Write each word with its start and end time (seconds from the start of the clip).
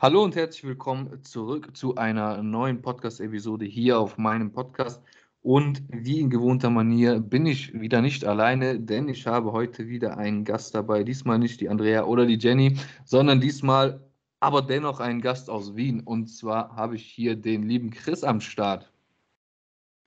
Hallo 0.00 0.22
und 0.22 0.36
herzlich 0.36 0.62
willkommen 0.62 1.24
zurück 1.24 1.76
zu 1.76 1.96
einer 1.96 2.40
neuen 2.40 2.80
Podcast-Episode 2.82 3.64
hier 3.64 3.98
auf 3.98 4.16
meinem 4.16 4.52
Podcast. 4.52 5.02
Und 5.42 5.82
wie 5.88 6.20
in 6.20 6.30
gewohnter 6.30 6.70
Manier 6.70 7.18
bin 7.18 7.46
ich 7.46 7.74
wieder 7.74 8.00
nicht 8.00 8.24
alleine, 8.24 8.78
denn 8.78 9.08
ich 9.08 9.26
habe 9.26 9.50
heute 9.50 9.88
wieder 9.88 10.16
einen 10.16 10.44
Gast 10.44 10.76
dabei. 10.76 11.02
Diesmal 11.02 11.40
nicht 11.40 11.60
die 11.60 11.68
Andrea 11.68 12.04
oder 12.04 12.26
die 12.26 12.38
Jenny, 12.38 12.76
sondern 13.04 13.40
diesmal 13.40 14.00
aber 14.38 14.62
dennoch 14.62 15.00
einen 15.00 15.20
Gast 15.20 15.50
aus 15.50 15.74
Wien. 15.74 15.98
Und 16.04 16.28
zwar 16.28 16.76
habe 16.76 16.94
ich 16.94 17.04
hier 17.04 17.34
den 17.34 17.68
lieben 17.68 17.90
Chris 17.90 18.22
am 18.22 18.40
Start. 18.40 18.92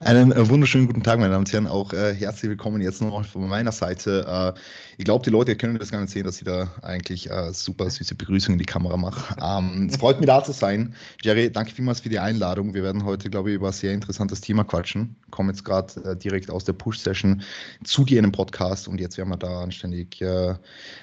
Einen 0.03 0.31
äh, 0.31 0.49
wunderschönen 0.49 0.87
guten 0.87 1.03
Tag, 1.03 1.19
meine 1.19 1.29
Damen 1.29 1.45
und 1.45 1.53
Herren. 1.53 1.67
Auch 1.67 1.93
äh, 1.93 2.15
herzlich 2.15 2.49
willkommen 2.49 2.81
jetzt 2.81 3.03
noch 3.03 3.23
von 3.23 3.47
meiner 3.47 3.71
Seite. 3.71 4.25
Äh, 4.27 4.59
ich 4.97 5.05
glaube, 5.05 5.23
die 5.23 5.29
Leute 5.29 5.55
können 5.55 5.77
das 5.77 5.91
gar 5.91 6.01
nicht 6.01 6.09
sehen, 6.09 6.23
dass 6.23 6.39
ich 6.39 6.43
da 6.43 6.71
eigentlich 6.81 7.29
äh, 7.29 7.53
super 7.53 7.87
süße 7.87 8.15
Begrüßung 8.15 8.53
in 8.53 8.59
die 8.59 8.65
Kamera 8.65 8.97
mache. 8.97 9.35
Ähm, 9.39 9.89
es 9.91 9.97
freut 9.97 10.19
mich 10.19 10.25
da 10.25 10.43
zu 10.43 10.53
sein. 10.53 10.95
Jerry, 11.21 11.51
danke 11.51 11.71
vielmals 11.71 11.99
für 11.99 12.09
die 12.09 12.17
Einladung. 12.17 12.73
Wir 12.73 12.81
werden 12.81 13.05
heute, 13.05 13.29
glaube 13.29 13.51
ich, 13.51 13.57
über 13.57 13.67
ein 13.67 13.73
sehr 13.73 13.93
interessantes 13.93 14.41
Thema 14.41 14.63
quatschen. 14.63 15.15
Ich 15.25 15.31
komme 15.31 15.51
jetzt 15.51 15.63
gerade 15.63 15.93
äh, 16.03 16.17
direkt 16.17 16.49
aus 16.49 16.65
der 16.65 16.73
Push-Session 16.73 17.43
zu 17.83 18.03
dir 18.03 18.17
in 18.17 18.25
einem 18.25 18.31
Podcast 18.31 18.87
und 18.87 18.99
jetzt 18.99 19.19
werden 19.19 19.29
wir 19.29 19.37
da 19.37 19.61
anständig, 19.61 20.19
äh, 20.19 20.55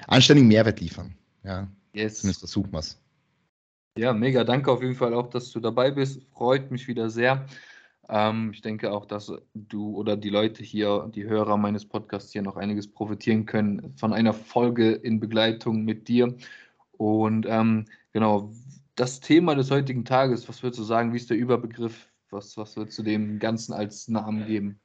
anständigen 0.08 0.48
Mehrwert 0.48 0.80
liefern. 0.80 1.14
Ja, 1.44 1.68
yes. 1.94 2.18
zumindest 2.18 2.40
versuchen 2.40 2.72
wir 2.72 2.80
es. 2.80 3.00
Ja, 3.96 4.12
mega. 4.12 4.42
Danke 4.42 4.72
auf 4.72 4.82
jeden 4.82 4.96
Fall 4.96 5.14
auch, 5.14 5.30
dass 5.30 5.52
du 5.52 5.60
dabei 5.60 5.92
bist. 5.92 6.20
Freut 6.32 6.72
mich 6.72 6.88
wieder 6.88 7.10
sehr. 7.10 7.46
Ähm, 8.08 8.52
ich 8.54 8.62
denke 8.62 8.92
auch, 8.92 9.04
dass 9.04 9.32
du 9.54 9.96
oder 9.96 10.16
die 10.16 10.30
Leute 10.30 10.64
hier, 10.64 11.10
die 11.14 11.24
Hörer 11.24 11.56
meines 11.56 11.84
Podcasts 11.84 12.32
hier 12.32 12.42
noch 12.42 12.56
einiges 12.56 12.88
profitieren 12.88 13.44
können 13.46 13.92
von 13.96 14.12
einer 14.12 14.32
Folge 14.32 14.92
in 14.92 15.20
Begleitung 15.20 15.84
mit 15.84 16.08
dir. 16.08 16.34
Und 16.92 17.46
ähm, 17.48 17.84
genau, 18.12 18.50
das 18.96 19.20
Thema 19.20 19.54
des 19.54 19.70
heutigen 19.70 20.04
Tages, 20.04 20.48
was 20.48 20.62
würdest 20.62 20.80
du 20.80 20.84
sagen, 20.84 21.12
wie 21.12 21.18
ist 21.18 21.30
der 21.30 21.36
Überbegriff? 21.36 22.08
Was, 22.30 22.56
was 22.56 22.76
würdest 22.76 22.98
du 22.98 23.02
dem 23.02 23.38
Ganzen 23.38 23.72
als 23.72 24.08
Namen 24.08 24.46
geben? 24.46 24.80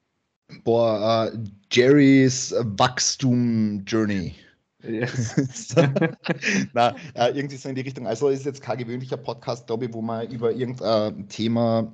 Boah, 0.63 1.31
uh, 1.33 1.37
Jerry's 1.71 2.53
Wachstum 2.77 3.83
Journey. 3.85 4.35
Yes. 4.83 5.73
Na, 6.73 6.95
äh, 7.13 7.29
irgendwie 7.33 7.55
so 7.55 7.69
in 7.69 7.75
die 7.75 7.81
Richtung. 7.81 8.05
Also 8.05 8.27
ist 8.27 8.45
jetzt 8.45 8.61
kein 8.61 8.77
gewöhnlicher 8.77 9.17
Podcast, 9.17 9.67
glaube 9.67 9.85
ich, 9.85 9.93
wo 9.93 10.01
man 10.01 10.29
über 10.29 10.51
irgendein 10.51 11.27
Thema 11.29 11.91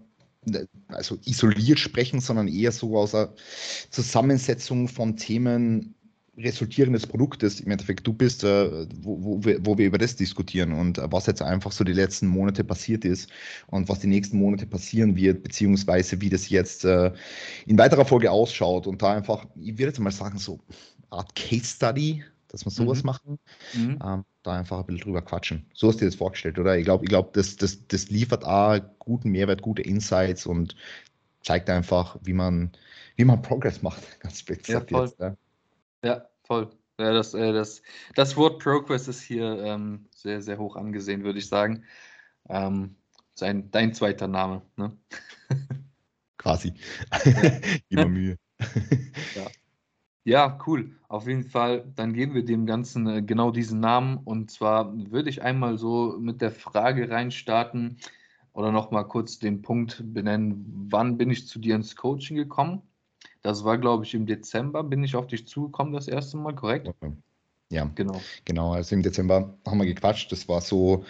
also 0.87 1.17
isoliert 1.25 1.79
sprechen, 1.79 2.19
sondern 2.19 2.47
eher 2.47 2.71
so 2.71 2.97
aus 2.97 3.13
einer 3.13 3.33
Zusammensetzung 3.89 4.87
von 4.87 5.17
Themen 5.17 5.95
resultierendes 6.37 7.05
Produktes. 7.05 7.59
Im 7.59 7.71
Endeffekt, 7.71 8.07
du 8.07 8.13
bist, 8.13 8.43
äh, 8.43 8.87
wo, 9.01 9.21
wo, 9.21 9.43
wir, 9.43 9.65
wo 9.65 9.77
wir 9.77 9.87
über 9.87 9.97
das 9.97 10.15
diskutieren 10.15 10.71
und 10.71 10.97
was 10.97 11.25
jetzt 11.25 11.41
einfach 11.41 11.71
so 11.71 11.83
die 11.83 11.93
letzten 11.93 12.27
Monate 12.27 12.63
passiert 12.63 13.05
ist 13.05 13.29
und 13.67 13.89
was 13.89 13.99
die 13.99 14.07
nächsten 14.07 14.37
Monate 14.37 14.65
passieren 14.65 15.15
wird, 15.15 15.43
beziehungsweise 15.43 16.21
wie 16.21 16.29
das 16.29 16.49
jetzt 16.49 16.85
äh, 16.85 17.11
in 17.65 17.77
weiterer 17.77 18.05
Folge 18.05 18.31
ausschaut. 18.31 18.87
Und 18.87 19.01
da 19.01 19.13
einfach, 19.13 19.45
ich 19.59 19.73
würde 19.73 19.87
jetzt 19.87 19.99
mal 19.99 20.11
sagen, 20.11 20.37
so 20.37 20.59
Art 21.09 21.35
Case 21.35 21.65
Study, 21.65 22.23
dass 22.49 22.65
wir 22.65 22.71
sowas 22.71 23.03
mhm. 23.03 23.05
machen. 23.05 23.39
Mhm. 23.73 23.99
Ähm, 24.03 24.25
da 24.43 24.53
einfach 24.53 24.79
ein 24.79 24.85
bisschen 24.85 25.03
drüber 25.03 25.21
quatschen. 25.21 25.65
So 25.73 25.87
hast 25.87 25.95
du 25.95 26.05
dir 26.05 26.11
das 26.11 26.15
vorgestellt, 26.15 26.59
oder? 26.59 26.77
Ich 26.77 26.83
glaube, 26.83 27.05
ich 27.05 27.09
glaub, 27.09 27.33
das, 27.33 27.55
das, 27.55 27.87
das 27.87 28.09
liefert 28.09 28.43
auch 28.43 28.79
guten 28.99 29.29
Mehrwert, 29.29 29.61
gute 29.61 29.81
Insights 29.81 30.45
und 30.45 30.75
zeigt 31.43 31.69
einfach, 31.69 32.17
wie 32.21 32.33
man, 32.33 32.71
wie 33.15 33.25
man 33.25 33.41
Progress 33.41 33.81
macht. 33.81 34.03
Ganz 34.19 34.39
speziell. 34.39 34.81
Ja, 34.81 34.97
voll. 34.97 35.05
Jetzt, 35.05 35.19
ja. 35.19 35.35
ja, 36.03 36.25
voll. 36.43 36.69
Ja, 36.99 37.13
das, 37.13 37.33
äh, 37.33 37.53
das, 37.53 37.81
das 38.15 38.35
Wort 38.35 38.61
Progress 38.61 39.07
ist 39.07 39.21
hier 39.21 39.63
ähm, 39.63 40.07
sehr, 40.13 40.41
sehr 40.41 40.57
hoch 40.57 40.75
angesehen, 40.75 41.23
würde 41.23 41.39
ich 41.39 41.47
sagen. 41.47 41.85
Ähm, 42.49 42.95
sein, 43.35 43.71
dein 43.71 43.93
zweiter 43.93 44.27
Name, 44.27 44.61
ne? 44.75 44.97
Quasi. 46.37 46.73
Immer 47.89 48.07
Mühe. 48.07 48.37
ja. 49.35 49.47
Ja, 50.23 50.59
cool. 50.67 50.95
Auf 51.07 51.27
jeden 51.27 51.43
Fall, 51.43 51.91
dann 51.95 52.13
geben 52.13 52.35
wir 52.35 52.45
dem 52.45 52.65
Ganzen 52.65 53.07
äh, 53.07 53.21
genau 53.21 53.51
diesen 53.51 53.79
Namen. 53.79 54.17
Und 54.17 54.51
zwar 54.51 54.93
würde 55.11 55.29
ich 55.29 55.41
einmal 55.41 55.77
so 55.77 56.17
mit 56.19 56.41
der 56.41 56.51
Frage 56.51 57.09
reinstarten 57.09 57.97
oder 58.53 58.71
nochmal 58.71 59.07
kurz 59.07 59.39
den 59.39 59.61
Punkt 59.61 60.03
benennen, 60.13 60.87
wann 60.89 61.17
bin 61.17 61.29
ich 61.31 61.47
zu 61.47 61.59
dir 61.59 61.75
ins 61.75 61.95
Coaching 61.95 62.35
gekommen? 62.35 62.81
Das 63.41 63.63
war, 63.63 63.77
glaube 63.77 64.03
ich, 64.03 64.13
im 64.13 64.25
Dezember 64.25 64.83
bin 64.83 65.03
ich 65.03 65.15
auf 65.15 65.27
dich 65.27 65.47
zugekommen 65.47 65.93
das 65.93 66.07
erste 66.07 66.37
Mal, 66.37 66.53
korrekt? 66.55 66.93
Ja, 67.71 67.89
genau. 67.95 68.21
Genau, 68.45 68.73
also 68.73 68.95
im 68.95 69.03
Dezember 69.03 69.57
haben 69.65 69.79
wir 69.79 69.85
gequatscht. 69.85 70.31
Das 70.31 70.49
war 70.49 70.59
so 70.59 71.05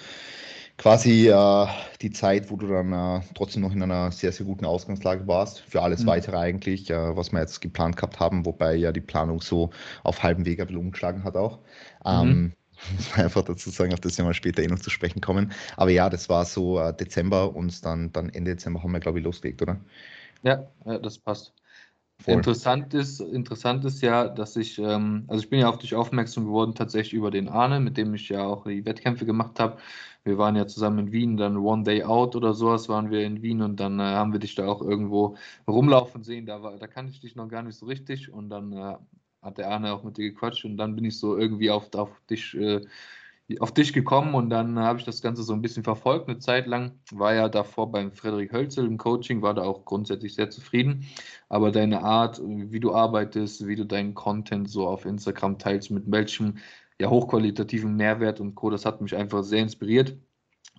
quasi 0.79 1.27
äh, 1.27 1.67
die 2.01 2.09
Zeit, 2.09 2.49
wo 2.49 2.55
du 2.55 2.67
dann 2.67 2.93
äh, 2.93 3.21
trotzdem 3.35 3.61
noch 3.61 3.73
in 3.73 3.83
einer 3.83 4.11
sehr, 4.11 4.31
sehr 4.31 4.45
guten 4.45 4.65
Ausgangslage 4.65 5.27
warst, 5.27 5.59
für 5.59 5.81
alles 5.81 6.03
mhm. 6.03 6.07
weitere 6.07 6.37
eigentlich, 6.37 6.89
äh, 6.89 7.15
was 7.15 7.31
wir 7.31 7.41
jetzt 7.41 7.59
geplant 7.59 7.97
gehabt 7.97 8.19
haben, 8.19 8.45
wobei 8.45 8.75
ja 8.75 8.91
die 8.91 9.01
Planung 9.01 9.41
so 9.41 9.69
auf 10.03 10.23
halbem 10.23 10.45
Weg 10.45 10.59
ein 10.59 10.67
bisschen 10.67 10.81
umgeschlagen 10.81 11.23
hat 11.25 11.35
auch. 11.35 11.57
Mhm. 12.05 12.29
Ähm, 12.29 12.53
muss 12.95 13.11
man 13.11 13.25
einfach 13.25 13.43
dazu 13.43 13.69
sagen, 13.69 13.93
auf 13.93 13.99
das 13.99 14.17
wir 14.17 14.23
mal 14.23 14.33
später 14.33 14.63
eh 14.63 14.67
noch 14.67 14.79
zu 14.79 14.89
sprechen 14.89 15.19
kommen. 15.19 15.51
Aber 15.75 15.91
ja, 15.91 16.09
das 16.09 16.29
war 16.29 16.45
so 16.45 16.79
äh, 16.79 16.95
Dezember 16.95 17.53
und 17.53 17.83
dann, 17.83 18.13
dann 18.13 18.29
Ende 18.29 18.51
Dezember 18.51 18.81
haben 18.81 18.93
wir, 18.93 19.01
glaube 19.01 19.19
ich, 19.19 19.25
losgelegt, 19.25 19.61
oder? 19.61 19.81
Ja, 20.43 20.65
ja 20.85 20.97
das 20.97 21.19
passt. 21.19 21.53
Voll. 22.21 22.33
Interessant 22.33 22.93
ist, 22.93 23.21
interessant 23.21 23.85
ist 23.85 24.01
ja, 24.01 24.27
dass 24.27 24.57
ich, 24.57 24.77
ähm, 24.77 25.23
also 25.27 25.41
ich 25.41 25.49
bin 25.49 25.59
ja 25.59 25.69
auf 25.69 25.77
dich 25.77 25.95
aufmerksam 25.95 26.45
geworden, 26.45 26.75
tatsächlich 26.75 27.13
über 27.13 27.31
den 27.31 27.47
Arne, 27.47 27.79
mit 27.79 27.95
dem 27.95 28.13
ich 28.13 28.27
ja 28.27 28.43
auch 28.43 28.65
die 28.65 28.85
Wettkämpfe 28.85 29.25
gemacht 29.25 29.57
habe. 29.57 29.77
Wir 30.29 30.37
waren 30.37 30.55
ja 30.55 30.67
zusammen 30.67 30.99
in 31.07 31.11
Wien, 31.11 31.37
dann 31.37 31.57
One 31.57 31.83
Day 31.83 32.03
Out 32.03 32.35
oder 32.35 32.53
sowas 32.53 32.87
waren 32.87 33.09
wir 33.09 33.25
in 33.25 33.41
Wien 33.41 33.63
und 33.63 33.79
dann 33.79 33.99
äh, 33.99 34.03
haben 34.03 34.31
wir 34.31 34.39
dich 34.39 34.53
da 34.53 34.67
auch 34.67 34.81
irgendwo 34.83 35.35
rumlaufen 35.67 36.23
sehen. 36.23 36.45
Da, 36.45 36.61
war, 36.61 36.77
da 36.77 36.85
kannte 36.85 37.11
ich 37.11 37.19
dich 37.19 37.35
noch 37.35 37.49
gar 37.49 37.63
nicht 37.63 37.77
so 37.77 37.87
richtig 37.87 38.31
und 38.31 38.49
dann 38.49 38.71
äh, 38.73 38.95
hat 39.41 39.57
der 39.57 39.71
Arne 39.71 39.91
auch 39.91 40.03
mit 40.03 40.17
dir 40.17 40.29
gequatscht 40.31 40.65
und 40.65 40.77
dann 40.77 40.95
bin 40.95 41.05
ich 41.05 41.17
so 41.17 41.35
irgendwie 41.35 41.71
auf, 41.71 41.91
auf 41.95 42.21
dich 42.29 42.53
äh, 42.55 42.85
auf 43.59 43.73
dich 43.73 43.93
gekommen 43.93 44.35
und 44.35 44.49
dann 44.49 44.77
habe 44.77 44.99
ich 44.99 45.05
das 45.05 45.21
Ganze 45.21 45.41
so 45.41 45.53
ein 45.53 45.61
bisschen 45.61 45.83
verfolgt, 45.83 46.27
eine 46.27 46.37
Zeit 46.37 46.67
lang. 46.67 46.99
War 47.11 47.33
ja 47.33 47.49
davor 47.49 47.91
beim 47.91 48.11
Frederik 48.11 48.53
Hölzel 48.53 48.85
im 48.85 48.97
Coaching, 48.97 49.41
war 49.41 49.55
da 49.55 49.63
auch 49.63 49.85
grundsätzlich 49.85 50.35
sehr 50.35 50.51
zufrieden. 50.51 51.07
Aber 51.49 51.71
deine 51.71 52.03
Art, 52.03 52.39
wie 52.43 52.79
du 52.79 52.93
arbeitest, 52.93 53.65
wie 53.67 53.75
du 53.75 53.85
deinen 53.85 54.13
Content 54.13 54.69
so 54.69 54.87
auf 54.87 55.05
Instagram 55.05 55.57
teilst, 55.57 55.89
mit 55.89 56.03
welchem 56.11 56.57
ja, 56.99 57.09
hochqualitativen 57.09 57.95
Mehrwert 57.95 58.39
und 58.39 58.53
Co., 58.55 58.69
das 58.69 58.85
hat 58.85 59.01
mich 59.01 59.15
einfach 59.15 59.43
sehr 59.43 59.63
inspiriert. 59.63 60.15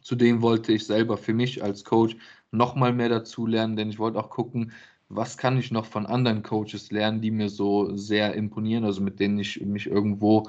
Zudem 0.02 0.40
wollte 0.40 0.72
ich 0.72 0.86
selber 0.86 1.16
für 1.16 1.34
mich 1.34 1.62
als 1.64 1.84
Coach 1.84 2.16
nochmal 2.52 2.92
mehr 2.92 3.08
dazu 3.08 3.46
lernen, 3.46 3.76
denn 3.76 3.90
ich 3.90 3.98
wollte 3.98 4.18
auch 4.18 4.30
gucken, 4.30 4.72
was 5.08 5.36
kann 5.36 5.58
ich 5.58 5.72
noch 5.72 5.86
von 5.86 6.06
anderen 6.06 6.42
Coaches 6.44 6.92
lernen, 6.92 7.20
die 7.20 7.32
mir 7.32 7.48
so 7.48 7.96
sehr 7.96 8.34
imponieren, 8.34 8.84
also 8.84 9.02
mit 9.02 9.18
denen 9.18 9.40
ich 9.40 9.60
mich 9.60 9.88
irgendwo 9.88 10.48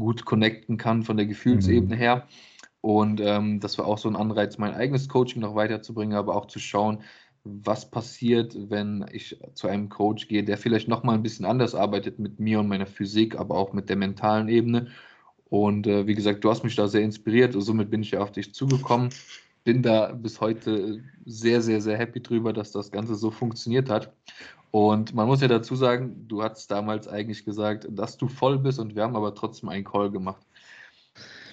gut 0.00 0.24
connecten 0.24 0.76
kann 0.76 1.04
von 1.04 1.16
der 1.16 1.26
Gefühlsebene 1.26 1.94
mhm. 1.94 1.98
her. 1.98 2.26
Und 2.80 3.20
ähm, 3.20 3.60
das 3.60 3.78
war 3.78 3.86
auch 3.86 3.98
so 3.98 4.08
ein 4.08 4.16
Anreiz, 4.16 4.58
mein 4.58 4.74
eigenes 4.74 5.08
Coaching 5.08 5.42
noch 5.42 5.54
weiterzubringen, 5.54 6.16
aber 6.16 6.34
auch 6.34 6.46
zu 6.46 6.58
schauen, 6.58 7.02
was 7.44 7.90
passiert, 7.90 8.56
wenn 8.70 9.06
ich 9.12 9.38
zu 9.54 9.68
einem 9.68 9.88
Coach 9.88 10.28
gehe, 10.28 10.44
der 10.44 10.58
vielleicht 10.58 10.88
noch 10.88 11.04
mal 11.04 11.14
ein 11.14 11.22
bisschen 11.22 11.46
anders 11.46 11.74
arbeitet 11.74 12.18
mit 12.18 12.38
mir 12.38 12.60
und 12.60 12.68
meiner 12.68 12.86
Physik, 12.86 13.38
aber 13.38 13.56
auch 13.56 13.72
mit 13.72 13.88
der 13.88 13.96
mentalen 13.96 14.48
Ebene. 14.48 14.88
Und 15.48 15.86
äh, 15.86 16.06
wie 16.06 16.14
gesagt, 16.14 16.44
du 16.44 16.50
hast 16.50 16.64
mich 16.64 16.76
da 16.76 16.86
sehr 16.86 17.02
inspiriert 17.02 17.54
und 17.54 17.62
somit 17.62 17.90
bin 17.90 18.02
ich 18.02 18.12
ja 18.12 18.20
auf 18.20 18.32
dich 18.32 18.54
zugekommen. 18.54 19.10
Bin 19.64 19.82
da 19.82 20.12
bis 20.12 20.40
heute 20.40 21.02
sehr, 21.26 21.60
sehr, 21.60 21.80
sehr 21.80 21.98
happy 21.98 22.22
drüber, 22.22 22.52
dass 22.52 22.72
das 22.72 22.90
Ganze 22.90 23.14
so 23.14 23.30
funktioniert 23.30 23.90
hat. 23.90 24.12
Und 24.70 25.14
man 25.14 25.26
muss 25.26 25.40
ja 25.40 25.48
dazu 25.48 25.74
sagen, 25.74 26.28
du 26.28 26.42
hast 26.42 26.70
damals 26.70 27.08
eigentlich 27.08 27.44
gesagt, 27.44 27.88
dass 27.90 28.16
du 28.16 28.28
voll 28.28 28.58
bist 28.58 28.78
und 28.78 28.94
wir 28.94 29.02
haben 29.02 29.16
aber 29.16 29.34
trotzdem 29.34 29.68
einen 29.68 29.84
Call 29.84 30.10
gemacht. 30.10 30.46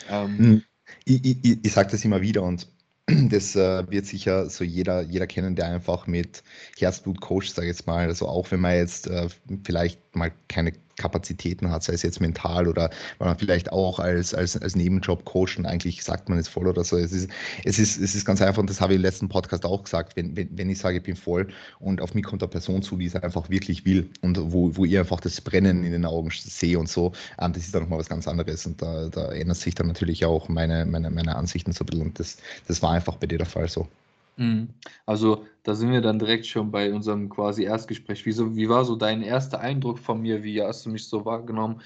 Ähm, 0.10 0.38
hm. 0.38 0.64
ich, 1.06 1.26
ich, 1.26 1.60
ich 1.64 1.74
sage 1.74 1.90
das 1.92 2.06
immer 2.06 2.22
wieder 2.22 2.44
und 2.44 2.68
das 3.08 3.56
äh, 3.56 3.90
wird 3.90 4.06
sicher 4.06 4.50
so 4.50 4.64
jeder, 4.64 5.02
jeder 5.02 5.28
kennen, 5.28 5.56
der 5.56 5.68
einfach 5.68 6.08
mit 6.08 6.44
Herzblut 6.78 7.22
coacht, 7.22 7.56
sage 7.56 7.68
ich 7.68 7.75
jetzt 7.75 7.88
mal. 7.88 8.08
Also 8.08 8.28
auch 8.28 8.52
wenn 8.52 8.60
man 8.60 8.75
jetzt 8.75 9.08
äh, 9.08 9.30
vielleicht 9.63 10.16
mal 10.16 10.31
keine 10.48 10.74
Kapazitäten 10.98 11.72
hat, 11.72 11.84
sei 11.84 11.94
es 11.94 12.02
jetzt 12.02 12.20
mental 12.20 12.68
oder 12.68 12.90
weil 13.20 13.30
man 13.30 13.38
vielleicht 13.38 13.72
auch 13.72 14.00
als, 14.00 14.34
als, 14.34 14.58
als 14.58 14.76
Nebenjob 14.76 15.26
coacht 15.26 15.58
und 15.58 15.66
eigentlich 15.66 16.04
sagt 16.04 16.28
man 16.30 16.38
es 16.38 16.48
voll 16.48 16.68
oder 16.68 16.84
so. 16.84 16.98
Es 16.98 17.12
ist, 17.12 17.30
es 17.64 17.80
ist, 17.80 17.98
es 17.98 18.16
ist 18.16 18.26
ganz 18.26 18.42
einfach 18.42 18.60
und 18.60 18.70
das 18.70 18.82
habe 18.82 18.94
ich 18.94 18.98
im 18.98 19.04
letzten 19.04 19.30
Podcast 19.30 19.66
auch 19.66 19.84
gesagt, 19.84 20.16
wenn, 20.16 20.36
wenn, 20.36 20.50
wenn 20.58 20.70
ich 20.70 20.80
sage, 20.80 20.98
ich 20.98 21.04
bin 21.04 21.16
voll 21.16 21.48
und 21.80 22.02
auf 22.02 22.14
mich 22.14 22.24
kommt 22.26 22.42
eine 22.42 22.50
Person 22.50 22.82
zu, 22.82 22.98
die 22.98 23.06
es 23.06 23.16
einfach 23.16 23.50
wirklich 23.50 23.86
will 23.86 24.10
und 24.22 24.52
wo, 24.52 24.76
wo 24.76 24.86
ihr 24.86 25.00
einfach 25.02 25.20
das 25.20 25.40
Brennen 25.40 25.84
in 25.84 25.92
den 25.92 26.06
Augen 26.06 26.32
sehe 26.32 26.80
und 26.80 26.90
so, 26.90 27.14
ähm, 27.40 27.54
das 27.54 27.64
ist 27.64 27.76
dann 27.76 27.84
nochmal 27.84 28.00
was 28.00 28.10
ganz 28.10 28.28
anderes 28.28 28.66
und 28.66 28.82
da, 28.82 29.08
da 29.10 29.32
ändert 29.32 29.58
sich 29.58 29.76
dann 29.76 29.88
natürlich 29.88 30.26
auch 30.26 30.50
meine, 30.50 30.86
meine, 30.86 31.10
meine 31.10 31.36
Ansichten 31.36 31.72
so 31.72 31.84
ein 31.84 31.86
bisschen 31.86 32.06
und 32.08 32.20
das, 32.20 32.38
das 32.68 32.82
war 32.82 32.92
einfach 32.92 33.16
bei 33.18 33.28
dir 33.28 33.38
der 33.38 33.48
Fall 33.48 33.70
so. 33.70 33.88
Mhm. 34.38 34.69
Also 35.06 35.45
da 35.63 35.75
sind 35.75 35.92
wir 35.92 36.01
dann 36.01 36.19
direkt 36.19 36.45
schon 36.45 36.72
bei 36.72 36.94
unserem 36.94 37.30
quasi 37.30 37.63
Erstgespräch. 37.63 38.25
Wie, 38.25 38.31
so, 38.31 38.56
wie 38.56 38.69
war 38.69 38.86
so 38.86 38.95
dein 38.95 39.22
erster 39.22 39.60
Eindruck 39.60 40.00
von 40.00 40.22
mir? 40.22 40.44
Wie 40.44 40.62
hast 40.62 40.86
du 40.86 40.89
mich 40.89 41.07
so 41.07 41.25
wahrgenommen? 41.25 41.81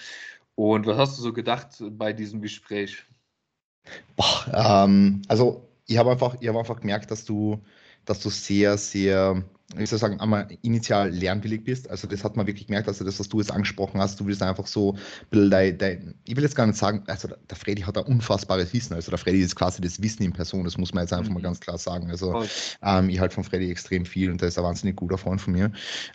Und 0.56 0.86
was 0.86 0.98
hast 0.98 1.18
du 1.18 1.24
so 1.24 1.34
gedacht 1.34 1.82
bei 1.92 2.14
diesem 2.14 2.42
Gespräch? 2.42 3.06
Boah, 4.16 4.86
ähm, 4.86 5.22
also 5.28 5.68
ich 5.88 5.98
habe 5.98 6.12
einfach, 6.12 6.36
hab 6.36 6.56
einfach 6.56 6.80
gemerkt, 6.80 7.10
dass 7.10 7.26
du, 7.26 7.60
dass 8.06 8.20
du 8.20 8.30
sehr, 8.30 8.78
sehr, 8.78 9.44
wie 9.76 9.86
soll 9.86 9.98
ich 9.98 10.02
sagen, 10.02 10.20
einmal 10.20 10.48
initial 10.62 11.10
lernwillig 11.10 11.64
bist. 11.64 11.90
Also 11.90 12.08
das 12.08 12.24
hat 12.24 12.36
man 12.36 12.48
wirklich 12.48 12.68
gemerkt, 12.68 12.88
also 12.88 13.04
das, 13.04 13.20
was 13.20 13.30
du 13.30 13.40
jetzt 13.40 13.52
angesprochen 13.52 14.00
hast, 14.00 14.20
du 14.20 14.26
willst 14.26 14.42
einfach 14.42 14.68
so, 14.68 14.96
dein, 15.32 15.78
dein, 15.78 16.16
ich 16.26 16.36
will 16.36 16.44
jetzt 16.44 16.56
gar 16.56 16.66
nicht 16.68 16.78
sagen, 16.78 17.04
also 17.08 17.28
der 17.28 17.58
Freddy 17.58 17.82
hat 17.82 17.98
ein 17.98 18.06
unfassbares 18.06 18.74
Wissen, 18.74 18.94
also 18.94 19.12
der 19.12 19.18
Freddy 19.18 19.42
ist 19.42 19.56
quasi 19.56 19.82
das 19.82 20.02
Wissen 20.02 20.24
in 20.24 20.34
Person, 20.34 20.64
das 20.64 20.78
muss 20.78 20.94
man 20.94 21.04
jetzt 21.04 21.14
einfach 21.14 21.30
mhm. 21.30 21.36
mal 21.36 21.42
ganz 21.42 21.60
klar 21.60 21.78
sagen. 21.78 22.10
Also 22.10 22.44
ähm, 22.82 23.10
ich 23.10 23.20
halte 23.20 23.36
von 23.36 23.44
Freddy 23.44 23.72
extrem 23.72 24.06
viel 24.06 24.30
und 24.32 24.42
der 24.42 24.50
ist 24.50 24.58
ein 24.58 24.64
wahnsinnig 24.64 24.96
guter 24.96 25.18
Freund 25.18 25.42
von 25.42 25.54
mir. 25.54 25.72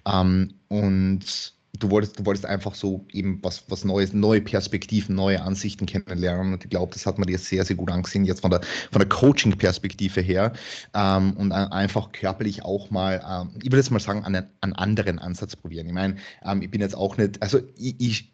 Ähm, 0.07 0.55
und 0.69 1.56
du 1.79 1.91
wolltest, 1.91 2.19
du 2.19 2.27
wolltest 2.27 2.47
einfach 2.47 2.75
so 2.75 3.05
eben 3.13 3.39
was, 3.43 3.65
was 3.69 3.85
Neues, 3.85 4.13
neue 4.13 4.41
Perspektiven, 4.41 5.15
neue 5.15 5.41
Ansichten 5.43 5.87
kennenlernen. 5.87 6.55
Und 6.55 6.65
ich 6.65 6.71
glaube, 6.71 6.93
das 6.93 7.07
hat 7.07 7.19
man 7.19 7.27
dir 7.27 7.39
sehr, 7.39 7.65
sehr 7.65 7.77
gut 7.77 7.91
angesehen, 7.91 8.25
jetzt 8.25 8.41
von 8.41 8.51
der, 8.51 8.61
von 8.91 9.01
der 9.01 9.09
Coaching-Perspektive 9.09 10.21
her. 10.21 10.53
Ähm, 10.95 11.33
und 11.35 11.53
einfach 11.53 12.13
körperlich 12.13 12.65
auch 12.65 12.91
mal, 12.91 13.23
ähm, 13.29 13.51
ich 13.59 13.67
würde 13.67 13.79
jetzt 13.79 13.91
mal 13.91 14.01
sagen, 14.01 14.25
einen, 14.25 14.47
einen 14.61 14.73
anderen 14.75 15.19
Ansatz 15.19 15.57
probieren. 15.57 15.87
Ich 15.87 15.93
meine, 15.93 16.17
ähm, 16.45 16.63
ich 16.63 16.71
bin 16.71 16.81
jetzt 16.81 16.97
auch 16.97 17.17
nicht, 17.17 17.41
also 17.43 17.61
ich, 17.77 17.95
ich 17.99 18.33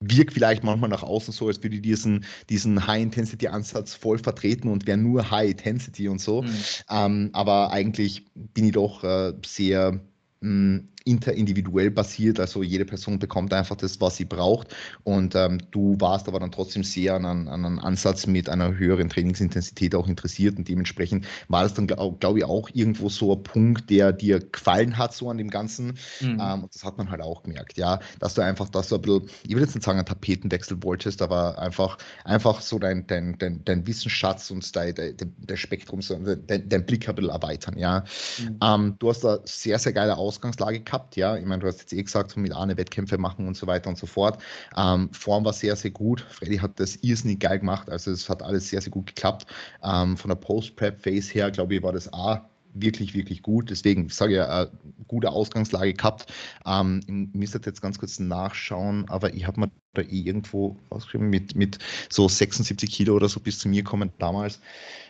wirkt 0.00 0.32
vielleicht 0.32 0.62
manchmal 0.62 0.90
nach 0.90 1.02
außen 1.02 1.32
so, 1.32 1.48
als 1.48 1.62
würde 1.62 1.76
ich 1.76 1.82
diesen, 1.82 2.24
diesen 2.48 2.86
High-Intensity-Ansatz 2.86 3.94
voll 3.94 4.18
vertreten 4.18 4.68
und 4.68 4.86
wäre 4.86 4.98
nur 4.98 5.30
High-Intensity 5.30 6.08
und 6.08 6.20
so. 6.20 6.42
Mhm. 6.42 6.54
Ähm, 6.90 7.30
aber 7.32 7.72
eigentlich 7.72 8.24
bin 8.34 8.66
ich 8.66 8.72
doch 8.72 9.02
äh, 9.02 9.32
sehr 9.44 10.00
mh, 10.40 10.82
interindividuell 11.04 11.90
basiert, 11.90 12.40
also 12.40 12.62
jede 12.62 12.84
Person 12.84 13.18
bekommt 13.18 13.52
einfach 13.52 13.76
das, 13.76 14.00
was 14.00 14.16
sie 14.16 14.24
braucht 14.24 14.74
und 15.04 15.34
ähm, 15.34 15.58
du 15.70 15.96
warst 15.98 16.28
aber 16.28 16.40
dann 16.40 16.52
trotzdem 16.52 16.84
sehr 16.84 17.14
an, 17.14 17.24
an, 17.24 17.48
einen 17.48 17.78
Ansatz 17.78 18.26
mit 18.26 18.48
einer 18.48 18.76
höheren 18.76 19.08
Trainingsintensität 19.08 19.94
auch 19.94 20.08
interessiert 20.08 20.58
und 20.58 20.68
dementsprechend 20.68 21.26
war 21.48 21.62
das 21.62 21.74
dann, 21.74 21.86
glaube 21.86 22.16
glaub 22.18 22.36
ich, 22.36 22.44
auch 22.44 22.68
irgendwo 22.72 23.08
so 23.08 23.34
ein 23.34 23.42
Punkt, 23.42 23.90
der 23.90 24.12
dir 24.12 24.40
gefallen 24.40 24.98
hat, 24.98 25.14
so 25.14 25.30
an 25.30 25.38
dem 25.38 25.50
Ganzen 25.50 25.98
mhm. 26.20 26.40
ähm, 26.40 26.62
und 26.64 26.74
das 26.74 26.84
hat 26.84 26.98
man 26.98 27.10
halt 27.10 27.22
auch 27.22 27.42
gemerkt, 27.42 27.78
ja, 27.78 28.00
dass 28.18 28.34
du 28.34 28.42
einfach, 28.42 28.68
dass 28.68 28.88
du 28.88 28.96
ein 28.96 29.02
bisschen, 29.02 29.30
ich 29.44 29.54
will 29.54 29.62
jetzt 29.62 29.74
nicht 29.74 29.84
sagen, 29.84 29.98
einen 29.98 30.06
Tapetenwechsel 30.06 30.82
wolltest, 30.82 31.22
aber 31.22 31.58
einfach, 31.58 31.98
einfach 32.24 32.60
so 32.60 32.78
dein, 32.78 33.06
dein, 33.06 33.38
dein, 33.38 33.64
dein 33.64 33.86
Wissensschatz 33.86 34.50
und 34.50 34.74
dein, 34.74 34.94
dein, 34.94 35.16
dein 35.16 35.56
Spektrum, 35.56 36.02
so, 36.02 36.16
dein, 36.16 36.68
dein 36.68 36.86
Blick 36.86 37.08
ein 37.08 37.14
bisschen 37.14 37.30
erweitern, 37.30 37.78
ja. 37.78 38.04
Mhm. 38.38 38.58
Ähm, 38.62 38.96
du 38.98 39.10
hast 39.10 39.24
da 39.24 39.38
sehr, 39.44 39.78
sehr 39.78 39.92
geile 39.92 40.16
Ausgangslage 40.16 40.80
gehabt. 40.88 41.16
Ja, 41.16 41.36
ich 41.36 41.44
meine, 41.44 41.60
du 41.60 41.66
hast 41.66 41.80
jetzt 41.80 41.92
eh 41.92 42.02
gesagt, 42.02 42.32
so 42.32 42.40
mit 42.40 42.52
Arne 42.52 42.76
Wettkämpfe 42.76 43.18
machen 43.18 43.46
und 43.46 43.56
so 43.56 43.66
weiter 43.66 43.88
und 43.88 43.98
so 43.98 44.06
fort. 44.06 44.42
Ähm, 44.76 45.10
Form 45.12 45.44
war 45.44 45.52
sehr, 45.52 45.76
sehr 45.76 45.90
gut. 45.90 46.20
Freddy 46.30 46.58
hat 46.58 46.80
das 46.80 46.96
irrsinnig 46.96 47.40
geil 47.40 47.60
gemacht. 47.60 47.88
Also 47.90 48.10
es 48.10 48.28
hat 48.28 48.42
alles 48.42 48.68
sehr, 48.68 48.80
sehr 48.80 48.90
gut 48.90 49.06
geklappt. 49.06 49.46
Ähm, 49.82 50.16
von 50.16 50.28
der 50.28 50.36
Post-Prep-Phase 50.36 51.32
her, 51.34 51.50
glaube 51.50 51.76
ich, 51.76 51.82
war 51.82 51.92
das 51.92 52.12
A 52.12 52.47
wirklich, 52.74 53.14
wirklich 53.14 53.42
gut. 53.42 53.70
Deswegen 53.70 54.08
sage 54.08 54.32
ich 54.32 54.36
ja, 54.38 54.62
äh, 54.62 54.68
gute 55.06 55.30
Ausgangslage 55.30 55.94
gehabt. 55.94 56.32
Ähm, 56.66 57.00
ich 57.06 57.38
müsste 57.38 57.60
jetzt 57.64 57.82
ganz 57.82 57.98
kurz 57.98 58.18
nachschauen, 58.18 59.08
aber 59.08 59.34
ich 59.34 59.46
habe 59.46 59.60
mir 59.60 59.70
da 59.94 60.02
eh 60.02 60.20
irgendwo 60.20 60.76
ausgeschrieben, 60.90 61.30
mit, 61.30 61.54
mit 61.54 61.78
so 62.08 62.28
76 62.28 62.90
Kilo 62.90 63.14
oder 63.14 63.28
so 63.28 63.40
bis 63.40 63.58
zu 63.58 63.68
mir 63.68 63.84
kommen 63.84 64.12
damals. 64.18 64.60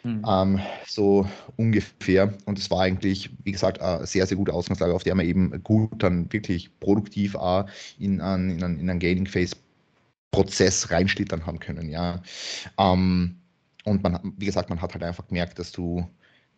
Mhm. 0.05 0.25
Ähm, 0.27 0.61
so 0.87 1.29
ungefähr. 1.57 2.35
Und 2.47 2.59
es 2.59 2.71
war 2.71 2.83
eigentlich, 2.83 3.31
wie 3.45 3.53
gesagt, 3.53 3.81
eine 3.81 4.07
sehr, 4.07 4.27
sehr 4.27 4.37
gute 4.37 4.53
Ausgangslage, 4.53 4.95
auf 4.95 5.05
der 5.05 5.15
man 5.15 5.27
eben 5.27 5.63
gut 5.63 6.03
dann 6.03 6.33
wirklich 6.33 6.71
produktiv 6.81 7.35
auch 7.35 7.67
in, 7.99 8.21
einen, 8.21 8.51
in, 8.51 8.63
einen, 8.63 8.79
in 8.79 8.91
einen 8.91 9.01
Gaining 9.01 9.27
Phase 9.27 9.57
Prozess 10.31 10.91
reinschlittern 10.91 11.47
haben 11.47 11.59
können, 11.59 11.89
ja. 11.89 12.23
Ähm, 12.79 13.37
und 13.85 14.03
man, 14.03 14.35
wie 14.37 14.47
gesagt, 14.47 14.69
man 14.69 14.81
hat 14.83 14.93
halt 14.93 15.03
einfach 15.03 15.27
gemerkt, 15.29 15.59
dass 15.59 15.73
du 15.73 16.07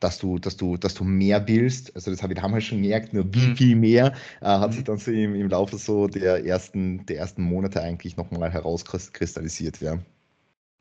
dass 0.01 0.19
du, 0.19 0.39
dass 0.39 0.57
du, 0.57 0.77
dass 0.77 0.95
du 0.95 1.05
mehr 1.05 1.47
willst. 1.47 1.95
Also 1.95 2.11
das 2.11 2.23
habe 2.23 2.33
ich 2.33 2.41
damals 2.41 2.65
schon 2.65 2.83
gemerkt, 2.83 3.13
nur 3.13 3.33
wie 3.33 3.49
mhm. 3.49 3.57
viel 3.57 3.77
mehr 3.77 4.15
äh, 4.41 4.47
hat 4.47 4.71
mhm. 4.71 4.75
sich 4.75 4.85
dann 4.85 4.99
so 4.99 5.11
im, 5.11 5.35
im 5.35 5.49
Laufe 5.49 5.77
so 5.77 6.09
der 6.09 6.45
ersten, 6.45 7.07
der 7.07 7.19
ersten 7.19 7.43
Monate 7.43 7.83
eigentlich 7.83 8.17
nochmal 8.17 8.51
herauskristallisiert, 8.51 9.81
ja. 9.81 9.99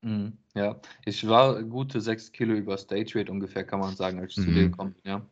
Mhm. 0.02 0.34
Ja, 0.56 0.80
ich 1.06 1.28
war 1.28 1.62
gute 1.64 2.02
sechs 2.02 2.32
Kilo 2.32 2.54
über 2.54 2.78
Stage 2.78 3.16
Weight 3.16 3.30
ungefähr, 3.30 3.66
kann 3.66 3.80
man 3.80 3.96
sagen, 3.96 4.20
als 4.20 4.38
ich 4.38 4.44
zu 4.44 4.50
dir 4.50 4.64
mhm. 4.64 4.72
gekommen 4.72 4.96
bin, 5.04 5.12
ja. 5.12 5.26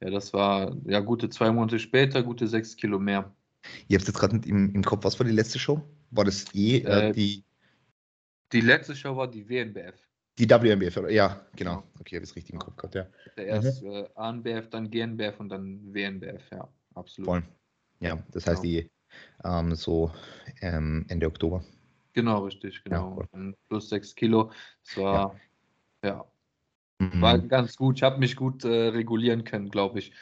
Ja, 0.00 0.10
das 0.10 0.32
war 0.32 0.76
ja 0.84 1.00
gute 1.00 1.28
zwei 1.30 1.50
Monate 1.52 1.78
später, 1.78 2.22
gute 2.22 2.48
sechs 2.48 2.76
Kilo 2.76 2.98
mehr. 2.98 3.32
Ihr 3.88 3.98
habt 3.98 4.08
jetzt 4.08 4.18
gerade 4.18 4.40
im, 4.48 4.74
im 4.74 4.82
Kopf, 4.82 5.04
was 5.04 5.18
war 5.18 5.26
die 5.26 5.32
letzte 5.32 5.58
Show? 5.58 5.80
War 6.10 6.24
das 6.24 6.46
eh 6.54 6.78
äh, 6.78 7.08
äh, 7.08 7.12
die. 7.12 7.44
Die 8.52 8.60
letzte 8.60 8.96
Show 8.96 9.16
war 9.16 9.30
die 9.30 9.48
WNBF. 9.48 9.94
Die 10.38 10.48
WMBF, 10.48 11.10
ja, 11.10 11.44
genau. 11.54 11.82
Okay, 12.00 12.16
habe 12.16 12.24
ich 12.24 12.30
es 12.30 12.36
richtig 12.36 12.54
im 12.54 12.58
Kopf 12.58 12.76
gehabt, 12.76 12.94
ja. 12.94 13.06
Der 13.36 13.46
erst 13.46 13.82
mhm. 13.82 13.90
äh, 13.90 14.08
ANBF, 14.14 14.70
dann 14.70 14.90
GNBF 14.90 15.38
und 15.38 15.50
dann 15.50 15.94
WNBF, 15.94 16.42
ja, 16.50 16.68
absolut. 16.94 17.26
Voll. 17.26 17.42
Ja, 18.00 18.18
das 18.32 18.46
heißt 18.46 18.62
genau. 18.62 18.80
die 18.80 18.90
ähm, 19.44 19.74
so 19.74 20.10
ähm, 20.60 21.04
Ende 21.08 21.26
Oktober. 21.26 21.62
Genau, 22.14 22.44
richtig, 22.44 22.82
genau. 22.84 23.22
Ja, 23.32 23.52
plus 23.68 23.88
6 23.88 24.14
Kilo. 24.14 24.50
Das 24.84 24.96
war, 24.96 25.40
ja, 26.02 26.08
ja. 26.08 26.24
Mhm. 26.98 27.20
war 27.20 27.38
ganz 27.38 27.76
gut. 27.76 27.96
Ich 27.96 28.02
habe 28.02 28.18
mich 28.18 28.36
gut 28.36 28.64
äh, 28.64 28.88
regulieren 28.88 29.44
können, 29.44 29.68
glaube 29.68 29.98
ich. 29.98 30.12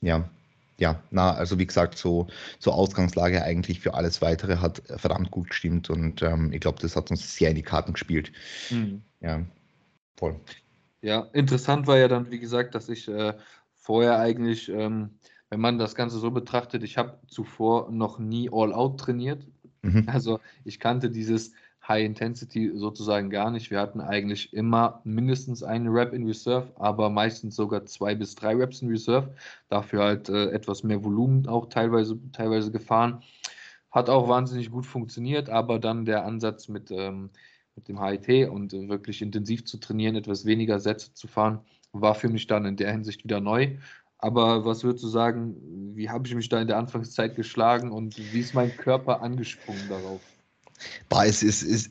Ja, 0.00 0.30
ja, 0.78 1.02
na, 1.10 1.32
also 1.32 1.58
wie 1.58 1.66
gesagt, 1.66 1.96
so, 1.96 2.26
so 2.58 2.72
Ausgangslage 2.72 3.42
eigentlich 3.42 3.80
für 3.80 3.94
alles 3.94 4.20
Weitere 4.20 4.58
hat 4.58 4.82
verdammt 4.96 5.30
gut 5.30 5.50
gestimmt 5.50 5.90
und 5.90 6.22
ähm, 6.22 6.52
ich 6.52 6.60
glaube, 6.60 6.78
das 6.80 6.96
hat 6.96 7.10
uns 7.10 7.36
sehr 7.36 7.50
in 7.50 7.56
die 7.56 7.62
Karten 7.62 7.94
gespielt. 7.94 8.32
Mhm. 8.70 9.02
Ja, 9.20 9.42
voll. 10.16 10.38
Ja, 11.00 11.20
interessant 11.32 11.86
war 11.86 11.98
ja 11.98 12.08
dann, 12.08 12.30
wie 12.30 12.38
gesagt, 12.38 12.74
dass 12.74 12.88
ich 12.88 13.08
äh, 13.08 13.34
vorher 13.74 14.18
eigentlich, 14.18 14.68
ähm, 14.68 15.18
wenn 15.48 15.60
man 15.60 15.78
das 15.78 15.94
Ganze 15.94 16.18
so 16.18 16.30
betrachtet, 16.30 16.82
ich 16.82 16.98
habe 16.98 17.20
zuvor 17.28 17.90
noch 17.90 18.18
nie 18.18 18.50
All-Out 18.52 19.00
trainiert. 19.00 19.46
Mhm. 19.82 20.04
Also 20.06 20.40
ich 20.64 20.80
kannte 20.80 21.10
dieses 21.10 21.52
High 21.88 22.04
Intensity 22.04 22.72
sozusagen 22.74 23.30
gar 23.30 23.50
nicht. 23.50 23.70
Wir 23.70 23.80
hatten 23.80 24.00
eigentlich 24.00 24.52
immer 24.52 25.00
mindestens 25.04 25.62
eine 25.62 25.90
Rep 25.90 26.12
in 26.12 26.26
Reserve, 26.26 26.72
aber 26.76 27.10
meistens 27.10 27.54
sogar 27.54 27.86
zwei 27.86 28.14
bis 28.14 28.34
drei 28.34 28.54
Reps 28.56 28.82
in 28.82 28.88
Reserve. 28.88 29.34
Dafür 29.68 30.02
halt 30.02 30.28
äh, 30.28 30.50
etwas 30.50 30.82
mehr 30.82 31.04
Volumen 31.04 31.46
auch 31.46 31.68
teilweise, 31.68 32.18
teilweise 32.32 32.72
gefahren. 32.72 33.22
Hat 33.90 34.10
auch 34.10 34.28
wahnsinnig 34.28 34.70
gut 34.70 34.84
funktioniert, 34.84 35.48
aber 35.48 35.78
dann 35.78 36.04
der 36.04 36.24
Ansatz 36.24 36.68
mit, 36.68 36.90
ähm, 36.90 37.30
mit 37.76 37.88
dem 37.88 38.02
HIT 38.02 38.48
und 38.48 38.74
äh, 38.74 38.88
wirklich 38.88 39.22
intensiv 39.22 39.64
zu 39.64 39.78
trainieren, 39.78 40.16
etwas 40.16 40.44
weniger 40.44 40.80
Sätze 40.80 41.14
zu 41.14 41.28
fahren, 41.28 41.60
war 41.92 42.14
für 42.14 42.28
mich 42.28 42.46
dann 42.46 42.64
in 42.66 42.76
der 42.76 42.90
Hinsicht 42.92 43.22
wieder 43.22 43.40
neu. 43.40 43.76
Aber 44.18 44.64
was 44.64 44.82
würdest 44.82 45.04
du 45.04 45.08
sagen, 45.08 45.56
wie 45.94 46.10
habe 46.10 46.26
ich 46.26 46.34
mich 46.34 46.48
da 46.48 46.60
in 46.60 46.66
der 46.66 46.78
Anfangszeit 46.78 47.36
geschlagen 47.36 47.92
und 47.92 48.18
wie 48.32 48.40
ist 48.40 48.54
mein 48.54 48.76
Körper 48.76 49.22
angesprungen 49.22 49.88
darauf? 49.88 50.20
Boah, 51.08 51.24
es 51.24 51.42
ist, 51.42 51.62
ist, 51.62 51.90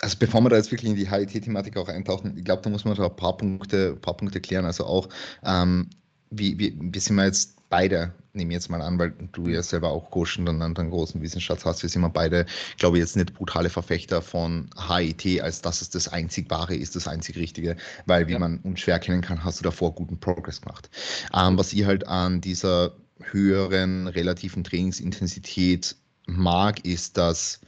also 0.00 0.16
bevor 0.18 0.40
wir 0.42 0.50
da 0.50 0.56
jetzt 0.56 0.70
wirklich 0.70 0.90
in 0.90 0.96
die 0.96 1.10
HIT-Thematik 1.10 1.76
auch 1.76 1.88
eintauchen, 1.88 2.36
ich 2.36 2.44
glaube, 2.44 2.62
da 2.62 2.70
muss 2.70 2.84
man 2.84 2.94
da 2.94 3.06
ein 3.06 3.16
paar 3.16 3.36
Punkte, 3.36 3.92
ein 3.94 4.00
paar 4.00 4.16
Punkte 4.16 4.40
klären. 4.40 4.64
Also 4.64 4.84
auch, 4.84 5.08
ähm, 5.44 5.88
wie, 6.30 6.58
wie, 6.58 6.76
wie 6.78 6.98
sind 6.98 7.16
wir 7.16 7.24
jetzt 7.24 7.56
beide, 7.68 8.12
nehme 8.32 8.50
ich 8.50 8.56
jetzt 8.56 8.70
mal 8.70 8.82
an, 8.82 8.98
weil 8.98 9.12
du 9.32 9.48
ja 9.48 9.62
selber 9.62 9.90
auch 9.90 10.10
Coach 10.10 10.38
und 10.38 10.48
einen 10.48 10.62
anderen 10.62 10.90
großen 10.90 11.20
Wissensschatz 11.20 11.64
hast, 11.64 11.82
wir 11.82 11.88
sind 11.88 12.02
wir 12.02 12.10
beide, 12.10 12.46
glaube 12.78 12.98
ich, 12.98 13.02
jetzt 13.02 13.16
nicht 13.16 13.34
brutale 13.34 13.70
Verfechter 13.70 14.22
von 14.22 14.70
HIT, 14.88 15.40
als 15.40 15.62
dass 15.62 15.80
es 15.80 15.90
das 15.90 16.08
einzig 16.08 16.50
wahre 16.50 16.74
ist, 16.74 16.94
das 16.94 17.08
einzig 17.08 17.36
Richtige, 17.36 17.76
weil 18.06 18.28
wie 18.28 18.32
ja. 18.32 18.38
man 18.38 18.58
unschwer 18.58 18.94
erkennen 18.94 19.22
kann, 19.22 19.42
hast 19.42 19.60
du 19.60 19.64
davor 19.64 19.94
guten 19.94 20.18
Progress 20.18 20.60
gemacht. 20.60 20.90
Ähm, 21.34 21.58
was 21.58 21.72
ich 21.72 21.84
halt 21.84 22.06
an 22.06 22.40
dieser 22.40 22.92
höheren 23.20 24.06
relativen 24.08 24.62
Trainingsintensität 24.62 25.96
mag, 26.26 26.84
ist, 26.84 27.16
dass 27.16 27.60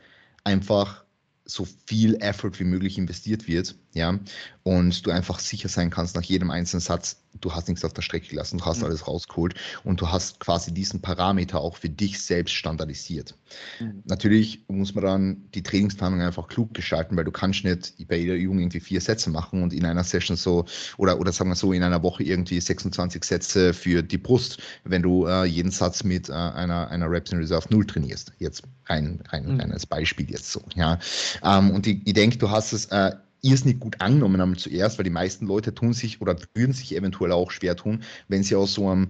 einfach 0.44 1.04
so 1.44 1.66
viel 1.86 2.16
Effort 2.16 2.58
wie 2.58 2.64
möglich 2.64 2.98
investiert 2.98 3.48
wird, 3.48 3.74
ja, 3.92 4.18
und 4.62 5.06
du 5.06 5.10
einfach 5.10 5.38
sicher 5.38 5.68
sein 5.68 5.90
kannst 5.90 6.14
nach 6.14 6.22
jedem 6.22 6.50
einzelnen 6.50 6.80
Satz, 6.80 7.22
du 7.40 7.54
hast 7.54 7.68
nichts 7.68 7.84
auf 7.84 7.92
der 7.92 8.02
Strecke 8.02 8.28
gelassen, 8.28 8.58
du 8.58 8.64
hast 8.64 8.78
mhm. 8.78 8.84
alles 8.84 9.06
rausgeholt 9.06 9.54
und 9.84 10.00
du 10.00 10.10
hast 10.10 10.40
quasi 10.40 10.74
diesen 10.74 11.00
Parameter 11.00 11.60
auch 11.60 11.76
für 11.76 11.88
dich 11.88 12.20
selbst 12.20 12.54
standardisiert. 12.54 13.34
Mhm. 13.80 14.02
Natürlich 14.04 14.64
muss 14.68 14.94
man 14.94 15.04
dann 15.04 15.42
die 15.54 15.62
Trainingsplanung 15.62 16.20
einfach 16.20 16.48
klug 16.48 16.74
gestalten, 16.74 17.16
weil 17.16 17.24
du 17.24 17.30
kannst 17.30 17.64
nicht 17.64 17.94
bei 18.08 18.16
jeder 18.16 18.34
Übung 18.34 18.58
irgendwie 18.58 18.80
vier 18.80 19.00
Sätze 19.00 19.30
machen 19.30 19.62
und 19.62 19.72
in 19.72 19.86
einer 19.86 20.04
Session 20.04 20.36
so, 20.36 20.66
oder, 20.98 21.18
oder 21.18 21.32
sagen 21.32 21.50
wir 21.50 21.56
so, 21.56 21.72
in 21.72 21.82
einer 21.82 22.02
Woche 22.02 22.22
irgendwie 22.22 22.60
26 22.60 23.24
Sätze 23.24 23.72
für 23.72 24.02
die 24.02 24.18
Brust, 24.18 24.58
wenn 24.84 25.02
du 25.02 25.26
äh, 25.26 25.44
jeden 25.44 25.70
Satz 25.70 26.04
mit 26.04 26.28
äh, 26.28 26.32
einer, 26.32 26.88
einer 26.90 27.10
Reps 27.10 27.32
in 27.32 27.38
Reserve 27.38 27.66
Null 27.70 27.86
trainierst. 27.86 28.32
Jetzt 28.38 28.62
rein, 28.86 29.22
rein, 29.28 29.46
mhm. 29.46 29.60
rein 29.60 29.72
als 29.72 29.86
Beispiel 29.86 30.30
jetzt 30.30 30.52
so, 30.52 30.62
ja. 30.74 30.98
Ähm, 31.42 31.70
und 31.70 31.86
ich, 31.86 32.06
ich 32.06 32.12
denke, 32.12 32.38
du 32.38 32.50
hast 32.50 32.72
es 32.72 32.86
äh, 32.86 33.12
irrsinnig 33.42 33.80
gut 33.80 34.00
angenommen 34.00 34.40
haben 34.40 34.56
zuerst, 34.56 34.98
weil 34.98 35.04
die 35.04 35.10
meisten 35.10 35.46
Leute 35.46 35.74
tun 35.74 35.92
sich 35.92 36.20
oder 36.20 36.36
würden 36.54 36.72
sich 36.72 36.94
eventuell 36.94 37.32
auch 37.32 37.50
schwer 37.50 37.76
tun, 37.76 38.02
wenn 38.28 38.42
sie 38.42 38.56
aus 38.56 38.74
so 38.74 38.88
einem, 38.88 39.08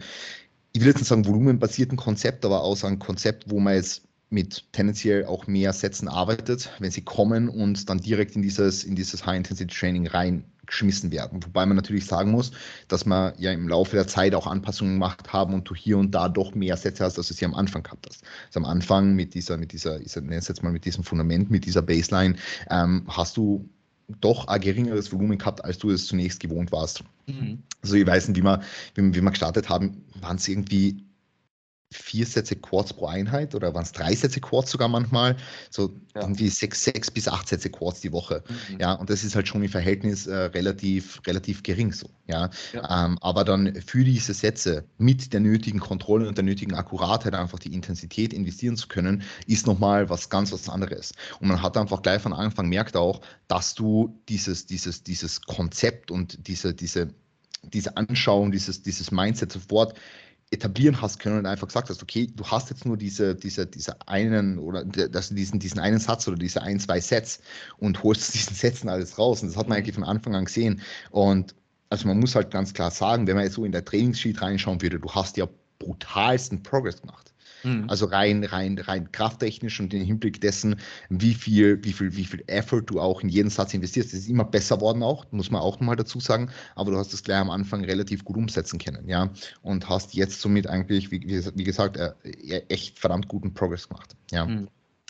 ich 0.72 0.80
will 0.80 0.88
jetzt 0.88 0.98
nicht 0.98 1.08
sagen 1.08 1.26
volumenbasierten 1.26 1.96
Konzept, 1.96 2.44
aber 2.44 2.62
aus 2.62 2.84
einem 2.84 2.98
Konzept, 2.98 3.50
wo 3.50 3.60
man 3.60 3.74
jetzt 3.74 4.02
mit 4.30 4.70
tendenziell 4.72 5.24
auch 5.24 5.46
mehr 5.46 5.72
Sätzen 5.72 6.08
arbeitet, 6.08 6.70
wenn 6.80 6.90
sie 6.90 7.02
kommen 7.02 7.48
und 7.48 7.88
dann 7.88 7.98
direkt 7.98 8.36
in 8.36 8.42
dieses, 8.42 8.84
in 8.84 8.94
dieses 8.94 9.24
High-Intensity-Training 9.24 10.06
rein 10.08 10.44
geschmissen 10.66 11.10
werden. 11.10 11.42
Wobei 11.42 11.64
man 11.64 11.76
natürlich 11.76 12.04
sagen 12.04 12.30
muss, 12.30 12.52
dass 12.88 13.06
man 13.06 13.32
ja 13.38 13.52
im 13.52 13.68
Laufe 13.68 13.96
der 13.96 14.06
Zeit 14.06 14.34
auch 14.34 14.46
Anpassungen 14.46 14.94
gemacht 14.94 15.32
haben 15.32 15.54
und 15.54 15.68
du 15.68 15.74
hier 15.74 15.96
und 15.96 16.10
da 16.14 16.28
doch 16.28 16.54
mehr 16.54 16.76
Sätze 16.76 17.04
hast, 17.04 17.16
als 17.16 17.28
du 17.28 17.34
sie 17.34 17.46
am 17.46 17.54
Anfang 17.54 17.82
gehabt 17.82 18.06
hast. 18.06 18.22
Also 18.48 18.60
am 18.60 18.66
Anfang 18.66 19.14
mit 19.14 19.32
dieser, 19.32 19.56
mit 19.56 19.72
dieser, 19.72 19.98
ich 20.00 20.14
nenne 20.14 20.36
es 20.36 20.48
jetzt 20.48 20.62
mal 20.62 20.72
mit 20.72 20.84
diesem 20.84 21.04
Fundament, 21.04 21.50
mit 21.50 21.64
dieser 21.64 21.80
Baseline, 21.80 22.36
ähm, 22.68 23.04
hast 23.08 23.38
du 23.38 23.66
doch 24.20 24.48
ein 24.48 24.60
geringeres 24.60 25.12
Volumen 25.12 25.38
gehabt, 25.38 25.64
als 25.64 25.78
du 25.78 25.90
es 25.90 26.06
zunächst 26.06 26.40
gewohnt 26.40 26.72
warst. 26.72 27.04
Mhm. 27.26 27.62
Also 27.82 27.94
ich 27.96 28.06
weiß 28.06 28.28
nicht, 28.28 28.38
wie 28.38 28.42
wir, 28.42 28.60
wie, 28.94 29.14
wie 29.14 29.22
wir 29.22 29.30
gestartet 29.30 29.68
haben, 29.68 30.04
waren 30.20 30.36
es 30.36 30.48
irgendwie 30.48 31.04
vier 31.90 32.26
Sätze 32.26 32.54
Quads 32.54 32.92
pro 32.92 33.06
Einheit 33.06 33.54
oder 33.54 33.72
waren 33.72 33.82
es 33.82 33.92
drei 33.92 34.14
Sätze 34.14 34.40
Quads 34.40 34.70
sogar 34.70 34.88
manchmal, 34.88 35.36
so 35.70 35.94
ja. 36.14 36.20
irgendwie 36.20 36.48
sechs, 36.48 36.84
sechs 36.84 37.10
bis 37.10 37.26
acht 37.28 37.48
Sätze 37.48 37.70
Quads 37.70 38.00
die 38.00 38.12
Woche. 38.12 38.42
Mhm. 38.46 38.80
Ja, 38.80 38.92
und 38.92 39.08
das 39.08 39.24
ist 39.24 39.34
halt 39.34 39.48
schon 39.48 39.62
im 39.62 39.70
Verhältnis 39.70 40.26
äh, 40.26 40.34
relativ, 40.36 41.20
relativ 41.26 41.62
gering 41.62 41.92
so. 41.92 42.10
Ja, 42.26 42.50
ja. 42.74 43.06
Ähm, 43.06 43.18
aber 43.22 43.44
dann 43.44 43.74
für 43.86 44.04
diese 44.04 44.34
Sätze 44.34 44.84
mit 44.98 45.32
der 45.32 45.40
nötigen 45.40 45.80
Kontrolle 45.80 46.28
und 46.28 46.36
der 46.36 46.44
nötigen 46.44 46.74
Akkuratheit 46.74 47.34
einfach 47.34 47.58
die 47.58 47.72
Intensität 47.72 48.34
investieren 48.34 48.76
zu 48.76 48.88
können, 48.88 49.22
ist 49.46 49.66
nochmal 49.66 50.10
was 50.10 50.28
ganz 50.28 50.52
was 50.52 50.68
anderes. 50.68 51.12
Und 51.40 51.48
man 51.48 51.62
hat 51.62 51.76
einfach 51.78 52.02
gleich 52.02 52.20
von 52.20 52.34
Anfang 52.34 52.68
merkt 52.68 52.96
auch, 52.96 53.22
dass 53.48 53.74
du 53.74 54.14
dieses, 54.28 54.66
dieses, 54.66 55.02
dieses 55.02 55.40
Konzept 55.40 56.10
und 56.10 56.46
diese, 56.46 56.74
diese, 56.74 57.08
diese 57.62 57.96
Anschauung, 57.96 58.52
dieses, 58.52 58.82
dieses 58.82 59.10
Mindset 59.10 59.52
sofort 59.52 59.94
etablieren 60.50 61.00
hast 61.00 61.18
können 61.18 61.38
und 61.38 61.46
einfach 61.46 61.66
gesagt 61.66 61.90
hast, 61.90 62.02
okay, 62.02 62.28
du 62.34 62.44
hast 62.44 62.70
jetzt 62.70 62.86
nur 62.86 62.96
diese, 62.96 63.34
diese, 63.34 63.66
diese 63.66 63.96
einen 64.08 64.58
oder 64.58 64.84
dass 64.84 65.28
du 65.28 65.34
diesen, 65.34 65.58
diesen 65.58 65.78
einen 65.78 65.98
Satz 65.98 66.26
oder 66.26 66.38
diese 66.38 66.62
ein, 66.62 66.80
zwei 66.80 67.00
Sets 67.00 67.40
und 67.78 68.02
holst 68.02 68.32
diesen 68.34 68.54
Sätzen 68.54 68.88
alles 68.88 69.18
raus. 69.18 69.42
Und 69.42 69.48
das 69.48 69.56
hat 69.56 69.68
man 69.68 69.76
eigentlich 69.76 69.94
von 69.94 70.04
Anfang 70.04 70.34
an 70.34 70.46
gesehen. 70.46 70.80
Und 71.10 71.54
also 71.90 72.08
man 72.08 72.18
muss 72.18 72.34
halt 72.34 72.50
ganz 72.50 72.72
klar 72.72 72.90
sagen, 72.90 73.26
wenn 73.26 73.36
man 73.36 73.44
jetzt 73.44 73.54
so 73.54 73.64
in 73.64 73.72
der 73.72 73.84
Trainingssheet 73.84 74.40
reinschauen 74.40 74.80
würde, 74.80 74.98
du 74.98 75.10
hast 75.10 75.36
ja 75.36 75.46
brutalsten 75.78 76.62
Progress 76.62 77.00
gemacht. 77.00 77.32
Mhm. 77.62 77.88
Also 77.88 78.06
rein, 78.06 78.44
rein, 78.44 78.78
rein 78.78 79.10
krafttechnisch 79.12 79.80
und 79.80 79.92
im 79.94 80.02
Hinblick 80.02 80.40
dessen, 80.40 80.76
wie 81.08 81.34
viel, 81.34 81.82
wie 81.84 81.92
viel, 81.92 82.16
wie 82.16 82.24
viel 82.24 82.42
Effort 82.46 82.82
du 82.82 83.00
auch 83.00 83.22
in 83.22 83.28
jeden 83.28 83.50
Satz 83.50 83.74
investierst. 83.74 84.12
Das 84.12 84.20
ist 84.20 84.28
immer 84.28 84.44
besser 84.44 84.80
worden 84.80 85.02
auch, 85.02 85.24
muss 85.30 85.50
man 85.50 85.60
auch 85.60 85.78
nochmal 85.80 85.96
dazu 85.96 86.20
sagen. 86.20 86.50
Aber 86.74 86.90
du 86.90 86.98
hast 86.98 87.12
das 87.12 87.22
gleich 87.22 87.38
am 87.38 87.50
Anfang 87.50 87.84
relativ 87.84 88.24
gut 88.24 88.36
umsetzen 88.36 88.78
können, 88.78 89.08
ja. 89.08 89.30
Und 89.62 89.88
hast 89.88 90.14
jetzt 90.14 90.40
somit 90.40 90.66
eigentlich, 90.66 91.10
wie, 91.10 91.20
wie 91.20 91.64
gesagt, 91.64 91.96
äh, 91.96 92.12
echt 92.68 92.98
verdammt 92.98 93.28
guten 93.28 93.54
Progress 93.54 93.88
gemacht, 93.88 94.16
ja. 94.30 94.46
Mhm. 94.46 94.68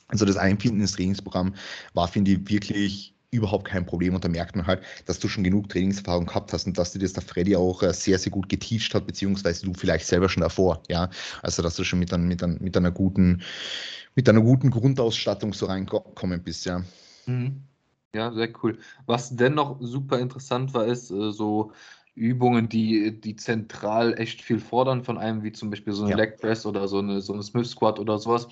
Also 0.08 0.24
das 0.24 0.36
Einfinden 0.36 0.80
ins 0.80 0.92
Trainingsprogramm 0.92 1.54
war, 1.92 2.08
finde 2.08 2.32
ich, 2.32 2.48
wirklich 2.48 3.14
überhaupt 3.30 3.66
kein 3.66 3.84
Problem 3.84 4.14
und 4.14 4.24
da 4.24 4.28
merkt 4.28 4.56
man 4.56 4.66
halt, 4.66 4.82
dass 5.06 5.18
du 5.18 5.28
schon 5.28 5.44
genug 5.44 5.68
Trainingserfahrung 5.68 6.26
gehabt 6.26 6.52
hast 6.52 6.66
und 6.66 6.78
dass 6.78 6.92
dir 6.92 6.98
das 6.98 7.12
der 7.12 7.22
Freddy 7.22 7.56
auch 7.56 7.82
äh, 7.82 7.92
sehr, 7.92 8.18
sehr 8.18 8.32
gut 8.32 8.48
geteacht 8.48 8.94
hat, 8.94 9.06
beziehungsweise 9.06 9.66
du 9.66 9.74
vielleicht 9.74 10.06
selber 10.06 10.28
schon 10.28 10.42
davor, 10.42 10.82
ja. 10.88 11.10
Also 11.42 11.62
dass 11.62 11.76
du 11.76 11.84
schon 11.84 11.98
mit, 11.98 12.12
ein, 12.12 12.26
mit, 12.26 12.42
ein, 12.42 12.58
mit 12.60 12.76
einer 12.76 12.90
guten, 12.90 13.42
mit 14.14 14.28
einer 14.28 14.40
guten 14.40 14.70
Grundausstattung 14.70 15.52
so 15.52 15.66
reinkommen 15.66 16.42
bist, 16.42 16.64
ja. 16.64 16.82
Mhm. 17.26 17.62
Ja, 18.14 18.32
sehr 18.32 18.48
cool. 18.62 18.78
Was 19.04 19.36
dennoch 19.36 19.76
super 19.80 20.18
interessant 20.18 20.72
war, 20.72 20.86
ist 20.86 21.10
äh, 21.10 21.30
so 21.30 21.72
Übungen, 22.14 22.68
die, 22.68 23.20
die 23.20 23.36
zentral 23.36 24.18
echt 24.18 24.40
viel 24.40 24.58
fordern 24.58 25.04
von 25.04 25.18
einem, 25.18 25.42
wie 25.42 25.52
zum 25.52 25.68
Beispiel 25.68 25.92
so 25.92 26.02
eine 26.04 26.12
ja. 26.12 26.16
Leg 26.16 26.38
Press 26.38 26.64
oder 26.64 26.88
so 26.88 26.98
eine, 26.98 27.20
so 27.20 27.34
eine 27.34 27.42
Smith 27.42 27.68
Squat 27.68 27.98
oder 27.98 28.18
sowas 28.18 28.48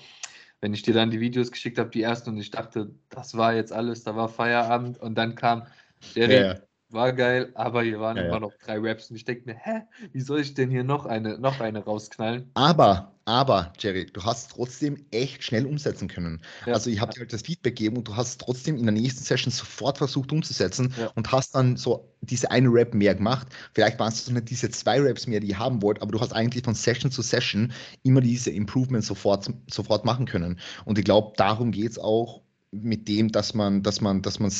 wenn 0.61 0.73
ich 0.73 0.81
dir 0.81 0.93
dann 0.93 1.11
die 1.11 1.19
Videos 1.19 1.51
geschickt 1.51 1.77
habe, 1.77 1.89
die 1.89 2.01
ersten, 2.01 2.31
und 2.31 2.37
ich 2.37 2.51
dachte, 2.51 2.91
das 3.09 3.35
war 3.37 3.53
jetzt 3.53 3.71
alles, 3.71 4.03
da 4.03 4.15
war 4.15 4.29
Feierabend 4.29 4.99
und 4.99 5.15
dann 5.15 5.35
kam 5.35 5.67
Jerry, 6.13 6.35
ja, 6.35 6.53
ja. 6.53 6.55
war 6.89 7.13
geil, 7.13 7.51
aber 7.55 7.83
hier 7.83 7.99
waren 7.99 8.17
ja, 8.17 8.27
immer 8.27 8.39
noch 8.39 8.53
drei 8.63 8.77
Raps 8.79 9.09
und 9.09 9.15
ich 9.15 9.25
denke 9.25 9.43
mir, 9.45 9.55
hä, 9.55 9.81
wie 10.11 10.21
soll 10.21 10.39
ich 10.39 10.53
denn 10.53 10.69
hier 10.69 10.83
noch 10.83 11.05
eine, 11.05 11.37
noch 11.39 11.59
eine 11.59 11.83
rausknallen? 11.83 12.49
Aber 12.53 13.16
aber, 13.27 13.73
Jerry, 13.77 14.05
du 14.05 14.23
hast 14.23 14.51
trotzdem 14.51 15.05
echt 15.11 15.43
schnell 15.43 15.65
umsetzen 15.65 16.07
können. 16.07 16.41
Ja. 16.65 16.73
Also 16.73 16.89
ich 16.89 17.01
habe 17.01 17.11
dir 17.11 17.19
halt 17.19 17.33
das 17.33 17.41
Feedback 17.41 17.75
gegeben 17.75 17.97
und 17.97 18.07
du 18.07 18.15
hast 18.15 18.39
trotzdem 18.39 18.77
in 18.77 18.85
der 18.85 18.93
nächsten 18.93 19.21
Session 19.21 19.51
sofort 19.51 19.97
versucht 19.97 20.31
umzusetzen 20.31 20.93
ja. 20.97 21.11
und 21.15 21.29
hast 21.29 21.53
dann 21.53 21.75
so 21.75 22.09
diese 22.21 22.49
eine 22.51 22.69
Rap 22.69 22.93
mehr 22.93 23.15
gemacht. 23.15 23.47
Vielleicht 23.73 23.99
waren 23.99 24.13
es 24.13 24.29
nicht 24.29 24.49
diese 24.49 24.69
zwei 24.69 25.01
Raps 25.01 25.27
mehr, 25.27 25.41
die 25.41 25.47
ihr 25.47 25.59
haben 25.59 25.81
wollt, 25.81 26.01
aber 26.01 26.13
du 26.13 26.21
hast 26.21 26.31
eigentlich 26.31 26.63
von 26.63 26.73
Session 26.73 27.11
zu 27.11 27.21
Session 27.21 27.73
immer 28.03 28.21
diese 28.21 28.49
Improvements 28.49 29.07
sofort, 29.07 29.51
sofort 29.69 30.05
machen 30.05 30.25
können. 30.25 30.57
Und 30.85 30.97
ich 30.97 31.03
glaube, 31.03 31.33
darum 31.35 31.71
geht 31.71 31.91
es 31.91 31.99
auch 31.99 32.43
mit 32.71 33.09
dem, 33.09 33.29
dass 33.29 33.53
man, 33.53 33.83
dass 33.83 33.99
man, 33.99 34.21
dass 34.21 34.39
man 34.39 34.53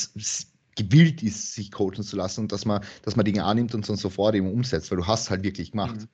gewillt 0.76 1.22
ist, 1.22 1.54
sich 1.54 1.72
coachen 1.72 2.02
zu 2.02 2.16
lassen 2.16 2.42
und 2.42 2.52
dass 2.52 2.66
man, 2.66 2.82
dass 3.02 3.16
man 3.16 3.24
Dinge 3.24 3.44
annimmt 3.44 3.74
und 3.74 3.88
dann 3.88 3.96
sofort 3.96 4.34
eben 4.34 4.52
umsetzt, 4.52 4.90
weil 4.90 4.98
du 4.98 5.06
hast 5.06 5.30
halt 5.30 5.42
wirklich 5.42 5.70
gemacht. 5.70 5.96
Mhm. 5.96 6.08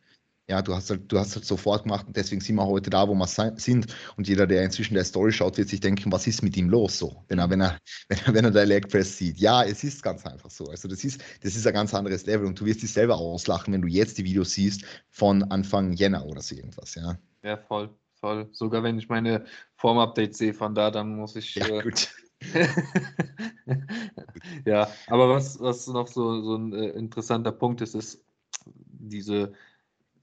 Ja, 0.47 0.61
du 0.61 0.75
hast 0.75 0.91
halt, 0.91 1.11
du 1.11 1.19
hast 1.19 1.35
halt 1.35 1.47
sofort 1.47 1.85
gemacht 1.85 2.07
und 2.07 2.17
deswegen 2.17 2.43
sind 2.43 2.57
wir 2.57 2.67
heute 2.67 2.91
da, 2.91 3.09
wo 3.09 3.15
wir 3.15 3.27
sind. 3.57 3.87
Und 4.17 4.29
jeder, 4.29 4.47
der 4.47 4.63
inzwischen 4.63 4.93
der 4.93 5.05
Story 5.05 5.33
schaut, 5.33 5.57
wird 5.57 5.71
sich 5.71 5.81
denken, 5.81 6.13
was 6.13 6.27
ist 6.27 6.43
mit 6.43 6.55
ihm 6.59 6.69
los 6.69 6.99
so? 6.99 7.25
Wenn 7.29 7.39
er, 7.39 7.49
wenn 7.49 7.63
er, 7.63 7.79
wenn 8.09 8.19
er, 8.19 8.35
wenn 8.35 8.45
er 8.45 8.51
der 8.51 8.67
Leg 8.67 8.91
Press 8.91 9.17
sieht. 9.17 9.39
Ja, 9.39 9.65
es 9.65 9.83
ist 9.85 10.03
ganz 10.03 10.27
einfach 10.27 10.51
so. 10.51 10.67
Also 10.67 10.87
das 10.87 11.03
ist, 11.03 11.23
das 11.43 11.57
ist 11.57 11.67
ein 11.67 11.73
ganz 11.73 11.95
anderes 11.95 12.27
Level 12.27 12.47
und 12.47 12.61
du 12.61 12.67
wirst 12.67 12.83
dich 12.83 12.93
selber 12.93 13.17
auslachen, 13.17 13.73
wenn 13.73 13.81
du 13.81 13.89
jetzt 13.89 14.19
die 14.19 14.25
Videos 14.25 14.53
siehst 14.53 14.85
von 15.09 15.43
Anfang 15.45 15.95
Jänner 15.95 16.27
oder 16.27 16.43
so 16.43 16.55
irgendwas, 16.55 16.95
ja. 16.95 17.19
Ja, 17.43 17.57
voll, 17.57 17.89
voll. 18.21 18.49
Sogar 18.53 18.83
wenn 18.83 18.99
ich 18.99 19.09
meine 19.09 19.47
Form-Updates 19.77 20.37
sehe 20.37 20.53
von 20.53 20.75
da, 20.75 20.91
dann 20.91 21.17
muss 21.17 21.37
ich. 21.37 21.55
Ja, 21.55 21.69
äh, 21.69 21.83
gut. 21.83 22.11
ja, 24.67 24.91
aber 25.07 25.31
was, 25.31 25.59
was 25.59 25.87
noch 25.87 26.09
so, 26.09 26.43
so 26.43 26.57
ein 26.57 26.75
äh, 26.75 26.91
interessanter 26.91 27.53
Punkt 27.53 27.81
ist, 27.81 27.95
ist 27.95 28.23
diese 28.67 29.55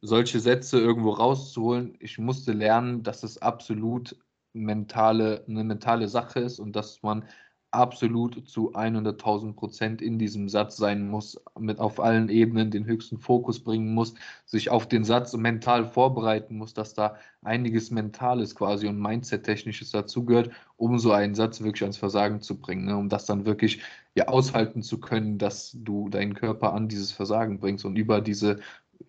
solche 0.01 0.39
Sätze 0.39 0.79
irgendwo 0.79 1.12
rauszuholen. 1.12 1.96
Ich 2.00 2.17
musste 2.17 2.53
lernen, 2.53 3.03
dass 3.03 3.24
es 3.24 3.38
absolut 3.41 4.17
mentale, 4.53 5.46
eine 5.48 5.63
mentale 5.63 6.08
Sache 6.08 6.39
ist 6.39 6.60
und 6.60 6.75
dass 6.75 7.01
man 7.03 7.25
absolut 7.72 8.50
zu 8.50 8.74
100.000 8.74 9.53
Prozent 9.53 10.01
in 10.01 10.20
diesem 10.20 10.50
Satz 10.50 10.75
sein 10.75 11.08
muss, 11.08 11.41
mit 11.58 11.79
auf 11.79 12.01
allen 12.01 12.27
Ebenen 12.27 12.70
den 12.70 12.86
höchsten 12.86 13.17
Fokus 13.17 13.63
bringen 13.63 13.93
muss, 13.93 14.13
sich 14.46 14.70
auf 14.70 14.88
den 14.89 15.05
Satz 15.05 15.34
mental 15.34 15.86
vorbereiten 15.86 16.58
muss, 16.58 16.74
dass 16.74 16.93
da 16.93 17.15
einiges 17.41 17.89
Mentales 17.89 18.55
quasi 18.55 18.88
und 18.88 19.00
Mindset-Technisches 19.00 19.91
dazugehört, 19.91 20.51
um 20.75 21.00
so 21.00 21.13
einen 21.13 21.34
Satz 21.34 21.62
wirklich 21.62 21.84
ans 21.84 21.98
Versagen 21.98 22.41
zu 22.41 22.60
bringen, 22.60 22.86
ne? 22.86 22.98
um 22.98 23.08
das 23.08 23.25
dann 23.25 23.46
wirklich 23.46 23.81
ja 24.15 24.27
aushalten 24.27 24.84
zu 24.84 25.00
können, 25.00 25.38
dass 25.38 25.72
du 25.74 26.10
deinen 26.10 26.34
Körper 26.34 26.74
an 26.74 26.89
dieses 26.89 27.13
Versagen 27.13 27.60
bringst 27.60 27.86
und 27.86 27.96
über 27.96 28.20
diese 28.20 28.60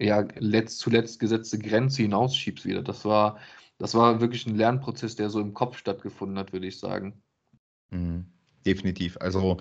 ja, 0.02 0.26
letzt, 0.38 0.80
zuletzt 0.80 1.20
gesetzte 1.20 1.58
Grenze 1.58 2.02
hinausschiebst 2.02 2.66
wieder. 2.66 2.82
Das 2.82 3.04
war, 3.04 3.38
das 3.78 3.94
war 3.94 4.20
wirklich 4.20 4.46
ein 4.46 4.56
Lernprozess, 4.56 5.16
der 5.16 5.30
so 5.30 5.40
im 5.40 5.54
Kopf 5.54 5.78
stattgefunden 5.78 6.38
hat, 6.38 6.52
würde 6.52 6.66
ich 6.66 6.78
sagen. 6.78 7.22
Mhm, 7.90 8.26
definitiv. 8.66 9.16
Also 9.20 9.58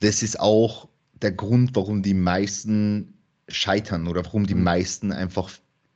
das 0.00 0.22
ist 0.22 0.38
auch 0.38 0.88
der 1.14 1.32
Grund, 1.32 1.74
warum 1.74 2.02
die 2.02 2.14
meisten 2.14 3.14
scheitern 3.48 4.06
oder 4.06 4.24
warum 4.24 4.46
die 4.46 4.54
mhm. 4.54 4.64
meisten 4.64 5.12
einfach 5.12 5.50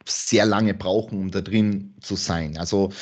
sehr 0.07 0.45
lange 0.45 0.75
brauchen, 0.75 1.19
um 1.19 1.31
da 1.31 1.41
drin 1.41 1.95
zu 2.01 2.17
sein. 2.17 2.59
Also 2.59 2.93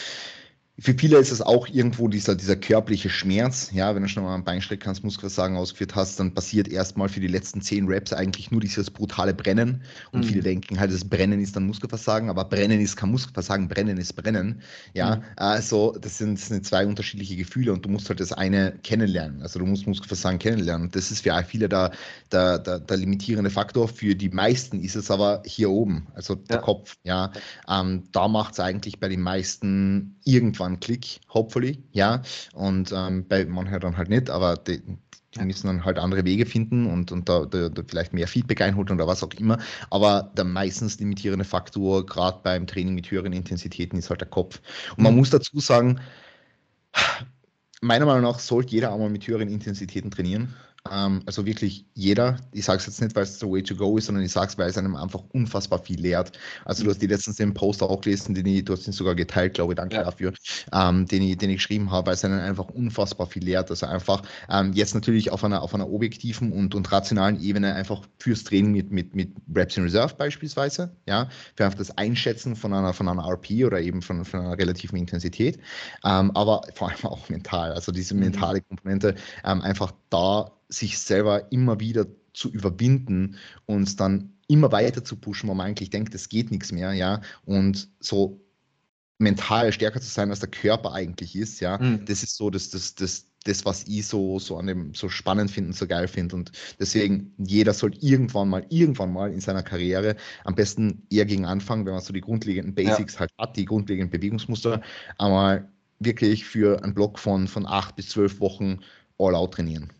für 0.82 0.94
viele 0.94 1.18
ist 1.18 1.30
es 1.30 1.40
auch 1.40 1.68
irgendwo 1.68 2.08
dieser, 2.08 2.34
dieser 2.34 2.56
körperliche 2.56 3.08
Schmerz. 3.08 3.70
Ja, 3.72 3.94
wenn 3.94 4.02
du 4.02 4.08
schon 4.08 4.24
mal 4.24 4.34
ein 4.34 4.42
Beinstreck 4.42 4.84
Muskelversagen 4.84 5.56
ausgeführt 5.56 5.94
hast, 5.94 6.18
dann 6.18 6.34
passiert 6.34 6.66
erstmal 6.66 7.08
für 7.08 7.20
die 7.20 7.28
letzten 7.28 7.62
zehn 7.62 7.86
Reps 7.86 8.12
eigentlich 8.12 8.50
nur 8.50 8.60
dieses 8.60 8.90
brutale 8.90 9.32
Brennen. 9.32 9.82
Und 10.10 10.24
mhm. 10.24 10.28
viele 10.28 10.42
denken 10.42 10.80
halt, 10.80 10.92
das 10.92 11.04
Brennen 11.04 11.40
ist 11.40 11.54
dann 11.54 11.68
Muskelversagen, 11.68 12.28
aber 12.28 12.44
Brennen 12.44 12.80
ist 12.80 12.96
kein 12.96 13.12
Muskelversagen, 13.12 13.68
Brennen 13.68 13.96
ist 13.96 14.14
Brennen. 14.14 14.60
Ja, 14.92 15.16
mhm. 15.16 15.22
also 15.36 15.96
das 16.00 16.18
sind, 16.18 16.40
das 16.40 16.48
sind 16.48 16.66
zwei 16.66 16.84
unterschiedliche 16.84 17.36
Gefühle 17.36 17.72
und 17.72 17.84
du 17.84 17.88
musst 17.88 18.08
halt 18.08 18.18
das 18.18 18.32
eine 18.32 18.72
kennenlernen. 18.82 19.40
Also 19.40 19.60
du 19.60 19.66
musst 19.66 19.86
Muskelversagen 19.86 20.40
kennenlernen. 20.40 20.86
Und 20.86 20.96
das 20.96 21.12
ist 21.12 21.22
für 21.22 21.44
viele 21.46 21.68
der, 21.68 21.92
der, 22.32 22.58
der, 22.58 22.80
der 22.80 22.96
limitierende 22.96 23.50
Faktor. 23.50 23.86
Für 23.86 24.16
die 24.16 24.30
meisten 24.30 24.80
ist 24.80 24.96
es 24.96 25.12
aber 25.12 25.44
hier 25.46 25.70
oben, 25.70 26.08
also 26.14 26.34
der 26.34 26.56
ja. 26.56 26.62
Kopf. 26.62 26.96
Ja, 27.04 27.30
ähm, 27.68 28.02
da 28.10 28.26
macht 28.26 28.54
es 28.54 28.60
eigentlich 28.60 28.98
bei 28.98 29.08
den 29.08 29.20
meisten 29.20 30.16
irgendwann 30.24 30.71
irgendwann 30.72 30.80
Klick, 30.80 31.20
hopefully, 31.32 31.82
ja. 31.92 32.22
Und 32.54 32.92
ähm, 32.92 33.26
bei 33.28 33.44
manchen 33.44 33.80
dann 33.80 33.96
halt 33.96 34.08
nicht, 34.08 34.30
aber 34.30 34.56
die, 34.56 34.82
die 35.34 35.44
müssen 35.44 35.66
dann 35.66 35.84
halt 35.84 35.98
andere 35.98 36.24
Wege 36.24 36.46
finden 36.46 36.86
und, 36.86 37.12
und 37.12 37.28
da, 37.28 37.46
da, 37.46 37.68
da, 37.68 37.82
vielleicht 37.86 38.12
mehr 38.12 38.28
Feedback 38.28 38.60
einholen 38.60 38.90
oder 38.90 39.06
was 39.06 39.22
auch 39.22 39.32
immer. 39.34 39.58
Aber 39.90 40.30
der 40.36 40.44
meistens 40.44 40.98
limitierende 40.98 41.44
Faktor, 41.44 42.04
gerade 42.06 42.40
beim 42.42 42.66
Training 42.66 42.94
mit 42.94 43.10
höheren 43.10 43.32
Intensitäten, 43.32 43.98
ist 43.98 44.10
halt 44.10 44.20
der 44.20 44.28
Kopf. 44.28 44.60
Und 44.96 45.04
man 45.04 45.12
mhm. 45.12 45.20
muss 45.20 45.30
dazu 45.30 45.58
sagen, 45.60 46.00
meiner 47.80 48.06
Meinung 48.06 48.22
nach 48.22 48.38
sollte 48.38 48.72
jeder 48.72 48.92
einmal 48.92 49.10
mit 49.10 49.26
höheren 49.26 49.48
Intensitäten 49.48 50.10
trainieren. 50.10 50.54
Ähm, 50.90 51.22
also 51.26 51.46
wirklich 51.46 51.86
jeder. 51.94 52.38
Ich 52.50 52.64
sage 52.64 52.78
es 52.78 52.86
jetzt 52.86 53.00
nicht, 53.00 53.14
weil 53.14 53.22
es 53.22 53.38
the 53.38 53.46
way 53.46 53.62
to 53.62 53.76
go 53.76 53.96
ist, 53.96 54.06
sondern 54.06 54.24
ich 54.24 54.32
sage 54.32 54.48
es, 54.48 54.58
weil 54.58 54.68
es 54.68 54.76
einem 54.76 54.96
einfach 54.96 55.22
unfassbar 55.32 55.78
viel 55.78 56.00
lehrt. 56.00 56.32
Also 56.64 56.82
du 56.82 56.90
hast 56.90 57.00
die 57.00 57.06
letzten 57.06 57.34
den 57.36 57.54
Poster 57.54 57.88
auch 57.88 58.00
gelesen, 58.00 58.34
den 58.34 58.46
ich, 58.46 58.64
du 58.64 58.72
hast 58.72 58.86
ihn 58.86 58.92
sogar 58.92 59.14
geteilt, 59.14 59.54
glaube 59.54 59.74
ich, 59.74 59.76
danke 59.76 59.96
ja. 59.96 60.02
dafür, 60.02 60.32
ähm, 60.72 61.06
den, 61.06 61.22
ich, 61.22 61.38
den 61.38 61.50
ich 61.50 61.56
geschrieben 61.56 61.90
habe, 61.90 62.08
weil 62.08 62.14
es 62.14 62.24
einem 62.24 62.40
einfach 62.40 62.68
unfassbar 62.68 63.28
viel 63.28 63.44
lehrt. 63.44 63.70
Also 63.70 63.86
einfach 63.86 64.22
ähm, 64.50 64.72
jetzt 64.72 64.94
natürlich 64.94 65.30
auf 65.30 65.44
einer, 65.44 65.62
auf 65.62 65.72
einer 65.72 65.88
objektiven 65.88 66.52
und, 66.52 66.74
und 66.74 66.90
rationalen 66.90 67.40
Ebene 67.40 67.74
einfach 67.74 68.02
fürs 68.18 68.42
Training 68.42 68.72
mit, 68.72 68.90
mit, 68.90 69.14
mit 69.14 69.30
Reps 69.54 69.76
in 69.76 69.84
Reserve 69.84 70.14
beispielsweise, 70.16 70.90
ja, 71.08 71.28
für 71.54 71.64
einfach 71.64 71.78
das 71.78 71.96
Einschätzen 71.96 72.56
von 72.56 72.72
einer, 72.72 72.92
von 72.92 73.08
einer 73.08 73.22
RP 73.22 73.64
oder 73.64 73.80
eben 73.80 74.02
von, 74.02 74.24
von 74.24 74.40
einer 74.40 74.58
relativen 74.58 74.98
Intensität, 74.98 75.58
ähm, 76.04 76.32
aber 76.32 76.62
vor 76.74 76.88
allem 76.88 77.04
auch 77.04 77.28
mental. 77.28 77.72
Also 77.72 77.92
diese 77.92 78.14
mhm. 78.14 78.20
mentale 78.20 78.60
Komponente, 78.62 79.14
ähm, 79.44 79.60
einfach 79.62 79.92
da 80.10 80.50
sich 80.72 80.98
selber 80.98 81.52
immer 81.52 81.80
wieder 81.80 82.06
zu 82.32 82.50
überwinden 82.50 83.36
und 83.66 84.00
dann 84.00 84.32
immer 84.48 84.72
weiter 84.72 85.04
zu 85.04 85.16
pushen, 85.16 85.48
wo 85.48 85.54
man 85.54 85.66
eigentlich 85.68 85.90
denkt, 85.90 86.14
es 86.14 86.28
geht 86.28 86.50
nichts 86.50 86.72
mehr, 86.72 86.92
ja, 86.92 87.20
und 87.44 87.88
so 88.00 88.40
mental 89.18 89.72
stärker 89.72 90.00
zu 90.00 90.08
sein, 90.08 90.30
als 90.30 90.40
der 90.40 90.50
Körper 90.50 90.92
eigentlich 90.92 91.36
ist, 91.36 91.60
ja, 91.60 91.78
mhm. 91.78 92.04
das 92.04 92.22
ist 92.22 92.36
so 92.36 92.50
das, 92.50 92.70
das, 92.70 92.94
das, 92.94 93.26
das, 93.44 93.64
was 93.64 93.84
ich 93.84 94.06
so, 94.06 94.38
so 94.38 94.56
an 94.56 94.66
dem 94.66 94.94
so 94.94 95.08
spannend 95.08 95.50
finde 95.50 95.68
und 95.68 95.76
so 95.76 95.86
geil 95.86 96.06
finde. 96.06 96.36
Und 96.36 96.52
deswegen, 96.78 97.34
jeder 97.38 97.72
soll 97.72 97.92
irgendwann 98.00 98.48
mal, 98.48 98.66
irgendwann 98.68 99.12
mal 99.12 99.32
in 99.32 99.40
seiner 99.40 99.62
Karriere 99.62 100.16
am 100.44 100.54
besten 100.54 101.06
eher 101.10 101.24
gegen 101.24 101.44
anfangen, 101.44 101.86
wenn 101.86 101.92
man 101.92 102.02
so 102.02 102.12
die 102.12 102.20
grundlegenden 102.20 102.74
Basics 102.74 103.14
ja. 103.14 103.20
halt 103.20 103.30
hat, 103.38 103.56
die 103.56 103.64
grundlegenden 103.64 104.10
Bewegungsmuster, 104.10 104.80
einmal 105.18 105.68
wirklich 105.98 106.44
für 106.44 106.82
einen 106.82 106.94
Block 106.94 107.18
von, 107.18 107.48
von 107.48 107.66
acht 107.66 107.96
bis 107.96 108.10
zwölf 108.10 108.40
Wochen 108.40 108.80
all 109.18 109.34
out 109.34 109.54
trainieren. 109.54 109.92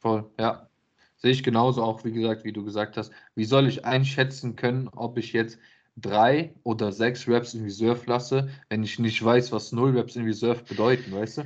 Voll, 0.00 0.30
ja. 0.38 0.68
Sehe 1.16 1.32
ich 1.32 1.42
genauso 1.42 1.82
auch, 1.82 2.04
wie 2.04 2.12
gesagt, 2.12 2.44
wie 2.44 2.52
du 2.52 2.64
gesagt 2.64 2.96
hast. 2.96 3.12
Wie 3.34 3.44
soll 3.44 3.68
ich 3.68 3.84
einschätzen 3.84 4.56
können, 4.56 4.88
ob 4.88 5.18
ich 5.18 5.34
jetzt 5.34 5.58
drei 5.96 6.54
oder 6.62 6.92
sechs 6.92 7.28
Reps 7.28 7.52
in 7.52 7.64
Reserve 7.64 8.00
lasse, 8.06 8.48
wenn 8.70 8.82
ich 8.82 8.98
nicht 8.98 9.22
weiß, 9.22 9.52
was 9.52 9.72
null 9.72 9.96
Reps 9.96 10.16
in 10.16 10.24
Reserve 10.24 10.62
bedeuten, 10.66 11.12
weißt 11.12 11.38
du? 11.38 11.42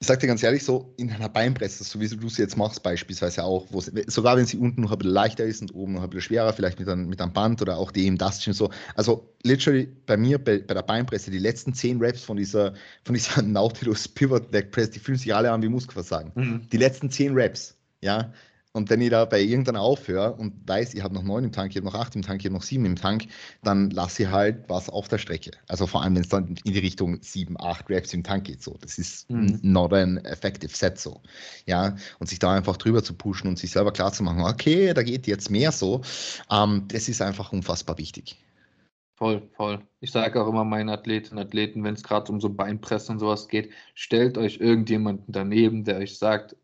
Ich 0.00 0.06
sag 0.06 0.20
dir 0.20 0.28
ganz 0.28 0.44
ehrlich, 0.44 0.62
so 0.62 0.94
in 0.96 1.10
einer 1.10 1.28
Beinpresse, 1.28 1.82
so 1.82 2.00
wie 2.00 2.06
du 2.06 2.28
es 2.28 2.36
jetzt 2.36 2.56
machst, 2.56 2.84
beispielsweise 2.84 3.42
auch, 3.42 3.66
sogar 4.06 4.36
wenn 4.36 4.46
sie 4.46 4.56
unten 4.56 4.82
noch 4.82 4.92
ein 4.92 4.98
bisschen 4.98 5.12
leichter 5.12 5.44
ist 5.44 5.60
und 5.60 5.74
oben 5.74 5.94
noch 5.94 6.04
ein 6.04 6.10
bisschen 6.10 6.22
schwerer, 6.22 6.52
vielleicht 6.52 6.78
mit 6.78 6.88
einem, 6.88 7.08
mit 7.08 7.20
einem 7.20 7.32
Band 7.32 7.60
oder 7.60 7.76
auch 7.78 7.90
die 7.90 8.06
im 8.06 8.16
Dustin 8.16 8.52
so. 8.52 8.70
Also, 8.94 9.34
literally 9.42 9.88
bei 10.06 10.16
mir, 10.16 10.38
bei, 10.38 10.60
bei 10.60 10.74
der 10.74 10.82
Beinpresse, 10.82 11.32
die 11.32 11.40
letzten 11.40 11.74
zehn 11.74 11.98
Reps 11.98 12.22
von 12.22 12.36
dieser, 12.36 12.74
von 13.02 13.14
dieser 13.14 13.42
Nautilus 13.42 14.06
Pivot 14.06 14.52
Leg 14.52 14.70
Press, 14.70 14.90
die 14.90 15.00
fühlen 15.00 15.18
sich 15.18 15.34
alle 15.34 15.50
an 15.50 15.62
wie 15.62 15.68
Muskelversagen. 15.68 16.30
Mhm. 16.36 16.68
Die 16.70 16.76
letzten 16.76 17.10
zehn 17.10 17.34
Reps, 17.34 17.76
ja. 18.00 18.32
Und 18.72 18.90
wenn 18.90 19.00
ich 19.00 19.10
da 19.10 19.24
bei 19.24 19.40
irgendeiner 19.40 19.80
aufhöre 19.80 20.34
und 20.34 20.68
weiß, 20.68 20.94
ich 20.94 21.02
habe 21.02 21.14
noch 21.14 21.22
neun 21.22 21.42
im 21.44 21.52
Tank, 21.52 21.70
ich 21.70 21.76
habe 21.76 21.86
noch 21.86 21.94
acht 21.94 22.14
im 22.14 22.22
Tank, 22.22 22.40
ich 22.40 22.46
habe 22.46 22.54
noch 22.54 22.62
sieben 22.62 22.84
im 22.84 22.96
Tank, 22.96 23.26
dann 23.64 23.90
lasse 23.90 24.24
ich 24.24 24.28
halt 24.28 24.68
was 24.68 24.90
auf 24.90 25.08
der 25.08 25.18
Strecke. 25.18 25.50
Also 25.68 25.86
vor 25.86 26.02
allem, 26.02 26.14
wenn 26.14 26.22
es 26.22 26.28
dann 26.28 26.54
in 26.64 26.72
die 26.72 26.78
Richtung 26.78 27.18
sieben, 27.22 27.56
acht 27.58 27.86
Raps 27.88 28.12
im 28.12 28.22
Tank 28.22 28.44
geht. 28.44 28.62
So, 28.62 28.76
das 28.80 28.98
ist 28.98 29.28
mhm. 29.30 29.58
not 29.62 29.92
an 29.92 30.18
effective 30.18 30.70
set 30.76 30.98
so. 30.98 31.22
Ja, 31.66 31.96
und 32.20 32.28
sich 32.28 32.38
da 32.38 32.52
einfach 32.52 32.76
drüber 32.76 33.02
zu 33.02 33.14
pushen 33.14 33.48
und 33.48 33.58
sich 33.58 33.70
selber 33.70 33.90
klar 33.90 34.12
zu 34.12 34.22
machen, 34.22 34.42
okay, 34.42 34.92
da 34.92 35.02
geht 35.02 35.26
jetzt 35.26 35.50
mehr 35.50 35.72
so, 35.72 36.02
ähm, 36.50 36.84
das 36.88 37.08
ist 37.08 37.22
einfach 37.22 37.52
unfassbar 37.52 37.96
wichtig. 37.98 38.36
Voll, 39.16 39.42
voll. 39.56 39.80
Ich 39.98 40.12
sage 40.12 40.40
auch 40.40 40.46
immer 40.46 40.62
meinen 40.62 40.90
Athletinnen 40.90 41.40
und 41.40 41.46
Athleten, 41.48 41.82
wenn 41.82 41.94
es 41.94 42.04
gerade 42.04 42.30
um 42.30 42.40
so 42.40 42.50
Beinpressen 42.50 43.14
und 43.14 43.18
sowas 43.18 43.48
geht, 43.48 43.72
stellt 43.94 44.38
euch 44.38 44.58
irgendjemanden 44.60 45.32
daneben, 45.32 45.82
der 45.82 45.96
euch 45.96 46.16
sagt, 46.18 46.54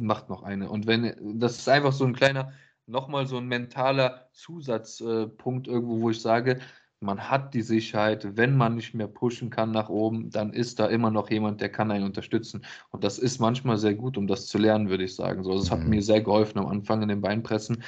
macht 0.00 0.28
noch 0.28 0.42
eine. 0.42 0.70
Und 0.70 0.86
wenn, 0.86 1.38
das 1.38 1.58
ist 1.58 1.68
einfach 1.68 1.92
so 1.92 2.04
ein 2.04 2.14
kleiner, 2.14 2.52
nochmal 2.86 3.26
so 3.26 3.36
ein 3.36 3.46
mentaler 3.46 4.28
Zusatzpunkt 4.32 5.68
irgendwo, 5.68 6.00
wo 6.00 6.10
ich 6.10 6.20
sage, 6.20 6.60
man 7.00 7.28
hat 7.30 7.52
die 7.52 7.62
Sicherheit, 7.62 8.36
wenn 8.36 8.56
man 8.56 8.74
nicht 8.74 8.94
mehr 8.94 9.06
pushen 9.06 9.50
kann 9.50 9.70
nach 9.70 9.90
oben, 9.90 10.30
dann 10.30 10.52
ist 10.52 10.78
da 10.78 10.86
immer 10.86 11.10
noch 11.10 11.30
jemand, 11.30 11.60
der 11.60 11.68
kann 11.68 11.90
einen 11.90 12.04
unterstützen. 12.04 12.64
Und 12.90 13.04
das 13.04 13.18
ist 13.18 13.38
manchmal 13.38 13.76
sehr 13.76 13.94
gut, 13.94 14.16
um 14.16 14.26
das 14.26 14.46
zu 14.46 14.56
lernen, 14.56 14.88
würde 14.88 15.04
ich 15.04 15.14
sagen. 15.14 15.44
So, 15.44 15.54
das 15.54 15.66
mhm. 15.66 15.70
hat 15.72 15.84
mir 15.84 16.02
sehr 16.02 16.22
geholfen 16.22 16.58
am 16.58 16.66
Anfang 16.66 17.02
in 17.02 17.08
den 17.08 17.20
Beinpressen, 17.20 17.82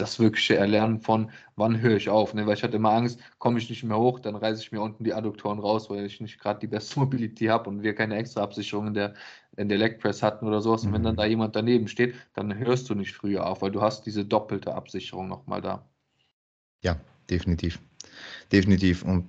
das 0.00 0.18
wirkliche 0.18 0.56
Erlernen 0.56 1.00
von, 1.00 1.30
wann 1.56 1.80
höre 1.80 1.96
ich 1.96 2.08
auf. 2.08 2.32
Ne? 2.32 2.46
Weil 2.46 2.54
ich 2.54 2.62
hatte 2.62 2.76
immer 2.76 2.92
Angst, 2.92 3.18
komme 3.38 3.58
ich 3.58 3.68
nicht 3.68 3.82
mehr 3.82 3.98
hoch, 3.98 4.20
dann 4.20 4.36
reiße 4.36 4.62
ich 4.62 4.72
mir 4.72 4.80
unten 4.80 5.04
die 5.04 5.12
Adduktoren 5.12 5.58
raus, 5.58 5.90
weil 5.90 6.06
ich 6.06 6.20
nicht 6.20 6.40
gerade 6.40 6.60
die 6.60 6.66
beste 6.66 6.98
Mobility 7.00 7.46
habe 7.46 7.68
und 7.68 7.82
wir 7.82 7.94
keine 7.94 8.16
extra 8.16 8.42
Absicherung 8.42 8.88
in 8.88 8.94
der, 8.94 9.14
in 9.56 9.68
der 9.68 9.78
Leg 9.78 9.98
Press 9.98 10.22
hatten 10.22 10.46
oder 10.46 10.60
sowas. 10.60 10.84
Und 10.84 10.92
wenn 10.92 11.02
dann 11.02 11.14
mhm. 11.14 11.18
da 11.18 11.26
jemand 11.26 11.56
daneben 11.56 11.88
steht, 11.88 12.14
dann 12.34 12.56
hörst 12.56 12.88
du 12.88 12.94
nicht 12.94 13.12
früher 13.12 13.46
auf, 13.46 13.62
weil 13.62 13.72
du 13.72 13.82
hast 13.82 14.06
diese 14.06 14.24
doppelte 14.24 14.74
Absicherung 14.74 15.28
nochmal 15.28 15.60
da. 15.60 15.84
Ja, 16.82 16.96
definitiv. 17.28 17.80
Definitiv. 18.52 19.02
Und 19.02 19.28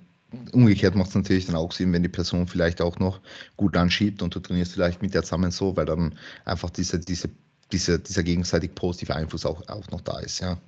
umgekehrt 0.52 0.94
macht 0.94 1.08
es 1.08 1.16
natürlich 1.16 1.46
dann 1.46 1.56
auch 1.56 1.72
Sinn, 1.72 1.92
wenn 1.92 2.04
die 2.04 2.08
Person 2.08 2.46
vielleicht 2.46 2.80
auch 2.80 3.00
noch 3.00 3.20
gut 3.56 3.76
anschiebt 3.76 4.22
und 4.22 4.34
du 4.34 4.38
trainierst 4.38 4.72
vielleicht 4.72 5.02
mit 5.02 5.12
der 5.12 5.24
zusammen 5.24 5.50
so, 5.50 5.76
weil 5.76 5.86
dann 5.86 6.14
einfach 6.44 6.70
diese, 6.70 7.00
diese 7.00 7.28
dieser, 7.72 7.98
dieser 7.98 8.22
gegenseitig 8.22 8.74
positive 8.74 9.14
Einfluss 9.14 9.46
auch, 9.46 9.66
auch 9.68 9.88
noch 9.90 10.00
da 10.00 10.18
ist, 10.20 10.40
ja. 10.40 10.58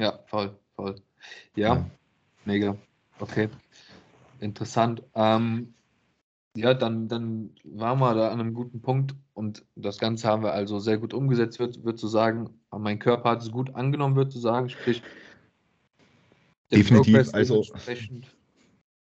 Ja, 0.00 0.18
voll, 0.26 0.56
voll. 0.74 0.96
Ja, 1.54 1.74
ja. 1.74 1.90
mega. 2.46 2.76
Okay. 3.18 3.50
Interessant. 4.40 5.02
Ähm, 5.14 5.74
ja, 6.56 6.72
dann, 6.72 7.06
dann 7.06 7.50
waren 7.64 7.98
wir 7.98 8.14
da 8.14 8.30
an 8.30 8.40
einem 8.40 8.54
guten 8.54 8.80
Punkt 8.80 9.14
und 9.34 9.64
das 9.76 9.98
Ganze 9.98 10.26
haben 10.26 10.42
wir 10.42 10.54
also 10.54 10.78
sehr 10.78 10.96
gut 10.96 11.12
umgesetzt, 11.12 11.58
wird, 11.58 11.84
wird 11.84 11.98
zu 11.98 12.08
sagen, 12.08 12.48
mein 12.70 12.98
Körper 12.98 13.30
hat 13.30 13.42
es 13.42 13.50
gut 13.50 13.74
angenommen, 13.74 14.16
wird 14.16 14.32
zu 14.32 14.38
sagen, 14.38 14.70
sprich, 14.70 15.02
Definitiv, 16.72 17.34
also 17.34 17.64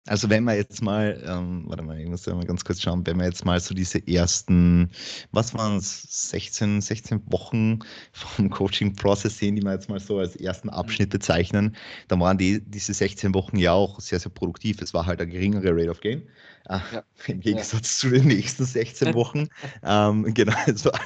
also 0.08 0.30
wenn 0.30 0.44
wir 0.44 0.56
jetzt 0.56 0.82
mal, 0.82 1.22
ähm, 1.26 1.66
warte 1.68 1.84
mal, 1.84 2.00
ich 2.00 2.08
muss 2.08 2.26
ja 2.26 2.34
mal 2.34 2.46
ganz 2.46 2.64
kurz 2.64 2.82
schauen, 2.82 3.06
wenn 3.06 3.18
wir 3.18 3.26
jetzt 3.26 3.46
mal 3.46 3.60
so 3.60 3.76
diese 3.76 4.06
ersten, 4.08 4.90
was 5.32 5.54
waren 5.54 5.78
es, 5.78 6.30
16, 6.32 6.82
16 6.82 7.22
Wochen 7.32 7.80
vom 8.12 8.50
Coaching-Prozess 8.50 9.38
sehen, 9.38 9.56
die 9.56 9.62
wir 9.62 9.74
jetzt 9.74 9.90
mal 9.90 10.00
so 10.00 10.18
als 10.20 10.36
ersten 10.36 10.70
Abschnitt 10.70 11.10
bezeichnen, 11.10 11.76
dann 12.08 12.20
waren 12.20 12.38
die, 12.38 12.62
diese 12.62 12.94
16 12.94 13.34
Wochen 13.34 13.58
ja 13.58 13.74
auch 13.74 14.00
sehr, 14.00 14.20
sehr 14.20 14.32
produktiv. 14.32 14.82
Es 14.82 14.94
war 14.94 15.06
halt 15.06 15.22
eine 15.22 15.32
geringere 15.32 15.72
Rate 15.76 15.90
of 15.90 16.02
Gain, 16.02 16.24
äh, 16.70 16.80
ja. 16.94 17.04
im 17.28 17.40
Gegensatz 17.42 18.02
ja. 18.04 18.10
zu 18.10 18.10
den 18.10 18.28
nächsten 18.28 18.66
16 18.66 19.14
Wochen. 19.14 19.50
ähm, 19.84 20.34
genau, 20.34 20.56
es 20.66 20.86
war 20.86 21.00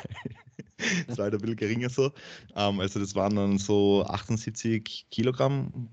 das 1.08 1.18
war 1.18 1.26
halt 1.26 1.34
ein 1.34 1.40
bisschen 1.40 1.56
geringer 1.56 1.90
so. 1.90 2.12
Ähm, 2.56 2.80
also 2.80 3.00
das 3.00 3.16
waren 3.16 3.36
dann 3.36 3.58
so 3.58 4.06
78 4.06 5.08
Kilogramm 5.12 5.90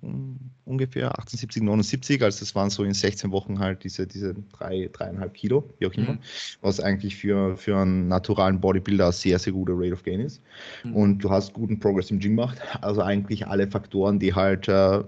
ungefähr, 0.64 1.18
78, 1.18 1.62
79. 1.62 2.22
Also 2.22 2.40
das 2.40 2.54
waren 2.54 2.70
so 2.70 2.84
in 2.84 2.94
16 2.94 3.30
Wochen 3.30 3.58
halt 3.58 3.84
diese, 3.84 4.06
diese 4.06 4.34
drei, 4.52 4.88
dreieinhalb 4.92 5.34
Kilo, 5.34 5.68
wie 5.78 5.86
auch 5.86 5.94
immer, 5.94 6.12
mhm. 6.14 6.18
was 6.60 6.80
eigentlich 6.80 7.16
für, 7.16 7.56
für 7.56 7.76
einen 7.76 8.08
naturalen 8.08 8.60
Bodybuilder 8.60 9.12
sehr, 9.12 9.38
sehr 9.38 9.52
guter 9.52 9.74
Rate 9.76 9.92
of 9.92 10.02
Gain 10.02 10.20
ist. 10.20 10.42
Mhm. 10.84 10.96
Und 10.96 11.18
du 11.18 11.30
hast 11.30 11.52
guten 11.52 11.78
Progress 11.78 12.10
im 12.10 12.18
Gym 12.18 12.36
gemacht. 12.36 12.58
Also 12.80 13.02
eigentlich 13.02 13.46
alle 13.46 13.68
Faktoren, 13.68 14.18
die 14.18 14.34
halt 14.34 14.68
äh, 14.68 15.02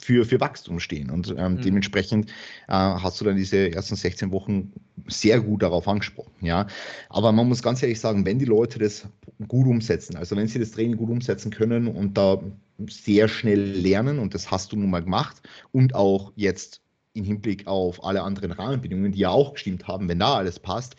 für, 0.00 0.24
für 0.24 0.40
Wachstum 0.40 0.80
stehen. 0.80 1.10
Und 1.10 1.34
ähm, 1.36 1.54
mhm. 1.54 1.60
dementsprechend 1.62 2.30
äh, 2.68 2.72
hast 2.72 3.20
du 3.20 3.24
dann 3.24 3.36
diese 3.36 3.72
ersten 3.72 3.96
16 3.96 4.30
Wochen 4.32 4.72
sehr 5.08 5.40
gut 5.40 5.62
darauf 5.62 5.88
angesprochen. 5.88 6.32
Ja? 6.40 6.66
Aber 7.08 7.32
man 7.32 7.48
muss 7.48 7.62
ganz 7.62 7.82
ehrlich 7.82 8.00
sagen, 8.00 8.24
wenn 8.24 8.38
die 8.38 8.44
Leute 8.44 8.78
das 8.78 9.06
gut 9.48 9.66
umsetzen, 9.66 10.16
also 10.16 10.36
wenn 10.36 10.48
sie 10.48 10.58
das 10.58 10.72
Training 10.72 10.96
gut 10.96 11.10
umsetzen 11.10 11.50
können 11.50 11.88
und 11.88 12.16
da 12.16 12.42
sehr 12.88 13.28
schnell 13.28 13.60
lernen, 13.60 14.18
und 14.18 14.34
das 14.34 14.50
hast 14.50 14.72
du 14.72 14.76
nun 14.76 14.90
mal 14.90 15.02
gemacht, 15.02 15.42
und 15.72 15.94
auch 15.94 16.32
jetzt 16.36 16.80
im 17.14 17.24
Hinblick 17.24 17.66
auf 17.66 18.02
alle 18.04 18.22
anderen 18.22 18.52
Rahmenbedingungen, 18.52 19.12
die 19.12 19.20
ja 19.20 19.30
auch 19.30 19.54
gestimmt 19.54 19.86
haben, 19.86 20.08
wenn 20.08 20.18
da 20.18 20.36
alles 20.36 20.58
passt, 20.58 20.96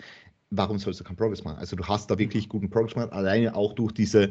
warum 0.52 0.78
sollst 0.78 1.00
du 1.00 1.04
keinen 1.04 1.16
Progress 1.16 1.44
machen? 1.44 1.58
Also 1.58 1.76
du 1.76 1.86
hast 1.86 2.12
da 2.12 2.20
wirklich 2.20 2.50
guten 2.50 2.70
Progress 2.70 2.94
gemacht, 2.94 3.12
alleine 3.12 3.56
auch 3.56 3.74
durch 3.74 3.92
diese, 3.92 4.30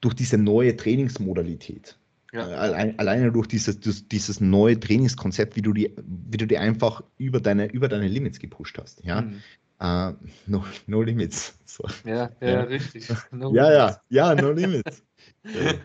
durch 0.00 0.14
diese 0.14 0.38
neue 0.38 0.76
Trainingsmodalität. 0.76 1.98
Ja. 2.32 2.42
Alleine, 2.46 2.98
alleine 2.98 3.32
durch 3.32 3.48
dieses, 3.48 3.80
dieses 3.80 4.40
neue 4.40 4.78
Trainingskonzept, 4.78 5.56
wie 5.56 5.62
du 5.62 5.72
die, 5.72 5.94
wie 6.04 6.36
du 6.36 6.46
die 6.46 6.58
einfach 6.58 7.02
über 7.18 7.40
deine, 7.40 7.66
über 7.66 7.88
deine 7.88 8.06
Limits 8.06 8.38
gepusht 8.38 8.78
hast. 8.78 9.04
Ja. 9.04 9.22
Mhm. 9.22 9.42
Uh, 9.82 10.12
no, 10.46 10.64
no 10.86 11.02
limits. 11.02 11.56
So. 11.70 11.84
Ja, 12.04 12.28
ja, 12.40 12.48
ja, 12.48 12.60
richtig. 12.62 13.08
No 13.30 13.54
ja, 13.54 13.72
ja, 13.72 14.00
ja, 14.08 14.34
no 14.34 14.50
limits. 14.50 15.04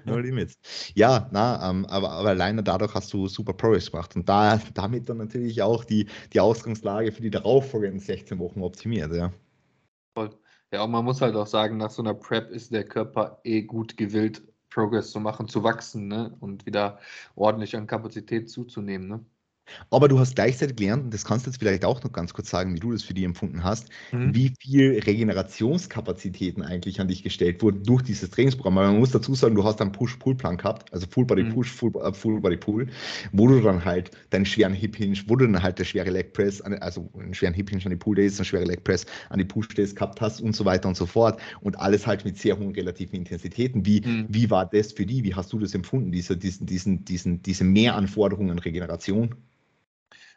no 0.03 0.17
limits. 0.17 0.55
Ja, 0.95 1.29
na, 1.31 1.69
um, 1.69 1.77
ähm, 1.77 1.85
aber, 1.85 2.09
aber 2.09 2.29
alleine 2.29 2.63
dadurch 2.63 2.95
hast 2.95 3.13
du 3.13 3.27
super 3.27 3.53
Progress 3.53 3.91
gemacht 3.91 4.15
und 4.15 4.27
da, 4.27 4.59
damit 4.73 5.07
dann 5.07 5.17
natürlich 5.17 5.61
auch 5.61 5.85
die, 5.85 6.07
die 6.33 6.39
Ausgangslage 6.39 7.11
für 7.11 7.21
die 7.21 7.29
darauffolgenden 7.29 7.99
16 7.99 8.39
Wochen 8.39 8.63
optimiert, 8.63 9.13
ja. 9.13 9.31
Voll. 10.17 10.31
Ja, 10.73 10.83
und 10.83 10.91
man 10.91 11.05
muss 11.05 11.21
halt 11.21 11.35
auch 11.35 11.47
sagen, 11.47 11.77
nach 11.77 11.91
so 11.91 12.01
einer 12.01 12.15
Prep 12.15 12.49
ist 12.49 12.73
der 12.73 12.83
Körper 12.83 13.39
eh 13.43 13.61
gut 13.61 13.95
gewillt, 13.95 14.41
Progress 14.75 15.11
zu 15.11 15.21
machen, 15.21 15.47
zu 15.47 15.63
wachsen 15.63 16.09
ne? 16.09 16.35
und 16.41 16.65
wieder 16.65 16.99
ordentlich 17.35 17.77
an 17.77 17.87
Kapazität 17.87 18.49
zuzunehmen. 18.49 19.07
Ne? 19.07 19.25
Aber 19.89 20.07
du 20.07 20.19
hast 20.19 20.35
gleichzeitig 20.35 20.75
gelernt, 20.75 21.05
und 21.05 21.13
das 21.13 21.25
kannst 21.25 21.45
du 21.45 21.49
jetzt 21.49 21.59
vielleicht 21.59 21.85
auch 21.85 22.03
noch 22.03 22.11
ganz 22.11 22.33
kurz 22.33 22.49
sagen, 22.49 22.73
wie 22.75 22.79
du 22.79 22.91
das 22.91 23.03
für 23.03 23.13
dich 23.13 23.23
empfunden 23.23 23.63
hast, 23.63 23.89
mhm. 24.11 24.33
wie 24.33 24.53
viel 24.59 24.99
Regenerationskapazitäten 24.99 26.63
eigentlich 26.63 26.99
an 26.99 27.07
dich 27.07 27.23
gestellt 27.23 27.61
wurden 27.61 27.83
durch 27.83 28.01
dieses 28.03 28.29
Trainingsprogramm. 28.29 28.75
Weil 28.75 28.87
man 28.87 28.99
muss 28.99 29.11
dazu 29.11 29.35
sagen, 29.35 29.55
du 29.55 29.63
hast 29.63 29.81
einen 29.81 29.91
Push-Pull-Plan 29.91 30.57
gehabt, 30.57 30.93
also 30.93 31.07
Full-Body-Push, 31.09 31.71
mhm. 31.71 31.77
Full, 31.77 31.91
äh, 32.01 32.13
Full-Body-Pull, 32.13 32.87
wo 33.31 33.47
du 33.47 33.61
dann 33.61 33.83
halt 33.85 34.11
deinen 34.29 34.45
schweren 34.45 34.73
Hip-Hinge, 34.73 35.17
wo 35.27 35.35
du 35.35 35.45
dann 35.45 35.61
halt 35.61 35.79
der 35.79 35.85
schwere 35.85 36.09
Leg-Press, 36.09 36.61
also 36.61 37.09
einen 37.17 37.33
schweren 37.33 37.53
Hip-Hinge 37.53 37.85
an 37.85 37.91
die 37.91 37.97
Pull-Days, 37.97 38.39
einen 38.39 38.45
schweren 38.45 38.67
Leg-Press 38.67 39.05
an 39.29 39.39
die 39.39 39.45
Push-Days 39.45 39.95
gehabt 39.95 40.21
hast 40.21 40.41
und 40.41 40.55
so 40.55 40.65
weiter 40.65 40.87
und 40.87 40.97
so 40.97 41.05
fort. 41.05 41.39
Und 41.61 41.79
alles 41.79 42.07
halt 42.07 42.25
mit 42.25 42.37
sehr 42.37 42.57
hohen 42.57 42.71
relativen 42.71 43.15
Intensitäten. 43.15 43.85
Wie, 43.85 44.01
mhm. 44.01 44.25
wie 44.29 44.49
war 44.49 44.65
das 44.65 44.93
für 44.93 45.05
dich? 45.05 45.23
Wie 45.23 45.35
hast 45.35 45.51
du 45.53 45.59
das 45.59 45.73
empfunden, 45.73 46.11
diese, 46.11 46.37
diesen, 46.37 46.65
diesen, 46.65 47.05
diesen, 47.05 47.41
diese 47.41 47.63
Mehranforderungen 47.63 48.51
an 48.51 48.59
Regeneration? 48.59 49.35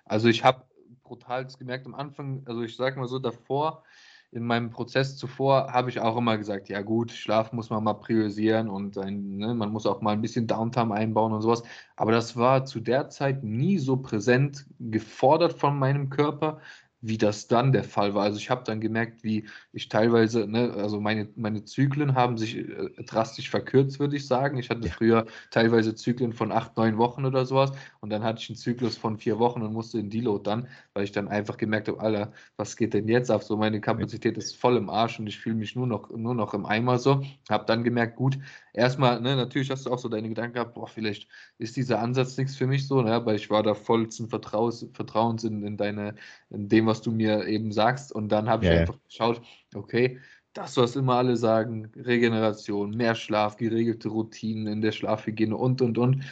Also 0.09 0.29
ich 0.29 0.45
habe 0.45 0.65
brutal 1.03 1.47
gemerkt 1.59 1.87
am 1.87 1.95
Anfang, 1.95 2.43
also 2.47 2.63
ich 2.63 2.77
sage 2.77 2.99
mal 2.99 3.09
so, 3.09 3.19
davor, 3.19 3.85
in 4.31 4.45
meinem 4.45 4.71
Prozess 4.71 5.17
zuvor, 5.17 5.73
habe 5.73 5.89
ich 5.89 6.01
auch 6.01 6.17
immer 6.17 6.37
gesagt, 6.37 6.69
ja 6.69 6.83
gut, 6.83 7.13
Schlaf 7.13 7.53
muss 7.53 7.71
man 7.71 7.83
mal 7.83 7.95
priorisieren 7.95 8.69
und 8.69 8.99
ein, 8.99 9.39
ne, 9.39 9.55
man 9.55 9.71
muss 9.71 9.87
auch 9.87 10.03
mal 10.03 10.13
ein 10.13 10.21
bisschen 10.21 10.47
Downtime 10.47 10.95
einbauen 10.95 11.33
und 11.33 11.41
sowas. 11.41 11.63
Aber 11.97 12.13
das 12.13 12.37
war 12.37 12.67
zu 12.67 12.81
der 12.81 13.09
Zeit 13.09 13.43
nie 13.43 13.79
so 13.79 13.97
präsent 13.97 14.67
gefordert 14.79 15.55
von 15.55 15.79
meinem 15.79 16.11
Körper, 16.11 16.61
wie 17.01 17.19
das 17.19 17.47
dann 17.47 17.73
der 17.73 17.85
Fall 17.85 18.15
war. 18.15 18.25
Also 18.25 18.39
ich 18.39 18.51
habe 18.51 18.65
dann 18.65 18.81
gemerkt, 18.81 19.23
wie 19.23 19.47
ich 19.73 19.89
teilweise, 19.89 20.47
ne, 20.47 20.73
also 20.75 21.01
meine, 21.01 21.29
meine 21.37 21.65
Zyklen 21.65 22.15
haben 22.15 22.37
sich 22.37 22.57
äh, 22.57 22.91
drastisch 23.05 23.51
verkürzt, 23.51 24.01
würde 24.01 24.17
ich 24.17 24.27
sagen. 24.27 24.59
Ich 24.59 24.69
hatte 24.69 24.89
ja. 24.89 24.93
früher 24.93 25.27
teilweise 25.51 25.95
Zyklen 25.95 26.33
von 26.33 26.51
acht, 26.51 26.77
neun 26.77 26.99
Wochen 26.99 27.25
oder 27.25 27.47
sowas 27.47 27.73
und 28.01 28.11
dann 28.11 28.25
hatte 28.25 28.43
ich 28.43 28.51
einen 28.51 28.57
Zyklus 28.57 28.97
von 28.97 29.17
vier 29.17 29.39
Wochen 29.39 29.63
und 29.63 29.73
musste 29.73 29.99
in 29.99 30.11
Deload 30.11 30.43
dann, 30.45 30.67
weil 30.95 31.05
ich 31.05 31.13
dann 31.13 31.29
einfach 31.29 31.57
gemerkt 31.57 31.89
habe, 31.89 32.01
Alter, 32.01 32.33
was 32.57 32.77
geht 32.77 32.95
denn 32.95 33.07
jetzt 33.07 33.31
ab? 33.31 33.45
So 33.45 33.57
meine 33.57 33.81
Kapazität 33.81 34.37
ist 34.37 34.57
voll 34.57 34.77
im 34.77 34.91
Arsch 34.91 35.21
und 35.21 35.29
ich 35.29 35.39
fühle 35.39 35.55
mich 35.55 35.77
nur 35.77 35.87
noch, 35.87 36.11
nur 36.11 36.35
noch 36.35 36.53
im 36.55 36.67
Eimer 36.67 36.99
so. 36.99 37.23
Habe 37.49 37.65
dann 37.67 37.85
gemerkt, 37.85 38.17
gut, 38.17 38.39
erstmal, 38.73 39.21
ne, 39.21 39.37
natürlich 39.37 39.71
hast 39.71 39.87
du 39.87 39.91
auch 39.91 39.99
so 39.99 40.09
deine 40.09 40.29
Gedanken 40.29 40.55
gehabt, 40.55 40.75
boah, 40.75 40.89
vielleicht 40.89 41.29
ist 41.59 41.77
dieser 41.77 42.01
Ansatz 42.01 42.37
nichts 42.37 42.57
für 42.57 42.67
mich 42.67 42.89
so, 42.89 43.03
ne, 43.03 43.25
weil 43.25 43.37
ich 43.37 43.51
war 43.51 43.63
da 43.63 43.75
vollsten 43.75 44.29
Vertrauens, 44.29 44.87
Vertrauens 44.93 45.45
in, 45.45 45.63
in 45.63 45.77
deine, 45.77 46.17
in 46.51 46.69
dem, 46.69 46.88
was 46.89 47.03
du 47.03 47.13
mir 47.13 47.47
eben 47.47 47.71
sagst. 47.71 48.13
Und 48.13 48.31
dann 48.31 48.49
habe 48.49 48.65
ich 48.65 48.73
ja, 48.73 48.81
einfach 48.81 48.95
ja. 48.95 49.01
geschaut, 49.07 49.43
okay, 49.75 50.19
das, 50.55 50.77
was 50.77 50.97
immer 50.97 51.15
alle 51.15 51.37
sagen, 51.37 51.93
Regeneration, 51.95 52.91
mehr 52.91 53.15
Schlaf, 53.15 53.57
geregelte 53.57 54.09
Routinen 54.09 54.67
in 54.67 54.81
der 54.81 54.93
Schlafhygiene 54.93 55.57
und, 55.57 55.81
und, 55.81 55.99
und. 55.99 56.25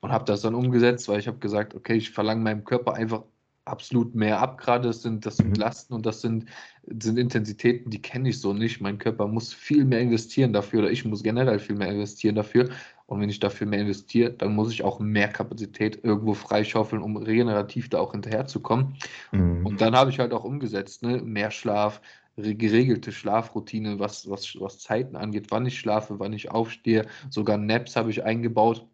Und 0.00 0.12
habe 0.12 0.24
das 0.24 0.42
dann 0.42 0.54
umgesetzt, 0.54 1.08
weil 1.08 1.18
ich 1.18 1.26
habe 1.26 1.38
gesagt, 1.38 1.74
okay, 1.74 1.94
ich 1.94 2.10
verlange 2.10 2.42
meinem 2.42 2.64
Körper 2.64 2.94
einfach 2.94 3.22
absolut 3.66 4.14
mehr 4.14 4.40
ab 4.40 4.58
gerade. 4.58 4.88
Das 4.88 5.02
sind, 5.02 5.26
das 5.26 5.36
sind 5.36 5.48
mhm. 5.48 5.54
Lasten 5.56 5.94
und 5.94 6.06
das 6.06 6.20
sind, 6.20 6.46
sind 6.86 7.18
Intensitäten, 7.18 7.90
die 7.90 8.00
kenne 8.00 8.30
ich 8.30 8.40
so 8.40 8.52
nicht. 8.52 8.80
Mein 8.80 8.98
Körper 8.98 9.26
muss 9.26 9.52
viel 9.52 9.84
mehr 9.84 10.00
investieren 10.00 10.52
dafür 10.52 10.80
oder 10.80 10.90
ich 10.90 11.04
muss 11.04 11.22
generell 11.22 11.58
viel 11.58 11.76
mehr 11.76 11.90
investieren 11.90 12.36
dafür. 12.36 12.70
Und 13.06 13.20
wenn 13.20 13.28
ich 13.28 13.38
dafür 13.38 13.66
mehr 13.66 13.80
investiere, 13.80 14.32
dann 14.32 14.54
muss 14.54 14.72
ich 14.72 14.82
auch 14.82 14.98
mehr 14.98 15.28
Kapazität 15.28 16.04
irgendwo 16.04 16.34
freischaufeln, 16.34 17.02
um 17.02 17.16
regenerativ 17.16 17.88
da 17.88 17.98
auch 17.98 18.12
hinterherzukommen. 18.12 18.96
Mhm. 19.30 19.64
Und 19.64 19.80
dann 19.80 19.94
habe 19.94 20.10
ich 20.10 20.18
halt 20.18 20.32
auch 20.32 20.44
umgesetzt, 20.44 21.02
ne? 21.02 21.18
mehr 21.22 21.52
Schlaf, 21.52 22.00
geregelte 22.36 23.12
Schlafroutine, 23.12 23.98
was, 23.98 24.28
was, 24.28 24.56
was 24.60 24.78
Zeiten 24.78 25.16
angeht, 25.16 25.46
wann 25.50 25.66
ich 25.66 25.78
schlafe, 25.78 26.18
wann 26.18 26.32
ich 26.32 26.50
aufstehe. 26.50 27.06
Sogar 27.30 27.56
Naps 27.56 27.96
habe 27.96 28.10
ich 28.10 28.24
eingebaut 28.24 28.86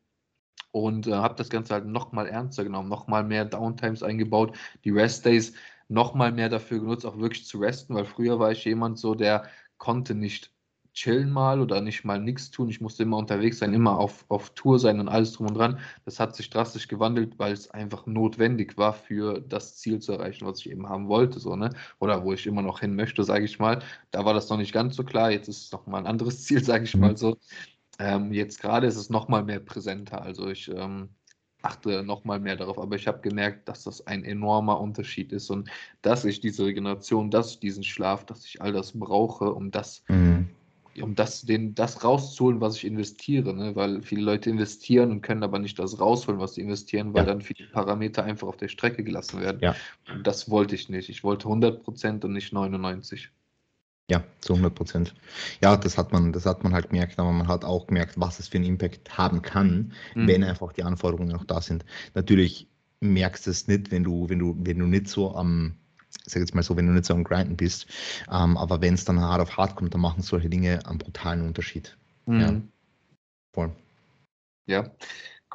und 0.71 1.07
äh, 1.07 1.13
habe 1.13 1.35
das 1.35 1.51
Ganze 1.51 1.75
halt 1.75 1.87
nochmal 1.87 2.29
ernster 2.29 2.65
genommen, 2.65 2.89
nochmal 2.89 3.25
mehr 3.25 3.45
Downtimes 3.45 4.03
eingebaut, 4.03 4.57
die 4.85 4.91
Rest-Days 4.91 5.55
nochmal 5.89 6.33
mehr 6.33 6.49
dafür 6.49 6.81
genutzt, 6.81 7.05
auch 7.05 7.19
wirklich 7.19 7.47
zu 7.47 7.59
resten, 7.59 7.95
weil 7.95 8.05
früher 8.05 8.39
war 8.39 8.53
ich 8.53 8.65
jemand 8.65 8.99
so, 8.99 9.15
der 9.15 9.45
konnte 9.79 10.15
nicht 10.15 10.52
chillen 10.93 11.31
mal 11.31 11.61
oder 11.61 11.81
nicht 11.81 12.05
mal 12.05 12.21
nichts 12.21 12.51
tun. 12.51 12.69
Ich 12.69 12.81
musste 12.81 13.03
immer 13.03 13.17
unterwegs 13.17 13.59
sein, 13.59 13.75
immer 13.75 13.99
auf, 13.99 14.25
auf 14.29 14.51
Tour 14.51 14.79
sein 14.79 15.01
und 15.01 15.09
alles 15.09 15.33
drum 15.33 15.49
und 15.49 15.55
dran. 15.55 15.79
Das 16.05 16.21
hat 16.21 16.37
sich 16.37 16.51
drastisch 16.51 16.89
gewandelt, 16.89 17.39
weil 17.39 17.53
es 17.53 17.71
einfach 17.71 18.07
notwendig 18.07 18.77
war, 18.77 18.93
für 18.93 19.41
das 19.41 19.77
Ziel 19.77 20.01
zu 20.01 20.13
erreichen, 20.13 20.47
was 20.47 20.61
ich 20.61 20.71
eben 20.71 20.89
haben 20.89 21.09
wollte, 21.09 21.41
so, 21.41 21.57
ne? 21.57 21.71
Oder 21.99 22.25
wo 22.25 22.33
ich 22.33 22.47
immer 22.47 22.63
noch 22.63 22.81
hin 22.81 22.95
möchte, 22.95 23.25
sage 23.25 23.45
ich 23.45 23.59
mal. 23.59 23.83
Da 24.11 24.25
war 24.25 24.35
das 24.35 24.49
noch 24.49 24.59
nicht 24.59 24.73
ganz 24.73 24.97
so 24.97 25.05
klar. 25.05 25.31
Jetzt 25.31 25.49
ist 25.49 25.65
es 25.65 25.73
noch 25.73 25.87
mal 25.87 25.99
ein 25.99 26.07
anderes 26.07 26.45
Ziel, 26.45 26.63
sage 26.63 26.85
ich 26.85 26.97
mal 26.97 27.13
mhm. 27.13 27.17
so. 27.17 27.37
Ähm, 27.99 28.33
jetzt 28.33 28.61
gerade 28.61 28.87
ist 28.87 28.97
es 28.97 29.11
noch 29.11 29.29
mal 29.29 29.45
mehr 29.45 29.61
präsenter. 29.61 30.23
Also 30.23 30.49
ich 30.49 30.69
ähm, 30.69 31.11
achte 31.63 32.03
noch 32.03 32.25
mal 32.25 32.41
mehr 32.41 32.57
darauf. 32.57 32.79
Aber 32.79 32.97
ich 32.97 33.07
habe 33.07 33.21
gemerkt, 33.21 33.69
dass 33.69 33.85
das 33.85 34.07
ein 34.07 34.25
enormer 34.25 34.81
Unterschied 34.81 35.33
ist 35.33 35.51
und 35.51 35.71
dass 36.03 36.25
ich 36.25 36.41
diese 36.41 36.67
Regeneration, 36.67 37.31
dass 37.31 37.53
ich 37.53 37.61
diesen 37.61 37.85
Schlaf, 37.85 38.27
dass 38.27 38.45
ich 38.45 38.61
all 38.61 38.73
das 38.73 38.99
brauche, 38.99 39.53
um 39.53 39.71
das, 39.71 40.05
mhm. 40.09 40.51
Um 41.01 41.15
das, 41.15 41.43
den, 41.43 41.75
das 41.75 42.05
rauszuholen, 42.05 42.61
was 42.61 42.77
ich 42.77 42.85
investiere. 42.85 43.55
Ne? 43.55 43.75
Weil 43.75 44.03
viele 44.03 44.23
Leute 44.23 44.51
investieren 44.51 45.11
und 45.11 45.23
können 45.23 45.43
aber 45.43 45.59
nicht 45.59 45.79
das 45.79 45.99
rausholen, 45.99 46.41
was 46.41 46.55
sie 46.55 46.61
investieren, 46.61 47.15
weil 47.15 47.23
ja. 47.23 47.33
dann 47.33 47.41
viele 47.41 47.69
Parameter 47.69 48.25
einfach 48.25 48.49
auf 48.49 48.57
der 48.57 48.69
Strecke 48.69 49.03
gelassen 49.03 49.41
werden. 49.41 49.59
Ja. 49.63 49.75
Und 50.13 50.27
das 50.27 50.51
wollte 50.51 50.75
ich 50.75 50.89
nicht. 50.89 51.09
Ich 51.09 51.25
wollte 51.25 51.47
100 51.47 51.83
Prozent 51.83 52.25
und 52.25 52.33
nicht 52.33 52.53
99. 52.53 53.31
Ja, 54.11 54.25
zu 54.41 54.53
100 54.53 54.75
Prozent. 54.75 55.15
Ja, 55.63 55.77
das 55.77 55.97
hat 55.97 56.13
man, 56.13 56.33
das 56.33 56.45
hat 56.45 56.65
man 56.65 56.75
halt 56.75 56.91
gemerkt, 56.91 57.19
aber 57.19 57.33
man 57.33 57.49
hat 57.49 57.65
auch 57.65 57.87
gemerkt, 57.87 58.15
was 58.17 58.41
es 58.41 58.49
für 58.49 58.59
einen 58.59 58.67
Impact 58.67 59.17
haben 59.17 59.41
kann, 59.41 59.93
mhm. 60.15 60.29
wenn 60.29 60.45
einfach 60.45 60.73
die 60.73 60.83
Anforderungen 60.83 61.31
noch 61.31 61.45
da 61.45 61.61
sind. 61.61 61.85
Natürlich 62.15 62.69
merkst 63.01 63.47
du 63.47 63.51
es 63.51 63.69
nicht, 63.69 63.91
wenn 63.91 64.05
du, 64.05 64.29
wenn 64.29 64.39
du, 64.39 64.57
wenn 64.59 64.79
du 64.79 64.87
nicht 64.87 65.09
so 65.09 65.35
am, 65.35 65.77
sag 66.27 66.41
jetzt 66.41 66.55
mal 66.55 66.63
so, 66.63 66.77
wenn 66.77 66.87
du 66.87 66.93
nicht 66.93 67.05
so 67.05 67.15
am 67.15 67.25
Grinden 67.25 67.57
bist. 67.57 67.87
Ähm, 68.31 68.57
aber 68.57 68.81
wenn 68.81 68.95
es 68.95 69.05
dann 69.05 69.21
hart 69.21 69.41
auf 69.41 69.57
hart 69.57 69.77
kommt, 69.77 69.95
dann 69.95 70.01
machen 70.01 70.23
solche 70.23 70.51
Dinge 70.51 70.85
einen 70.87 70.99
brutalen 70.99 71.43
Unterschied. 71.43 71.97
Mhm. 72.27 72.41
Ja. 72.41 72.61
Voll. 73.55 73.77
Ja, 74.67 74.91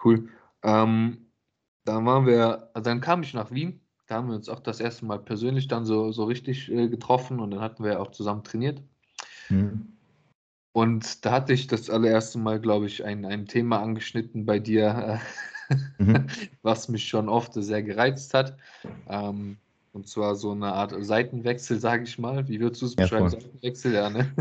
cool. 0.03 0.29
Ähm, 0.63 1.27
dann 1.85 2.05
waren 2.05 2.25
wir, 2.25 2.69
also 2.73 2.89
dann 2.89 3.01
kam 3.01 3.23
ich 3.23 3.33
nach 3.33 3.51
Wien 3.51 3.79
da 4.07 4.15
haben 4.15 4.29
wir 4.29 4.35
uns 4.35 4.49
auch 4.49 4.61
das 4.61 4.79
erste 4.79 5.05
Mal 5.05 5.19
persönlich 5.19 5.67
dann 5.67 5.85
so, 5.85 6.11
so 6.11 6.23
richtig 6.23 6.71
äh, 6.71 6.87
getroffen 6.87 7.39
und 7.39 7.51
dann 7.51 7.59
hatten 7.59 7.83
wir 7.83 7.99
auch 7.99 8.11
zusammen 8.11 8.43
trainiert. 8.43 8.81
Mhm. 9.49 9.93
Und 10.71 11.25
da 11.25 11.31
hatte 11.31 11.53
ich 11.53 11.67
das 11.67 11.89
allererste 11.89 12.39
Mal, 12.39 12.59
glaube 12.61 12.87
ich, 12.87 13.03
ein, 13.03 13.25
ein 13.25 13.47
Thema 13.47 13.81
angeschnitten 13.81 14.45
bei 14.45 14.59
dir, 14.59 15.21
äh, 15.69 16.03
mhm. 16.03 16.27
was 16.61 16.87
mich 16.87 17.07
schon 17.07 17.27
oft 17.27 17.53
sehr 17.53 17.83
gereizt 17.83 18.33
hat. 18.33 18.57
Ähm, 19.09 19.57
und 19.97 20.07
zwar 20.07 20.35
so 20.35 20.51
eine 20.51 20.73
Art 20.73 20.93
Seitenwechsel, 20.97 21.79
sage 21.79 22.03
ich 22.03 22.17
mal. 22.19 22.47
Wie 22.47 22.59
würdest 22.59 22.83
du 22.83 22.85
es 22.85 22.95
ja, 22.95 23.03
beschreiben? 23.03 23.29
Seitenwechsel, 23.29 23.93
ja, 23.93 24.09
ne? 24.09 24.31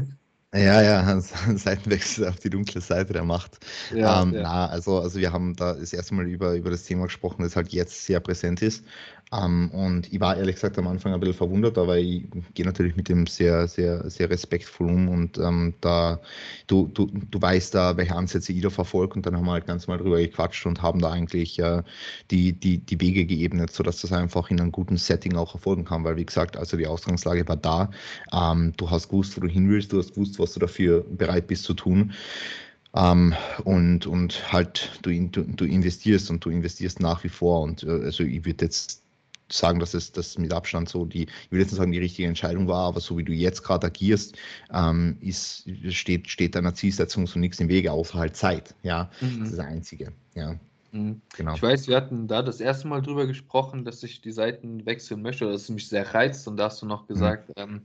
Ja, 0.56 0.82
ja, 0.82 1.20
Seitenwechsel 1.56 2.28
auf 2.28 2.36
die 2.36 2.50
dunkle 2.50 2.80
Seite 2.80 3.12
der 3.12 3.24
Macht. 3.24 3.58
Ja, 3.94 4.22
ähm, 4.22 4.32
ja. 4.32 4.42
Na, 4.42 4.66
also, 4.66 5.00
also 5.00 5.18
wir 5.18 5.32
haben 5.32 5.54
da 5.54 5.74
das 5.74 5.92
erste 5.92 6.14
Mal 6.14 6.26
über, 6.26 6.54
über 6.54 6.70
das 6.70 6.84
Thema 6.84 7.04
gesprochen, 7.04 7.42
das 7.42 7.56
halt 7.56 7.72
jetzt 7.72 8.06
sehr 8.06 8.20
präsent 8.20 8.62
ist. 8.62 8.84
Ähm, 9.32 9.70
und 9.72 10.12
ich 10.12 10.20
war 10.20 10.36
ehrlich 10.36 10.54
gesagt 10.54 10.78
am 10.78 10.86
Anfang 10.86 11.12
ein 11.12 11.18
bisschen 11.18 11.34
verwundert, 11.34 11.76
aber 11.78 11.98
ich 11.98 12.24
gehe 12.54 12.64
natürlich 12.64 12.94
mit 12.94 13.08
dem 13.08 13.26
sehr, 13.26 13.66
sehr, 13.66 14.08
sehr 14.08 14.30
respektvoll 14.30 14.88
um 14.88 15.08
und 15.08 15.36
ähm, 15.38 15.74
da 15.80 16.20
du, 16.68 16.86
du, 16.86 17.06
du 17.06 17.42
weißt 17.42 17.74
da, 17.74 17.96
welche 17.96 18.14
Ansätze 18.14 18.52
ich 18.52 18.62
da 18.62 18.70
verfolge 18.70 19.14
und 19.14 19.26
dann 19.26 19.36
haben 19.36 19.44
wir 19.46 19.52
halt 19.52 19.66
ganz 19.66 19.88
mal 19.88 19.98
drüber 19.98 20.18
gequatscht 20.18 20.64
und 20.66 20.80
haben 20.80 21.00
da 21.00 21.10
eigentlich 21.10 21.58
äh, 21.58 21.82
die, 22.30 22.52
die, 22.52 22.78
die 22.78 23.00
Wege 23.00 23.26
geebnet, 23.26 23.72
sodass 23.72 24.00
das 24.00 24.12
einfach 24.12 24.48
in 24.50 24.60
einem 24.60 24.70
guten 24.70 24.96
Setting 24.96 25.34
auch 25.36 25.54
erfolgen 25.54 25.84
kann, 25.84 26.04
weil 26.04 26.16
wie 26.16 26.26
gesagt, 26.26 26.56
also 26.56 26.76
die 26.76 26.86
Ausgangslage 26.86 27.48
war 27.48 27.56
da. 27.56 27.90
Ähm, 28.32 28.74
du 28.76 28.90
hast 28.90 29.08
gewusst, 29.08 29.36
wo 29.36 29.40
du 29.40 29.48
hin 29.48 29.68
willst, 29.68 29.92
du 29.92 29.98
hast 29.98 30.14
gewusst, 30.14 30.38
was 30.38 30.45
du 30.54 30.60
dafür 30.60 31.04
bereit 31.08 31.46
bist 31.46 31.64
zu 31.64 31.74
tun. 31.74 32.12
Um, 32.92 33.02
ähm, 33.02 33.34
und, 33.64 34.06
und 34.06 34.52
halt 34.52 34.98
du, 35.02 35.10
du, 35.28 35.42
du, 35.42 35.64
investierst 35.66 36.30
und 36.30 36.42
du 36.42 36.48
investierst 36.48 36.98
nach 36.98 37.22
wie 37.24 37.28
vor. 37.28 37.60
Und 37.60 37.82
äh, 37.82 37.90
also 37.90 38.24
ich 38.24 38.46
würde 38.46 38.64
jetzt 38.64 39.02
sagen, 39.50 39.78
dass 39.78 39.94
es 39.94 40.12
das 40.12 40.38
mit 40.38 40.52
Abstand 40.52 40.88
so 40.88 41.04
die, 41.04 41.24
ich 41.24 41.52
will 41.52 41.60
jetzt 41.60 41.70
nicht 41.70 41.78
sagen, 41.78 41.92
die 41.92 41.98
richtige 41.98 42.28
Entscheidung 42.28 42.68
war, 42.68 42.88
aber 42.88 43.00
so 43.00 43.16
wie 43.18 43.24
du 43.24 43.32
jetzt 43.32 43.62
gerade 43.62 43.86
agierst, 43.86 44.36
ähm, 44.72 45.18
ist, 45.20 45.68
steht, 45.90 46.28
steht 46.28 46.54
deiner 46.54 46.74
Zielsetzung 46.74 47.26
so 47.26 47.38
nichts 47.38 47.60
im 47.60 47.68
Wege, 47.68 47.92
außer 47.92 48.18
halt 48.18 48.36
Zeit. 48.36 48.74
Ja, 48.82 49.10
mhm. 49.20 49.40
das 49.40 49.50
ist 49.50 49.58
das 49.58 49.66
Einzige. 49.66 50.12
Ja. 50.34 50.58
Mhm. 50.92 51.20
Genau. 51.36 51.54
Ich 51.54 51.62
weiß, 51.62 51.88
wir 51.88 51.96
hatten 51.96 52.26
da 52.26 52.42
das 52.42 52.60
erste 52.60 52.88
Mal 52.88 53.02
drüber 53.02 53.26
gesprochen, 53.26 53.84
dass 53.84 54.02
ich 54.02 54.20
die 54.20 54.32
Seiten 54.32 54.86
wechseln 54.86 55.22
möchte, 55.22 55.46
dass 55.46 55.62
es 55.62 55.68
mich 55.68 55.88
sehr 55.88 56.14
reizt 56.14 56.48
und 56.48 56.56
da 56.56 56.64
hast 56.64 56.82
du 56.82 56.86
noch 56.86 57.02
mhm. 57.02 57.08
gesagt, 57.08 57.48
mhm. 57.50 57.54
ähm, 57.56 57.80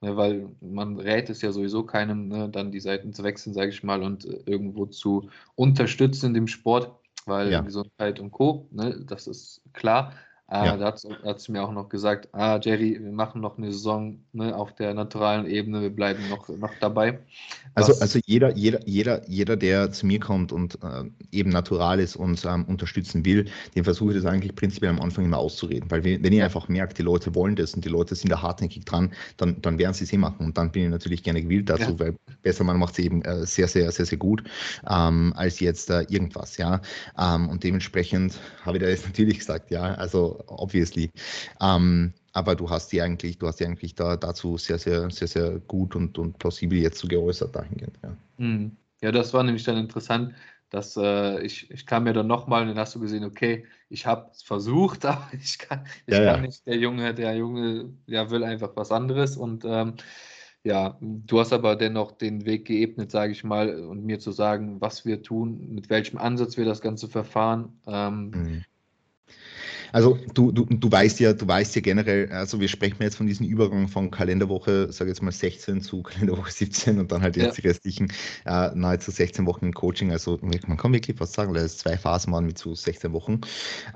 ne, 0.00 0.16
weil 0.16 0.48
man 0.60 0.98
rät 0.98 1.30
es 1.30 1.42
ja 1.42 1.52
sowieso 1.52 1.84
keinem, 1.84 2.28
ne, 2.28 2.48
dann 2.48 2.72
die 2.72 2.80
Seiten 2.80 3.12
zu 3.12 3.22
wechseln, 3.22 3.54
sage 3.54 3.70
ich 3.70 3.82
mal, 3.82 4.02
und 4.02 4.24
äh, 4.24 4.42
irgendwo 4.46 4.86
zu 4.86 5.30
unterstützen 5.54 6.26
in 6.26 6.34
dem 6.34 6.46
Sport, 6.48 6.92
weil 7.26 7.50
ja. 7.50 7.60
Gesundheit 7.60 8.20
und 8.20 8.30
Co., 8.30 8.68
ne, 8.70 9.04
das 9.06 9.26
ist 9.26 9.62
klar. 9.72 10.14
Äh, 10.50 10.66
ja. 10.66 10.76
Da 10.76 10.94
hat, 11.24 11.40
sie 11.40 11.52
mir 11.52 11.62
auch 11.62 11.72
noch 11.72 11.88
gesagt, 11.88 12.28
ah, 12.32 12.58
Jerry, 12.60 12.98
wir 13.00 13.12
machen 13.12 13.40
noch 13.40 13.56
eine 13.56 13.72
Saison 13.72 14.18
ne, 14.32 14.56
auf 14.56 14.74
der 14.74 14.94
naturalen 14.94 15.46
Ebene, 15.46 15.80
wir 15.80 15.90
bleiben 15.90 16.28
noch, 16.28 16.48
noch 16.48 16.72
dabei. 16.80 17.20
Also, 17.74 17.92
also 18.00 18.18
jeder, 18.26 18.56
jeder, 18.56 18.80
jeder, 18.84 19.28
jeder, 19.28 19.56
der 19.56 19.92
zu 19.92 20.06
mir 20.06 20.18
kommt 20.18 20.50
und 20.50 20.76
äh, 20.82 21.04
eben 21.30 21.50
natural 21.50 22.00
ist 22.00 22.16
und 22.16 22.44
ähm, 22.44 22.64
unterstützen 22.64 23.24
will, 23.24 23.46
den 23.76 23.84
versuche 23.84 24.10
ich 24.10 24.16
das 24.16 24.26
eigentlich 24.26 24.56
prinzipiell 24.56 24.90
am 24.90 25.00
Anfang 25.00 25.24
immer 25.24 25.38
auszureden. 25.38 25.88
Weil 25.88 26.02
wenn 26.02 26.32
ihr 26.32 26.44
einfach 26.44 26.66
merkt, 26.66 26.98
die 26.98 27.02
Leute 27.02 27.32
wollen 27.36 27.54
das 27.54 27.74
und 27.74 27.84
die 27.84 27.88
Leute 27.88 28.16
sind 28.16 28.30
da 28.30 28.42
hartnäckig 28.42 28.84
dran, 28.84 29.12
dann, 29.36 29.62
dann 29.62 29.78
werden 29.78 29.94
sie 29.94 30.02
es 30.02 30.12
eh 30.12 30.18
machen. 30.18 30.46
Und 30.46 30.58
dann 30.58 30.72
bin 30.72 30.84
ich 30.84 30.90
natürlich 30.90 31.22
gerne 31.22 31.42
gewillt 31.42 31.70
dazu, 31.70 31.92
ja. 31.92 31.98
weil 32.00 32.16
besser 32.42 32.64
man 32.64 32.76
macht 32.76 32.94
es 32.94 32.98
eben 32.98 33.22
äh, 33.22 33.46
sehr, 33.46 33.68
sehr, 33.68 33.92
sehr, 33.92 34.06
sehr 34.06 34.18
gut 34.18 34.42
ähm, 34.88 35.32
als 35.36 35.60
jetzt 35.60 35.90
äh, 35.90 36.02
irgendwas, 36.08 36.56
ja. 36.56 36.80
Ähm, 37.16 37.48
und 37.48 37.62
dementsprechend 37.62 38.38
habe 38.64 38.78
ich 38.78 38.82
da 38.82 38.88
jetzt 38.88 39.06
natürlich 39.06 39.38
gesagt, 39.38 39.70
ja, 39.70 39.94
also 39.94 40.39
obviously. 40.46 41.10
Ähm, 41.60 42.12
aber 42.32 42.54
du 42.54 42.70
hast 42.70 42.92
die 42.92 43.02
eigentlich, 43.02 43.38
du 43.38 43.46
hast 43.46 43.60
die 43.60 43.66
eigentlich 43.66 43.94
da 43.94 44.16
dazu 44.16 44.56
sehr, 44.56 44.78
sehr, 44.78 45.10
sehr, 45.10 45.28
sehr 45.28 45.58
gut 45.60 45.96
und, 45.96 46.18
und 46.18 46.38
plausibel 46.38 46.78
jetzt 46.78 46.98
so 46.98 47.08
geäußert 47.08 47.54
dahingehend. 47.54 47.98
Ja. 48.02 48.16
Mhm. 48.38 48.76
ja, 49.02 49.12
das 49.12 49.34
war 49.34 49.42
nämlich 49.42 49.64
dann 49.64 49.76
interessant, 49.76 50.34
dass 50.70 50.96
äh, 50.96 51.40
ich, 51.40 51.70
ich 51.70 51.84
kam 51.84 52.06
ja 52.06 52.12
dann 52.12 52.28
nochmal 52.28 52.62
und 52.62 52.68
dann 52.68 52.78
hast 52.78 52.94
du 52.94 53.00
gesehen, 53.00 53.24
okay, 53.24 53.66
ich 53.88 54.06
habe 54.06 54.30
es 54.30 54.42
versucht, 54.42 55.04
aber 55.04 55.28
ich 55.32 55.58
kann, 55.58 55.86
ich 56.06 56.14
ja, 56.14 56.24
kann 56.24 56.36
ja. 56.36 56.46
nicht, 56.46 56.66
der 56.66 56.76
Junge, 56.76 57.14
der 57.14 57.34
Junge, 57.36 57.92
ja, 58.06 58.30
will 58.30 58.44
einfach 58.44 58.70
was 58.76 58.92
anderes 58.92 59.36
und 59.36 59.64
ähm, 59.64 59.94
ja, 60.62 60.98
du 61.00 61.40
hast 61.40 61.54
aber 61.54 61.74
dennoch 61.74 62.12
den 62.12 62.44
Weg 62.44 62.66
geebnet, 62.66 63.10
sage 63.10 63.32
ich 63.32 63.44
mal, 63.44 63.82
und 63.82 64.04
mir 64.04 64.18
zu 64.18 64.30
sagen, 64.30 64.80
was 64.80 65.06
wir 65.06 65.22
tun, 65.22 65.70
mit 65.70 65.88
welchem 65.88 66.18
Ansatz 66.18 66.58
wir 66.58 66.66
das 66.66 66.82
Ganze 66.82 67.08
verfahren. 67.08 67.80
Ähm, 67.86 68.30
mhm. 68.30 68.64
Also 69.92 70.18
du, 70.34 70.52
du, 70.52 70.64
du 70.64 70.90
weißt 70.90 71.20
ja, 71.20 71.32
du 71.32 71.46
weißt 71.46 71.74
ja 71.76 71.80
generell, 71.80 72.30
also 72.32 72.60
wir 72.60 72.68
sprechen 72.68 73.02
jetzt 73.02 73.16
von 73.16 73.26
diesem 73.26 73.46
Übergang 73.46 73.88
von 73.88 74.10
Kalenderwoche, 74.10 74.92
sage 74.92 75.10
jetzt 75.10 75.22
mal 75.22 75.32
16 75.32 75.80
zu 75.80 76.02
Kalenderwoche 76.02 76.50
17 76.50 76.98
und 76.98 77.12
dann 77.12 77.22
halt 77.22 77.36
jetzt 77.36 77.56
ja. 77.56 77.62
die 77.62 77.68
restlichen 77.68 78.12
äh, 78.44 78.70
nahezu 78.74 79.10
16 79.10 79.46
Wochen 79.46 79.66
im 79.66 79.72
Coaching. 79.72 80.12
Also 80.12 80.38
man 80.40 80.76
kann 80.76 80.92
wirklich 80.92 81.16
fast 81.16 81.34
sagen, 81.34 81.54
dass 81.54 81.64
es 81.64 81.78
zwei 81.78 81.96
Phasen 81.96 82.32
waren 82.32 82.46
mit 82.46 82.58
so 82.58 82.74
16 82.74 83.12
Wochen. 83.12 83.32
Mhm. 83.32 83.40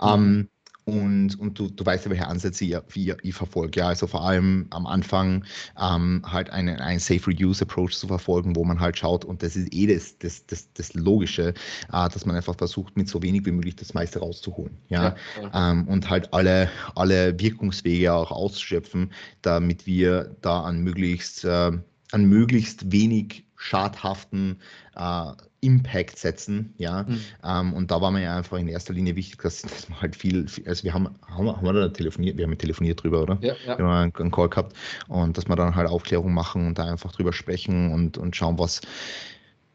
Ähm, 0.02 0.48
und, 0.86 1.40
und 1.40 1.58
du, 1.58 1.70
du 1.70 1.86
weißt 1.86 2.04
ja, 2.04 2.10
welche 2.10 2.26
Ansätze 2.26 2.64
ich, 2.64 2.76
ich, 2.94 3.14
ich 3.22 3.34
verfolge. 3.34 3.80
Ja, 3.80 3.88
also 3.88 4.06
vor 4.06 4.22
allem 4.24 4.66
am 4.70 4.86
Anfang 4.86 5.44
ähm, 5.80 6.22
halt 6.26 6.50
einen, 6.50 6.78
einen 6.78 6.98
Safe 6.98 7.22
Reuse 7.26 7.62
Approach 7.62 7.92
zu 7.92 8.06
verfolgen, 8.06 8.54
wo 8.54 8.64
man 8.64 8.80
halt 8.80 8.98
schaut, 8.98 9.24
und 9.24 9.42
das 9.42 9.56
ist 9.56 9.72
eh 9.72 9.86
das, 9.86 10.18
das, 10.18 10.44
das, 10.46 10.70
das 10.74 10.92
Logische, 10.92 11.54
äh, 11.92 12.08
dass 12.08 12.26
man 12.26 12.36
einfach 12.36 12.56
versucht, 12.56 12.96
mit 12.96 13.08
so 13.08 13.22
wenig 13.22 13.46
wie 13.46 13.52
möglich 13.52 13.76
das 13.76 13.94
meiste 13.94 14.18
rauszuholen. 14.18 14.76
Ja, 14.88 15.16
ja 15.40 15.70
ähm, 15.70 15.88
und 15.88 16.10
halt 16.10 16.32
alle, 16.34 16.70
alle 16.94 17.38
Wirkungswege 17.40 18.12
auch 18.12 18.30
auszuschöpfen, 18.30 19.10
damit 19.40 19.86
wir 19.86 20.36
da 20.42 20.60
an 20.60 20.82
möglichst, 20.82 21.44
äh, 21.44 21.72
an 22.12 22.24
möglichst 22.26 22.92
wenig 22.92 23.44
schadhaften 23.56 24.60
äh, 24.96 25.32
Impact 25.64 26.18
setzen, 26.18 26.74
ja. 26.78 27.04
Mhm. 27.04 27.20
Ähm, 27.44 27.72
und 27.72 27.90
da 27.90 28.00
war 28.00 28.10
mir 28.10 28.22
ja 28.22 28.36
einfach 28.36 28.58
in 28.58 28.68
erster 28.68 28.92
Linie 28.92 29.16
wichtig, 29.16 29.40
dass, 29.40 29.62
dass 29.62 29.88
man 29.88 30.00
halt 30.00 30.16
viel, 30.16 30.46
also 30.66 30.84
wir 30.84 30.92
haben, 30.92 31.08
haben, 31.26 31.56
haben 31.56 31.64
wir 31.64 31.72
da 31.72 31.88
telefoniert, 31.88 32.36
wir 32.36 32.46
haben 32.46 32.58
telefoniert 32.58 33.02
drüber, 33.02 33.22
oder? 33.22 33.38
Ja, 33.40 33.54
ja. 33.66 33.78
Wir 33.78 33.84
haben 33.84 34.02
einen, 34.02 34.14
einen 34.14 34.30
Call 34.30 34.48
gehabt 34.48 34.76
und 35.08 35.38
dass 35.38 35.48
wir 35.48 35.56
dann 35.56 35.74
halt 35.74 35.88
Aufklärung 35.88 36.34
machen 36.34 36.66
und 36.66 36.78
da 36.78 36.84
einfach 36.84 37.12
drüber 37.12 37.32
sprechen 37.32 37.92
und, 37.92 38.18
und 38.18 38.36
schauen, 38.36 38.58
was, 38.58 38.80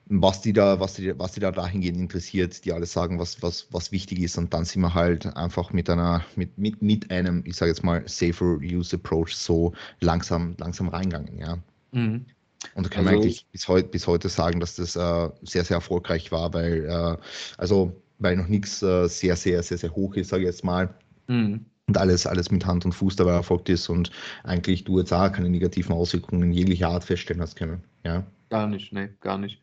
was 0.09 0.41
die 0.41 0.53
da, 0.53 0.79
was 0.79 0.95
die, 0.95 1.17
was 1.17 1.33
die 1.33 1.39
da 1.39 1.51
dahingehend 1.51 1.97
interessiert, 1.97 2.65
die 2.65 2.73
alles 2.73 2.91
sagen, 2.91 3.19
was, 3.19 3.41
was, 3.41 3.67
was 3.71 3.91
wichtig 3.91 4.19
ist. 4.19 4.37
Und 4.37 4.53
dann 4.53 4.65
sind 4.65 4.81
wir 4.81 4.93
halt 4.93 5.25
einfach 5.37 5.71
mit 5.71 5.89
einer, 5.89 6.23
mit, 6.35 6.57
mit, 6.57 6.81
mit 6.81 7.11
einem, 7.11 7.43
ich 7.45 7.55
sage 7.55 7.69
jetzt 7.69 7.83
mal, 7.83 8.07
safer 8.07 8.57
Use 8.61 8.95
Approach 8.95 9.35
so 9.35 9.73
langsam, 9.99 10.55
langsam 10.57 10.89
reingegangen, 10.89 11.37
ja. 11.37 11.57
Mhm. 11.91 12.25
Und 12.73 12.85
da 12.85 12.89
kann 12.89 13.07
also, 13.07 13.17
man 13.17 13.23
eigentlich 13.23 13.45
bis, 13.51 13.67
heut, 13.67 13.91
bis 13.91 14.07
heute 14.07 14.29
sagen, 14.29 14.59
dass 14.59 14.75
das 14.75 14.95
äh, 14.95 15.29
sehr, 15.43 15.63
sehr 15.63 15.75
erfolgreich 15.75 16.31
war, 16.31 16.53
weil, 16.53 16.85
äh, 16.85 17.17
also, 17.57 18.01
weil 18.17 18.35
noch 18.35 18.47
nichts 18.47 18.81
äh, 18.83 19.07
sehr, 19.07 19.35
sehr, 19.35 19.63
sehr, 19.63 19.77
sehr 19.77 19.95
hoch 19.95 20.15
ist, 20.15 20.29
sage 20.29 20.43
ich 20.43 20.47
jetzt 20.47 20.63
mal. 20.63 20.93
Mhm. 21.27 21.65
Und 21.87 21.97
alles, 21.97 22.27
alles 22.27 22.51
mit 22.51 22.65
Hand 22.65 22.85
und 22.85 22.91
Fuß 22.91 23.15
dabei 23.15 23.31
erfolgt 23.31 23.67
ist 23.69 23.89
und 23.89 24.11
eigentlich 24.43 24.83
du 24.83 24.99
jetzt 24.99 25.11
auch 25.11 25.31
keine 25.31 25.49
negativen 25.49 25.93
Auswirkungen 25.93 26.51
jeglicher 26.51 26.89
Art 26.89 27.03
feststellen 27.03 27.41
hast 27.41 27.55
können. 27.55 27.83
Ja? 28.03 28.23
Gar 28.49 28.67
nicht, 28.67 28.93
nee, 28.93 29.09
gar 29.21 29.37
nicht. 29.37 29.59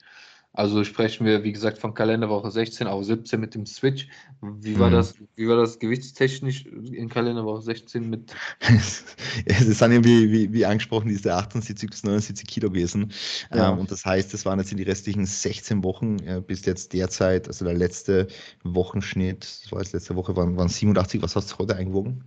Also 0.56 0.84
sprechen 0.84 1.26
wir, 1.26 1.44
wie 1.44 1.52
gesagt, 1.52 1.76
von 1.76 1.92
Kalenderwoche 1.92 2.50
16 2.50 2.86
auf 2.86 3.04
17 3.04 3.38
mit 3.38 3.54
dem 3.54 3.66
Switch. 3.66 4.08
Wie 4.40 4.78
war 4.78 4.88
mhm. 4.88 4.94
das, 4.94 5.14
wie 5.34 5.46
war 5.46 5.56
das 5.56 5.78
gewichtstechnisch 5.78 6.64
in 6.64 7.10
Kalenderwoche 7.10 7.60
16 7.60 8.08
mit? 8.08 8.34
es 8.60 9.04
sind 9.44 9.92
ja 9.92 10.02
wie, 10.02 10.32
wie, 10.32 10.52
wie 10.54 10.64
angesprochen, 10.64 11.08
diese 11.08 11.34
78 11.34 11.90
bis 11.90 12.04
79 12.04 12.46
Kilo 12.46 12.70
gewesen. 12.70 13.12
Ja. 13.54 13.70
Ähm, 13.70 13.80
und 13.80 13.90
das 13.90 14.06
heißt, 14.06 14.32
es 14.32 14.46
waren 14.46 14.58
jetzt 14.58 14.72
in 14.72 14.78
die 14.78 14.84
restlichen 14.84 15.26
16 15.26 15.84
Wochen 15.84 16.20
äh, 16.20 16.40
bis 16.40 16.64
jetzt 16.64 16.94
derzeit, 16.94 17.48
also 17.48 17.66
der 17.66 17.74
letzte 17.74 18.26
Wochenschnitt, 18.64 19.42
das 19.42 19.72
war 19.72 19.80
jetzt 19.80 19.92
letzte 19.92 20.16
Woche, 20.16 20.36
waren, 20.36 20.56
waren 20.56 20.70
87. 20.70 21.20
Was 21.20 21.36
hast 21.36 21.52
du 21.52 21.58
heute 21.58 21.76
eingewogen? 21.76 22.24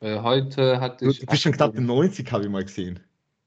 Äh, 0.00 0.20
heute 0.20 0.78
hatte 0.78 1.06
ich. 1.06 1.20
Du 1.20 1.26
bist 1.26 1.42
schon 1.42 1.52
knapp 1.52 1.74
90, 1.74 2.30
habe 2.32 2.44
ich 2.44 2.50
mal 2.50 2.64
gesehen. 2.64 3.00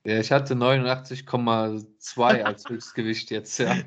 Ja, 0.05 0.19
ich 0.19 0.31
hatte 0.31 0.53
89,2 0.53 2.43
als 2.43 2.63
Höchstgewicht 2.69 3.31
jetzt, 3.31 3.57
ja. 3.57 3.75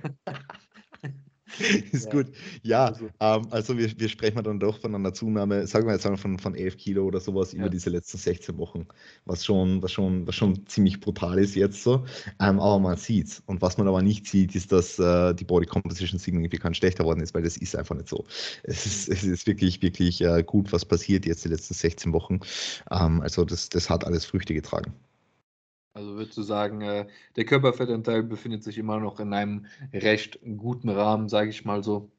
ist 1.93 2.07
ja. 2.07 2.11
gut. 2.11 2.27
Ja, 2.63 2.87
also, 2.87 3.09
ähm, 3.21 3.47
also 3.51 3.79
wir, 3.79 3.89
wir 3.99 4.09
sprechen 4.09 4.43
dann 4.43 4.59
doch 4.59 4.81
von 4.81 4.97
einer 4.97 5.15
Zunahme, 5.15 5.65
sagen 5.69 5.87
wir 5.87 5.95
jetzt 5.95 6.05
mal 6.05 6.17
von, 6.17 6.41
von 6.41 6.57
11 6.57 6.77
Kilo 6.77 7.05
oder 7.05 7.21
sowas 7.21 7.53
ja. 7.53 7.61
über 7.61 7.71
diese 7.71 7.91
letzten 7.91 8.19
16 8.19 8.59
Wochen, 8.59 8.89
was 9.27 9.45
schon, 9.45 9.81
was 9.81 9.93
schon, 9.93 10.27
was 10.27 10.35
schon 10.35 10.67
ziemlich 10.67 11.01
brutal 11.01 11.39
ist 11.39 11.55
jetzt 11.55 11.85
so. 11.85 12.05
Ähm, 12.41 12.59
aber 12.59 12.81
man 12.81 12.97
sieht 12.97 13.41
Und 13.47 13.63
was 13.63 13.79
man 13.79 13.87
aber 13.87 14.03
nicht 14.03 14.27
sieht, 14.27 14.57
ist, 14.57 14.73
dass 14.73 14.99
äh, 14.99 15.35
die 15.35 15.45
Body 15.45 15.67
Composition 15.67 16.19
signifikant 16.19 16.77
schlechter 16.77 17.05
worden 17.05 17.21
ist, 17.21 17.33
weil 17.33 17.43
das 17.43 17.57
ist 17.57 17.77
einfach 17.77 17.95
nicht 17.95 18.09
so. 18.09 18.25
Es 18.65 18.87
ist, 18.87 19.09
es 19.09 19.23
ist 19.23 19.47
wirklich, 19.47 19.81
wirklich 19.83 20.21
äh, 20.21 20.43
gut, 20.43 20.73
was 20.73 20.85
passiert 20.85 21.27
jetzt 21.27 21.45
die 21.45 21.49
letzten 21.49 21.75
16 21.75 22.13
Wochen. 22.13 22.41
Ähm, 22.91 23.21
also 23.21 23.45
das, 23.45 23.69
das 23.69 23.89
hat 23.89 24.05
alles 24.05 24.25
Früchte 24.25 24.53
getragen. 24.53 24.93
Also 25.99 26.15
würdest 26.17 26.37
du 26.39 26.43
sagen, 26.43 26.81
äh, 26.81 27.09
der 27.37 27.45
Körperfettanteil 27.45 28.23
befindet 28.23 28.63
sich 28.63 28.79
immer 28.79 29.01
noch 29.01 29.19
in 29.19 29.33
einem 29.35 29.67
recht 29.93 30.39
guten 30.57 30.89
Rahmen, 30.91 31.29
sage 31.29 31.51
ich 31.51 31.65
mal 31.65 31.83
so? 31.83 32.13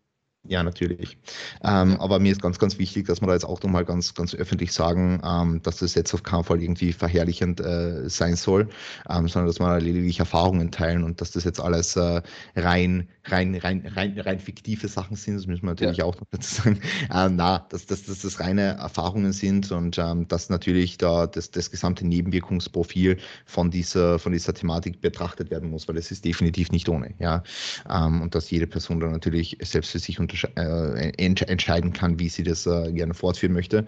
Ja, 0.47 0.63
natürlich. 0.63 1.17
Ähm, 1.63 1.99
aber 1.99 2.17
mir 2.17 2.32
ist 2.32 2.41
ganz, 2.41 2.58
ganz 2.60 2.80
wichtig, 2.80 3.06
dass 3.08 3.19
wir 3.21 3.28
da 3.28 3.34
jetzt 3.34 3.43
auch 3.43 3.62
nochmal 3.62 3.84
ganz, 3.84 4.13
ganz 4.13 4.34
öffentlich 4.34 4.71
sagen, 4.71 5.21
ähm, 5.23 5.62
dass 5.63 5.78
das 5.78 5.95
jetzt 5.95 6.13
auf 6.13 6.23
keinen 6.23 6.45
Fall 6.45 6.62
irgendwie 6.62 6.93
verherrlichend 6.93 7.60
äh, 7.60 8.10
sein 8.10 8.38
soll, 8.38 8.69
ähm, 9.10 9.28
sondern 9.28 9.47
dass 9.47 9.60
wir 9.60 9.80
lediglich 9.82 10.19
Erfahrungen 10.19 10.71
teilen 10.71 11.04
und 11.04 11.19
dass 11.19 11.32
das 11.32 11.43
jetzt 11.43 11.60
alles 11.60 11.97
äh, 11.97 12.21
rein, 12.56 13.10
rein, 13.25 13.54
rein, 13.56 13.86
rein, 13.93 14.17
rein 14.17 14.39
fiktive 14.39 14.88
Sachen 14.88 15.17
sind. 15.17 15.36
Das 15.36 15.45
müssen 15.45 15.63
wir 15.63 15.71
natürlich 15.71 15.97
ja. 15.97 16.06
auch 16.06 16.15
noch 16.15 16.28
dazu 16.32 16.56
sagen. 16.56 16.80
Ähm, 17.13 17.36
na, 17.36 17.60
dass, 17.69 17.86
dass, 17.86 18.04
dass 18.04 18.19
das 18.19 18.39
reine 18.39 18.78
Erfahrungen 18.78 19.34
sind 19.34 19.69
und 19.73 19.97
ähm, 19.97 20.25
dass 20.30 20.49
natürlich 20.49 20.97
da 20.97 21.28
das, 21.28 21.52
das 21.52 21.69
gesamte 21.69 22.08
Nebenwirkungsprofil 22.08 23.17
von 23.45 23.71
dieser, 23.71 24.19
von 24.19 24.32
dieser 24.32 24.54
Thematik 24.54 25.02
betrachtet 25.02 25.52
werden 25.52 25.69
muss, 25.69 25.88
weil 25.89 25.97
es 25.97 26.12
ist 26.12 26.23
definitiv 26.23 26.71
nicht 26.71 26.88
ohne. 26.88 27.13
Ja? 27.19 27.43
Ähm, 27.89 28.21
und 28.21 28.36
dass 28.36 28.49
jede 28.49 28.67
Person 28.67 29.02
da 29.02 29.08
natürlich 29.08 29.58
selbst 29.62 29.91
für 29.91 29.99
sich 29.99 30.17
und 30.17 30.29
äh, 30.56 31.12
entscheiden 31.15 31.94
kann, 31.94 32.20
wie 32.20 32.30
sie 32.30 32.44
das 32.44 32.65
äh, 32.65 32.92
gerne 32.92 33.13
fortführen 33.13 33.54
möchte. 33.54 33.86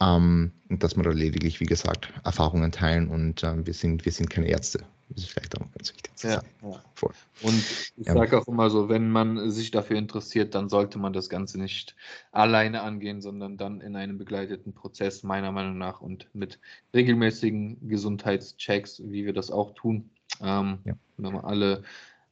Ähm, 0.00 0.52
und 0.68 0.82
dass 0.82 0.96
wir 0.96 1.02
da 1.02 1.10
lediglich, 1.10 1.60
wie 1.60 1.66
gesagt, 1.66 2.12
Erfahrungen 2.24 2.72
teilen 2.72 3.08
und 3.08 3.42
ähm, 3.42 3.66
wir, 3.66 3.74
sind, 3.74 4.04
wir 4.04 4.12
sind 4.12 4.30
keine 4.30 4.48
Ärzte. 4.48 4.84
Das 5.10 5.24
ist 5.24 5.30
vielleicht 5.30 5.56
auch 5.56 5.70
ganz 5.72 5.94
wichtig. 5.94 6.12
Ja, 6.22 6.42
ja. 6.62 6.82
Voll. 6.94 7.12
Und 7.42 7.64
ich 7.96 8.06
ja. 8.06 8.12
sage 8.12 8.38
auch 8.38 8.46
immer 8.46 8.68
so, 8.68 8.90
wenn 8.90 9.10
man 9.10 9.50
sich 9.50 9.70
dafür 9.70 9.96
interessiert, 9.96 10.54
dann 10.54 10.68
sollte 10.68 10.98
man 10.98 11.14
das 11.14 11.30
Ganze 11.30 11.58
nicht 11.58 11.96
alleine 12.30 12.82
angehen, 12.82 13.22
sondern 13.22 13.56
dann 13.56 13.80
in 13.80 13.96
einem 13.96 14.18
begleiteten 14.18 14.74
Prozess, 14.74 15.22
meiner 15.22 15.50
Meinung 15.50 15.78
nach, 15.78 16.02
und 16.02 16.28
mit 16.34 16.60
regelmäßigen 16.94 17.88
Gesundheitschecks, 17.88 19.02
wie 19.02 19.24
wir 19.24 19.32
das 19.32 19.50
auch 19.50 19.72
tun. 19.74 20.10
Ähm, 20.42 20.78
ja. 20.84 20.94
alle, 21.42 21.84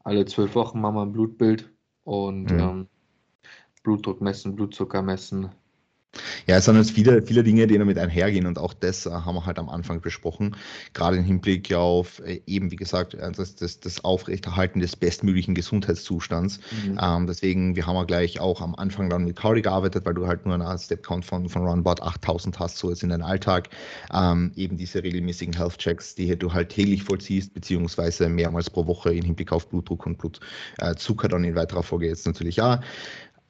alle 0.05 0.27
zwölf 0.27 0.55
Wochen 0.55 0.81
machen 0.81 0.97
wir 0.97 1.03
ein 1.03 1.13
Blutbild 1.13 1.71
und 2.05 2.51
mhm. 2.51 2.59
ähm, 2.59 2.89
Blutdruck 3.87 4.21
messen, 4.21 4.57
Blutzucker 4.57 5.01
messen, 5.01 5.51
ja, 6.47 6.57
es 6.57 6.65
sind 6.65 6.77
jetzt 6.77 6.91
viele, 6.91 7.23
viele 7.23 7.43
Dinge, 7.43 7.67
die 7.67 7.79
damit 7.79 7.99
einhergehen 7.99 8.47
und 8.47 8.59
auch 8.59 8.75
das 8.75 9.07
äh, 9.07 9.11
haben 9.11 9.35
wir 9.35 9.47
halt 9.47 9.59
am 9.59 9.69
Anfang 9.69 10.01
besprochen, 10.01 10.57
gerade 10.95 11.17
im 11.17 11.25
Hinblick 11.25 11.73
auf 11.75 12.21
äh, 12.25 12.41
eben, 12.47 12.71
wie 12.71 12.77
gesagt, 12.77 13.15
äh, 13.15 13.33
das, 13.33 13.57
das, 13.57 13.81
das 13.81 14.05
Aufrechterhalten 14.05 14.81
des 14.81 14.97
bestmöglichen 14.97 15.55
Gesundheitszustands. 15.55 16.61
Mhm. 16.85 16.99
Ähm, 17.01 17.27
deswegen, 17.27 17.77
wir 17.77 17.87
haben 17.87 17.97
ja 17.97 18.05
gleich 18.05 18.41
auch 18.41 18.61
am 18.61 18.75
Anfang 18.75 19.11
dann 19.11 19.25
mit 19.25 19.37
Cardi 19.37 19.63
gearbeitet, 19.63 20.05
weil 20.07 20.15
du 20.15 20.27
halt 20.27 20.47
nur 20.47 20.55
einen 20.55 20.79
Step-Count 20.79 21.25
von, 21.25 21.49
von 21.49 21.67
roundabout 21.67 22.03
8000 22.03 22.59
hast, 22.59 22.79
so 22.79 22.91
jetzt 22.91 23.03
in 23.03 23.11
deinem 23.11 23.25
Alltag. 23.25 23.69
Ähm, 24.13 24.53
eben 24.57 24.77
diese 24.77 25.03
regelmäßigen 25.03 25.57
Health-Checks, 25.57 26.15
die 26.15 26.37
du 26.37 26.53
halt 26.53 26.71
täglich 26.71 27.03
vollziehst, 27.03 27.55
beziehungsweise 27.55 28.29
mehrmals 28.29 28.71
pro 28.71 28.87
Woche 28.87 29.13
im 29.13 29.25
Hinblick 29.25 29.53
auf 29.53 29.69
Blutdruck 29.69 30.07
und 30.07 30.19
Blutzucker 30.19 31.27
äh, 31.27 31.29
dann 31.29 31.45
in 31.45 31.55
weiterer 31.55 31.83
Folge 31.83 32.07
jetzt 32.07 32.27
natürlich 32.27 32.61
auch. 32.63 32.79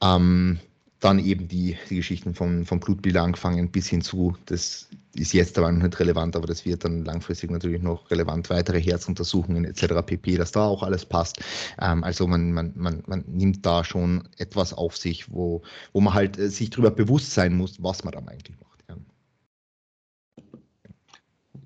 Ähm, 0.01 0.59
dann 0.99 1.19
eben 1.19 1.47
die, 1.47 1.77
die 1.89 1.97
Geschichten 1.97 2.33
von, 2.33 2.65
von 2.65 2.79
Blutbilder 2.79 3.21
angefangen 3.21 3.69
bis 3.71 3.87
hin 3.87 4.01
zu, 4.01 4.35
das 4.45 4.89
ist 5.13 5.33
jetzt 5.33 5.57
aber 5.57 5.71
noch 5.71 5.83
nicht 5.83 5.99
relevant, 5.99 6.35
aber 6.35 6.47
das 6.47 6.65
wird 6.65 6.83
dann 6.85 7.05
langfristig 7.05 7.51
natürlich 7.51 7.81
noch 7.81 8.09
relevant, 8.09 8.49
weitere 8.49 8.81
Herzuntersuchungen 8.81 9.65
etc. 9.65 10.03
pp, 10.05 10.37
dass 10.37 10.51
da 10.51 10.65
auch 10.65 10.81
alles 10.81 11.05
passt. 11.05 11.39
Ähm, 11.79 12.03
also 12.03 12.27
man, 12.27 12.51
man, 12.51 12.73
man, 12.75 13.03
man 13.05 13.23
nimmt 13.27 13.65
da 13.65 13.83
schon 13.83 14.27
etwas 14.37 14.73
auf 14.73 14.97
sich, 14.97 15.31
wo, 15.31 15.61
wo 15.93 16.01
man 16.01 16.13
halt 16.13 16.37
äh, 16.39 16.49
sich 16.49 16.71
darüber 16.71 16.91
bewusst 16.91 17.31
sein 17.31 17.55
muss, 17.55 17.81
was 17.81 18.03
man 18.03 18.13
da 18.13 18.19
eigentlich 18.19 18.57
macht. 18.59 18.83
Ja. 18.89 18.95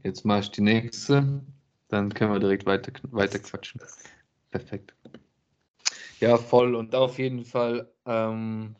Jetzt 0.03 0.25
mache 0.25 0.41
ich 0.41 0.51
die 0.51 0.61
nächste, 0.61 1.41
dann 1.87 2.13
können 2.13 2.33
wir 2.33 2.39
direkt 2.39 2.65
weiter, 2.65 2.91
weiter 3.11 3.39
quatschen. 3.39 3.79
Perfekt. 4.49 4.93
Ja, 6.21 6.37
voll 6.37 6.75
und 6.75 6.95
auf 6.95 7.17
jeden 7.17 7.43
Fall. 7.43 7.91
Ähm, 8.05 8.75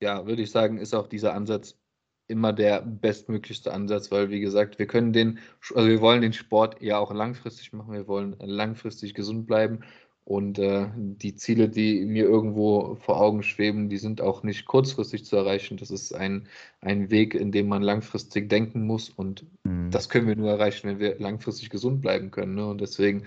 ja, 0.00 0.26
würde 0.26 0.42
ich 0.42 0.50
sagen, 0.50 0.78
ist 0.78 0.94
auch 0.94 1.06
dieser 1.06 1.34
Ansatz 1.34 1.78
immer 2.26 2.52
der 2.52 2.82
bestmöglichste 2.82 3.72
Ansatz, 3.72 4.10
weil 4.10 4.30
wie 4.30 4.40
gesagt, 4.40 4.78
wir 4.78 4.86
können 4.86 5.12
den, 5.12 5.38
also 5.74 5.88
wir 5.88 6.00
wollen 6.00 6.22
den 6.22 6.32
Sport 6.32 6.82
ja 6.82 6.98
auch 6.98 7.12
langfristig 7.12 7.72
machen, 7.72 7.92
wir 7.92 8.08
wollen 8.08 8.36
langfristig 8.40 9.14
gesund 9.14 9.46
bleiben 9.46 9.80
und 10.24 10.58
äh, 10.58 10.88
die 10.96 11.34
Ziele, 11.34 11.68
die 11.68 12.04
mir 12.06 12.24
irgendwo 12.24 12.96
vor 12.96 13.20
Augen 13.20 13.42
schweben, 13.42 13.88
die 13.88 13.98
sind 13.98 14.20
auch 14.20 14.42
nicht 14.42 14.66
kurzfristig 14.66 15.24
zu 15.24 15.36
erreichen. 15.36 15.76
Das 15.76 15.90
ist 15.90 16.12
ein, 16.14 16.48
ein 16.80 17.10
Weg, 17.10 17.34
in 17.34 17.52
dem 17.52 17.68
man 17.68 17.82
langfristig 17.82 18.48
denken 18.48 18.86
muss 18.86 19.10
und 19.10 19.44
mhm. 19.64 19.90
das 19.90 20.08
können 20.08 20.26
wir 20.26 20.36
nur 20.36 20.50
erreichen, 20.50 20.88
wenn 20.88 20.98
wir 20.98 21.18
langfristig 21.18 21.70
gesund 21.70 22.00
bleiben 22.00 22.30
können. 22.30 22.54
Ne? 22.54 22.66
Und 22.66 22.80
deswegen 22.80 23.24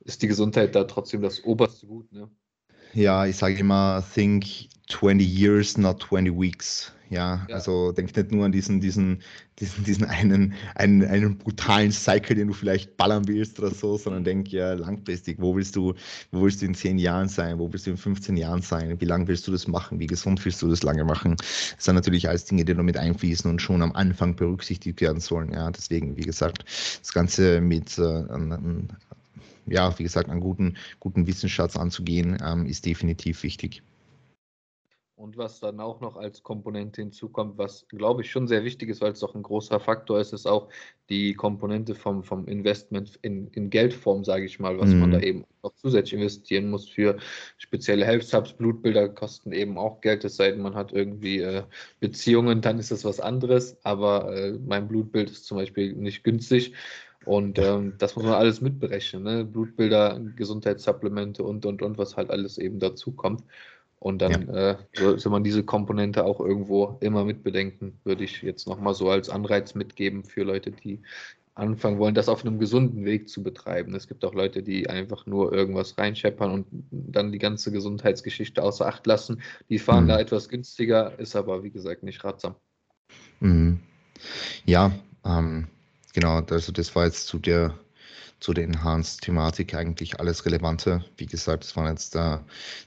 ist 0.00 0.22
die 0.22 0.28
Gesundheit 0.28 0.74
da 0.74 0.84
trotzdem 0.84 1.22
das 1.22 1.44
oberste 1.44 1.86
Gut. 1.86 2.12
Ne? 2.12 2.28
Ja, 2.94 3.26
ich 3.26 3.36
sage 3.36 3.56
immer, 3.56 4.04
think 4.14 4.46
20 4.88 5.26
years, 5.26 5.76
not 5.76 6.02
20 6.02 6.38
weeks. 6.38 6.92
Ja, 7.10 7.46
ja. 7.48 7.54
also 7.54 7.92
denk 7.92 8.14
nicht 8.14 8.32
nur 8.32 8.44
an 8.44 8.52
diesen, 8.52 8.80
diesen, 8.80 9.22
diesen, 9.58 9.84
diesen 9.84 10.04
einen, 10.04 10.52
einen, 10.74 11.04
einen 11.04 11.38
brutalen 11.38 11.90
Cycle, 11.90 12.36
den 12.36 12.48
du 12.48 12.54
vielleicht 12.54 12.98
ballern 12.98 13.26
willst 13.26 13.58
oder 13.58 13.70
so, 13.70 13.96
sondern 13.96 14.24
denk 14.24 14.52
ja 14.52 14.74
langfristig, 14.74 15.38
wo 15.40 15.56
willst 15.56 15.74
du, 15.76 15.94
wo 16.32 16.42
willst 16.42 16.60
du 16.60 16.66
in 16.66 16.74
10 16.74 16.98
Jahren 16.98 17.28
sein, 17.28 17.58
wo 17.58 17.72
willst 17.72 17.86
du 17.86 17.92
in 17.92 17.96
15 17.96 18.36
Jahren 18.36 18.60
sein, 18.60 19.00
wie 19.00 19.06
lange 19.06 19.26
willst 19.26 19.46
du 19.46 19.52
das 19.52 19.66
machen, 19.66 19.98
wie 20.00 20.06
gesund 20.06 20.44
willst 20.44 20.60
du 20.60 20.68
das 20.68 20.82
lange 20.82 21.04
machen. 21.04 21.36
Das 21.38 21.84
sind 21.86 21.94
natürlich 21.94 22.28
alles 22.28 22.44
Dinge, 22.44 22.64
die 22.66 22.74
da 22.74 22.82
mit 22.82 22.98
einfließen 22.98 23.50
und 23.50 23.62
schon 23.62 23.80
am 23.80 23.92
Anfang 23.92 24.36
berücksichtigt 24.36 25.00
werden 25.00 25.20
sollen. 25.20 25.52
Ja, 25.52 25.70
deswegen, 25.70 26.16
wie 26.16 26.22
gesagt, 26.22 26.64
das 27.00 27.12
Ganze 27.12 27.62
mit 27.62 27.96
äh, 27.98 28.24
ja, 29.66 29.98
wie 29.98 30.02
gesagt, 30.02 30.28
einen 30.28 30.40
guten, 30.40 30.76
guten 31.00 31.26
Wissensschatz 31.26 31.76
anzugehen, 31.76 32.38
ähm, 32.44 32.66
ist 32.66 32.86
definitiv 32.86 33.42
wichtig. 33.42 33.82
Und 35.18 35.36
was 35.36 35.58
dann 35.58 35.80
auch 35.80 36.00
noch 36.00 36.16
als 36.16 36.44
Komponente 36.44 37.02
hinzukommt, 37.02 37.58
was 37.58 37.88
glaube 37.88 38.22
ich 38.22 38.30
schon 38.30 38.46
sehr 38.46 38.62
wichtig 38.62 38.88
ist, 38.88 39.00
weil 39.00 39.10
es 39.10 39.18
doch 39.18 39.34
ein 39.34 39.42
großer 39.42 39.80
Faktor 39.80 40.20
ist, 40.20 40.32
ist 40.32 40.46
auch 40.46 40.68
die 41.08 41.34
Komponente 41.34 41.96
vom, 41.96 42.22
vom 42.22 42.46
Investment 42.46 43.18
in, 43.22 43.48
in 43.48 43.68
Geldform, 43.68 44.22
sage 44.22 44.44
ich 44.44 44.60
mal, 44.60 44.78
was 44.78 44.90
mm. 44.90 44.98
man 45.00 45.10
da 45.10 45.16
mhm. 45.18 45.24
eben 45.24 45.44
noch 45.64 45.74
zusätzlich 45.74 46.20
investieren 46.20 46.70
muss 46.70 46.88
für 46.88 47.16
spezielle 47.56 48.06
Health 48.06 48.22
Subs. 48.22 48.52
Blutbilder 48.52 49.08
kosten 49.08 49.50
eben 49.50 49.76
auch 49.76 50.00
Geld, 50.02 50.24
es 50.24 50.36
sei 50.36 50.52
denn, 50.52 50.60
man 50.60 50.76
hat 50.76 50.92
irgendwie 50.92 51.40
äh, 51.40 51.64
Beziehungen, 51.98 52.60
dann 52.60 52.78
ist 52.78 52.92
das 52.92 53.04
was 53.04 53.18
anderes. 53.18 53.76
Aber 53.82 54.32
äh, 54.32 54.52
mein 54.52 54.86
Blutbild 54.86 55.30
ist 55.30 55.46
zum 55.46 55.58
Beispiel 55.58 55.94
nicht 55.94 56.22
günstig. 56.22 56.74
Und 57.24 57.58
ähm, 57.58 57.94
das 57.98 58.16
muss 58.16 58.24
man 58.24 58.34
alles 58.34 58.60
mitberechnen. 58.60 59.22
Ne? 59.22 59.44
Blutbilder, 59.44 60.20
Gesundheitssupplemente 60.36 61.42
und, 61.42 61.66
und, 61.66 61.82
und, 61.82 61.98
was 61.98 62.16
halt 62.16 62.30
alles 62.30 62.58
eben 62.58 62.78
dazu 62.78 63.12
kommt. 63.12 63.42
Und 64.00 64.22
dann 64.22 64.46
ja. 64.46 64.70
äh, 64.70 64.76
sollte 64.94 65.28
man 65.28 65.42
diese 65.42 65.64
Komponente 65.64 66.24
auch 66.24 66.40
irgendwo 66.40 66.96
immer 67.00 67.24
mitbedenken, 67.24 67.98
würde 68.04 68.24
ich 68.24 68.42
jetzt 68.42 68.68
nochmal 68.68 68.94
so 68.94 69.10
als 69.10 69.28
Anreiz 69.28 69.74
mitgeben 69.74 70.22
für 70.22 70.44
Leute, 70.44 70.70
die 70.70 71.02
anfangen 71.58 71.98
wollen, 71.98 72.14
das 72.14 72.28
auf 72.28 72.44
einem 72.44 72.60
gesunden 72.60 73.04
Weg 73.04 73.28
zu 73.28 73.42
betreiben. 73.42 73.94
Es 73.96 74.06
gibt 74.06 74.24
auch 74.24 74.34
Leute, 74.34 74.62
die 74.62 74.88
einfach 74.88 75.26
nur 75.26 75.52
irgendwas 75.52 75.98
reinscheppern 75.98 76.52
und 76.52 76.66
dann 76.90 77.32
die 77.32 77.40
ganze 77.40 77.72
Gesundheitsgeschichte 77.72 78.62
außer 78.62 78.86
Acht 78.86 79.06
lassen. 79.06 79.42
Die 79.68 79.80
fahren 79.80 80.04
mhm. 80.04 80.08
da 80.08 80.20
etwas 80.20 80.48
günstiger, 80.48 81.18
ist 81.18 81.34
aber 81.34 81.64
wie 81.64 81.70
gesagt 81.70 82.04
nicht 82.04 82.22
ratsam. 82.22 82.54
Mhm. 83.40 83.80
Ja, 84.64 84.92
ähm, 85.24 85.66
genau, 86.12 86.40
also 86.40 86.72
das 86.72 86.94
war 86.94 87.04
jetzt 87.06 87.26
zu 87.26 87.38
der 87.38 87.78
zu 88.40 88.52
der 88.52 88.64
Enhanced-Thematik 88.64 89.74
eigentlich 89.74 90.20
alles 90.20 90.46
Relevante. 90.46 91.04
Wie 91.16 91.26
gesagt, 91.26 91.64
das 91.64 91.76
war 91.76 91.90
jetzt, 91.90 92.14
äh, 92.14 92.38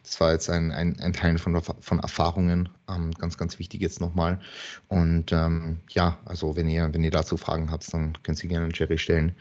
das 0.04 0.20
war 0.20 0.32
jetzt 0.32 0.50
ein, 0.50 0.72
ein, 0.72 1.00
ein 1.00 1.14
Teil 1.14 1.38
von, 1.38 1.62
von 1.62 2.00
Erfahrungen, 2.00 2.70
ähm, 2.88 3.12
ganz, 3.12 3.38
ganz 3.38 3.60
wichtig 3.60 3.82
jetzt 3.82 4.00
nochmal. 4.00 4.40
Und 4.88 5.32
ähm, 5.32 5.80
ja, 5.90 6.18
also 6.26 6.56
wenn 6.56 6.70
ihr, 6.70 6.94
wenn 6.94 7.04
ihr 7.04 7.12
dazu 7.12 7.38
Fragen 7.38 7.70
habt, 7.72 7.94
dann 7.94 8.18
könnt 8.24 8.42
ihr 8.44 8.50
gerne 8.50 8.66
an 8.66 8.72
Jerry 8.74 8.98
stellen. 8.98 9.36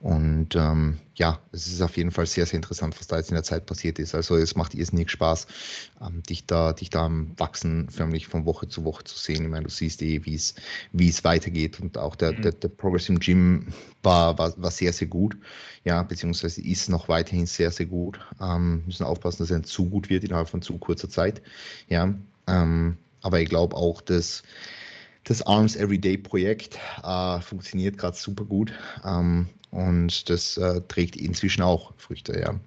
Und 0.00 0.56
ähm, 0.56 0.98
ja, 1.16 1.38
es 1.52 1.68
ist 1.68 1.80
auf 1.80 1.96
jeden 1.96 2.10
Fall 2.10 2.26
sehr, 2.26 2.46
sehr 2.46 2.56
interessant, 2.56 2.98
was 2.98 3.06
da 3.06 3.16
jetzt 3.16 3.30
in 3.30 3.34
der 3.34 3.44
Zeit 3.44 3.66
passiert 3.66 3.98
ist. 4.00 4.14
Also 4.14 4.36
es 4.36 4.56
macht 4.56 4.74
irrsinnig 4.74 5.10
Spaß, 5.10 5.46
ähm, 6.00 6.22
dich 6.24 6.46
da, 6.46 6.72
dich 6.72 6.90
da 6.90 7.06
am 7.06 7.38
Wachsen 7.38 7.88
förmlich 7.88 8.26
von 8.26 8.44
Woche 8.44 8.66
zu 8.68 8.84
Woche 8.84 9.04
zu 9.04 9.16
sehen. 9.16 9.44
Ich 9.44 9.50
meine, 9.50 9.64
du 9.64 9.70
siehst 9.70 10.02
eh, 10.02 10.24
wie 10.24 10.34
es, 10.34 10.54
wie 10.92 11.08
es 11.08 11.22
weitergeht 11.22 11.80
und 11.80 11.96
auch 11.98 12.16
der, 12.16 12.32
mhm. 12.32 12.42
der, 12.42 12.52
der 12.52 12.68
Progress 12.68 13.08
im 13.08 13.20
Gym 13.20 13.68
war, 14.02 14.36
war, 14.38 14.52
war 14.60 14.70
sehr, 14.70 14.92
sehr 14.92 15.08
gut. 15.08 15.36
Ja, 15.84 16.02
beziehungsweise 16.02 16.60
ist 16.62 16.88
noch 16.88 17.08
weiterhin 17.08 17.46
sehr, 17.46 17.70
sehr 17.70 17.86
gut. 17.86 18.18
Ähm, 18.40 18.84
müssen 18.86 19.04
aufpassen, 19.04 19.38
dass 19.38 19.50
er 19.50 19.58
nicht 19.58 19.68
zu 19.68 19.88
gut 19.88 20.08
wird 20.08 20.24
innerhalb 20.24 20.48
von 20.48 20.62
zu 20.62 20.78
kurzer 20.78 21.08
Zeit. 21.08 21.42
Ja, 21.88 22.14
ähm, 22.46 22.98
aber 23.22 23.40
ich 23.40 23.48
glaube 23.48 23.76
auch, 23.76 24.00
dass 24.00 24.42
das 25.24 25.42
Arms 25.42 25.76
Everyday 25.76 26.18
Projekt 26.18 26.78
äh, 27.02 27.40
funktioniert 27.40 27.98
gerade 27.98 28.16
super 28.16 28.44
gut. 28.44 28.72
Ähm, 29.04 29.48
und 29.70 30.28
das 30.30 30.56
äh, 30.56 30.80
trägt 30.82 31.16
inzwischen 31.16 31.62
auch 31.62 31.92
Früchte, 31.96 32.38
ja. 32.38 32.60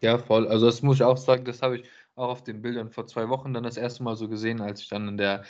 Ja, 0.00 0.18
voll. 0.18 0.46
Also 0.46 0.66
das 0.66 0.82
muss 0.82 0.96
ich 0.96 1.02
auch 1.02 1.16
sagen, 1.16 1.44
das 1.44 1.62
habe 1.62 1.78
ich 1.78 1.84
auch 2.14 2.28
auf 2.28 2.44
den 2.44 2.62
Bildern 2.62 2.90
vor 2.90 3.06
zwei 3.06 3.28
Wochen 3.28 3.52
dann 3.54 3.64
das 3.64 3.76
erste 3.76 4.02
Mal 4.02 4.16
so 4.16 4.28
gesehen, 4.28 4.60
als 4.60 4.82
ich 4.82 4.88
dann 4.88 5.08
in 5.08 5.16
der, 5.16 5.44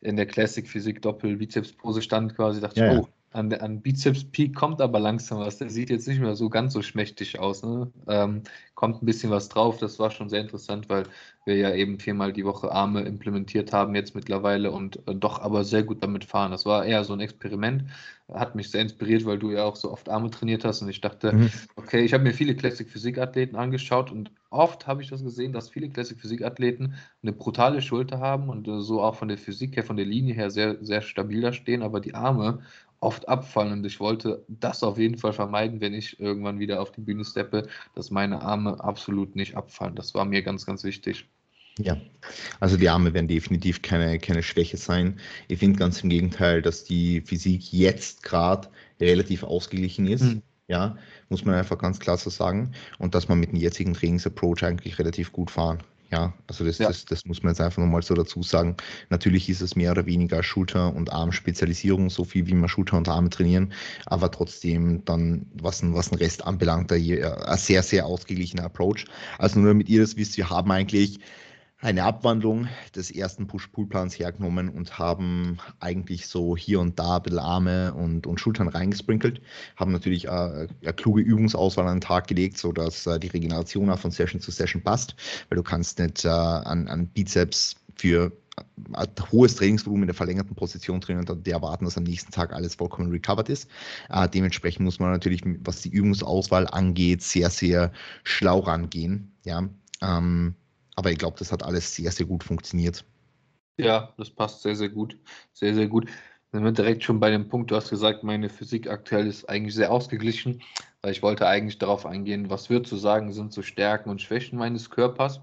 in 0.00 0.16
der 0.16 0.26
Classic 0.26 0.66
Physik 0.66 1.02
Doppel 1.02 1.36
Bizeps 1.36 1.72
Pose 1.72 2.02
stand 2.02 2.34
quasi, 2.34 2.60
dachte 2.60 2.80
ja, 2.80 2.92
ich, 2.92 2.98
oh, 2.98 3.08
an, 3.32 3.52
an 3.52 3.80
Bizeps 3.82 4.24
Peak 4.24 4.54
kommt 4.54 4.80
aber 4.80 5.00
langsam 5.00 5.38
was. 5.40 5.58
Der 5.58 5.70
sieht 5.70 5.90
jetzt 5.90 6.08
nicht 6.08 6.20
mehr 6.20 6.34
so 6.34 6.48
ganz 6.48 6.72
so 6.72 6.82
schmächtig 6.82 7.38
aus. 7.38 7.62
Ne? 7.62 7.90
Ähm, 8.06 8.42
kommt 8.74 9.02
ein 9.02 9.06
bisschen 9.06 9.30
was 9.30 9.48
drauf. 9.48 9.78
Das 9.78 9.98
war 9.98 10.10
schon 10.10 10.28
sehr 10.28 10.40
interessant, 10.40 10.88
weil 10.88 11.04
wir 11.44 11.56
ja 11.56 11.74
eben 11.74 11.98
viermal 11.98 12.32
die 12.32 12.44
Woche 12.44 12.70
Arme 12.70 13.02
implementiert 13.02 13.72
haben 13.72 13.94
jetzt 13.94 14.14
mittlerweile 14.14 14.70
und 14.70 14.96
äh, 15.08 15.14
doch 15.14 15.40
aber 15.40 15.64
sehr 15.64 15.82
gut 15.82 16.02
damit 16.02 16.24
fahren. 16.24 16.52
Das 16.52 16.64
war 16.64 16.84
eher 16.84 17.04
so 17.04 17.12
ein 17.12 17.20
Experiment. 17.20 17.84
Hat 18.32 18.54
mich 18.54 18.70
sehr 18.70 18.82
inspiriert, 18.82 19.24
weil 19.24 19.38
du 19.38 19.50
ja 19.50 19.64
auch 19.64 19.76
so 19.76 19.90
oft 19.90 20.08
Arme 20.08 20.30
trainiert 20.30 20.64
hast 20.64 20.82
und 20.82 20.88
ich 20.88 21.00
dachte, 21.00 21.32
mhm. 21.32 21.50
okay, 21.76 22.04
ich 22.04 22.12
habe 22.12 22.24
mir 22.24 22.34
viele 22.34 22.54
Classic 22.54 22.88
Physik 22.88 23.18
Athleten 23.18 23.56
angeschaut 23.56 24.12
und 24.12 24.30
oft 24.50 24.86
habe 24.86 25.02
ich 25.02 25.08
das 25.08 25.22
gesehen, 25.22 25.52
dass 25.52 25.70
viele 25.70 25.88
Classic 25.88 26.18
Physik 26.18 26.42
Athleten 26.42 26.94
eine 27.22 27.32
brutale 27.32 27.82
Schulter 27.82 28.20
haben 28.20 28.48
und 28.48 28.68
äh, 28.68 28.80
so 28.80 29.02
auch 29.02 29.14
von 29.14 29.28
der 29.28 29.38
Physik 29.38 29.76
her, 29.76 29.84
von 29.84 29.96
der 29.96 30.06
Linie 30.06 30.34
her 30.34 30.50
sehr, 30.50 30.76
sehr 30.84 31.00
stabil 31.00 31.40
da 31.40 31.52
stehen, 31.52 31.82
aber 31.82 32.00
die 32.00 32.14
Arme 32.14 32.60
oft 33.00 33.28
abfallen 33.28 33.72
und 33.72 33.86
ich 33.86 34.00
wollte 34.00 34.44
das 34.48 34.82
auf 34.82 34.98
jeden 34.98 35.18
Fall 35.18 35.32
vermeiden, 35.32 35.80
wenn 35.80 35.94
ich 35.94 36.18
irgendwann 36.18 36.58
wieder 36.58 36.80
auf 36.80 36.90
die 36.90 37.00
Bühne 37.00 37.24
steppe, 37.24 37.68
dass 37.94 38.10
meine 38.10 38.42
Arme 38.42 38.82
absolut 38.82 39.36
nicht 39.36 39.56
abfallen. 39.56 39.94
Das 39.94 40.14
war 40.14 40.24
mir 40.24 40.42
ganz, 40.42 40.66
ganz 40.66 40.82
wichtig. 40.84 41.26
Ja, 41.78 41.96
also 42.58 42.76
die 42.76 42.88
Arme 42.88 43.14
werden 43.14 43.28
definitiv 43.28 43.82
keine, 43.82 44.18
keine 44.18 44.42
Schwäche 44.42 44.76
sein. 44.76 45.20
Ich 45.46 45.60
finde 45.60 45.78
ganz 45.78 46.02
im 46.02 46.10
Gegenteil, 46.10 46.60
dass 46.60 46.82
die 46.82 47.20
Physik 47.20 47.72
jetzt 47.72 48.24
gerade 48.24 48.68
relativ 49.00 49.44
ausgeglichen 49.44 50.08
ist. 50.08 50.22
Mhm. 50.22 50.42
Ja, 50.66 50.98
muss 51.28 51.44
man 51.44 51.54
einfach 51.54 51.78
ganz 51.78 52.00
klar 52.00 52.18
so 52.18 52.30
sagen. 52.30 52.72
Und 52.98 53.14
dass 53.14 53.28
man 53.28 53.38
mit 53.38 53.52
dem 53.52 53.58
jetzigen 53.58 53.94
Trainingsapproach 53.94 54.64
eigentlich 54.64 54.98
relativ 54.98 55.32
gut 55.32 55.52
fahren 55.52 55.78
ja, 56.10 56.32
also 56.46 56.64
das, 56.64 56.78
ja. 56.78 56.88
Das, 56.88 57.04
das 57.04 57.26
muss 57.26 57.42
man 57.42 57.52
jetzt 57.52 57.60
einfach 57.60 57.82
nochmal 57.82 58.02
so 58.02 58.14
dazu 58.14 58.42
sagen. 58.42 58.76
Natürlich 59.10 59.48
ist 59.48 59.60
es 59.60 59.76
mehr 59.76 59.90
oder 59.92 60.06
weniger 60.06 60.42
Schulter- 60.42 60.94
und 60.94 61.12
Armspezialisierung, 61.12 62.08
so 62.08 62.24
viel 62.24 62.46
wie 62.46 62.54
wir 62.54 62.68
Schulter 62.68 62.96
und 62.96 63.08
Arme 63.08 63.28
trainieren, 63.28 63.72
aber 64.06 64.30
trotzdem 64.30 65.04
dann, 65.04 65.46
was, 65.54 65.82
was 65.82 66.08
den 66.08 66.18
Rest 66.18 66.46
anbelangt, 66.46 66.90
ein 66.92 67.58
sehr, 67.58 67.82
sehr 67.82 68.06
ausgeglichener 68.06 68.64
Approach. 68.64 69.04
Also 69.38 69.60
nur 69.60 69.68
damit 69.68 69.88
ihr 69.88 70.00
das 70.00 70.16
wisst, 70.16 70.36
wir 70.38 70.48
haben 70.48 70.70
eigentlich 70.70 71.20
eine 71.80 72.02
Abwandlung 72.02 72.66
des 72.94 73.10
ersten 73.10 73.46
Push-Pull-Plans 73.46 74.18
hergenommen 74.18 74.68
und 74.68 74.98
haben 74.98 75.58
eigentlich 75.78 76.26
so 76.26 76.56
hier 76.56 76.80
und 76.80 76.98
da 76.98 77.16
ein 77.16 77.22
bisschen 77.22 77.38
Arme 77.38 77.94
und, 77.94 78.26
und 78.26 78.40
Schultern 78.40 78.68
reingesprinkelt, 78.68 79.40
haben 79.76 79.92
natürlich 79.92 80.26
äh, 80.26 80.28
eine 80.28 80.68
kluge 80.96 81.20
Übungsauswahl 81.20 81.86
an 81.86 81.96
den 81.96 82.00
Tag 82.00 82.26
gelegt, 82.26 82.58
sodass 82.58 83.06
äh, 83.06 83.20
die 83.20 83.28
Regeneration 83.28 83.90
auch 83.90 83.98
von 83.98 84.10
Session 84.10 84.40
zu 84.40 84.50
Session 84.50 84.82
passt, 84.82 85.14
weil 85.48 85.56
du 85.56 85.62
kannst 85.62 86.00
nicht 86.00 86.24
äh, 86.24 86.28
an, 86.28 86.88
an 86.88 87.06
Bizeps 87.06 87.76
für 87.94 88.32
ein 88.92 89.08
hohes 89.30 89.54
Trainingsvolumen 89.54 90.02
in 90.02 90.08
der 90.08 90.16
verlängerten 90.16 90.56
Position 90.56 91.00
trainieren 91.00 91.28
und 91.28 91.46
dann 91.46 91.52
erwarten, 91.52 91.84
dass 91.84 91.96
am 91.96 92.02
nächsten 92.02 92.32
Tag 92.32 92.52
alles 92.52 92.74
vollkommen 92.74 93.10
recovered 93.10 93.48
ist. 93.48 93.68
Äh, 94.08 94.28
dementsprechend 94.28 94.84
muss 94.84 94.98
man 94.98 95.12
natürlich, 95.12 95.42
was 95.60 95.82
die 95.82 95.90
Übungsauswahl 95.90 96.66
angeht, 96.66 97.22
sehr, 97.22 97.50
sehr 97.50 97.92
schlau 98.24 98.58
rangehen. 98.58 99.32
Ja, 99.44 99.68
ähm, 100.02 100.56
aber 100.98 101.12
ich 101.12 101.18
glaube, 101.18 101.36
das 101.38 101.52
hat 101.52 101.62
alles 101.62 101.94
sehr, 101.94 102.10
sehr 102.10 102.26
gut 102.26 102.42
funktioniert. 102.42 103.04
Ja, 103.78 104.12
das 104.18 104.30
passt 104.30 104.62
sehr, 104.62 104.74
sehr 104.74 104.88
gut. 104.88 105.16
Sehr, 105.52 105.72
sehr 105.72 105.86
gut. 105.86 106.06
Dann 106.50 106.64
sind 106.64 106.64
wir 106.64 106.72
direkt 106.72 107.04
schon 107.04 107.20
bei 107.20 107.30
dem 107.30 107.48
Punkt, 107.48 107.70
du 107.70 107.76
hast 107.76 107.88
gesagt, 107.88 108.24
meine 108.24 108.48
Physik 108.48 108.90
aktuell 108.90 109.28
ist 109.28 109.48
eigentlich 109.48 109.76
sehr 109.76 109.92
ausgeglichen, 109.92 110.60
weil 111.00 111.12
ich 111.12 111.22
wollte 111.22 111.46
eigentlich 111.46 111.78
darauf 111.78 112.04
eingehen, 112.04 112.50
was 112.50 112.68
wir 112.68 112.82
zu 112.82 112.96
sagen 112.96 113.32
sind 113.32 113.52
so 113.52 113.62
Stärken 113.62 114.10
und 114.10 114.20
Schwächen 114.20 114.58
meines 114.58 114.90
Körpers. 114.90 115.40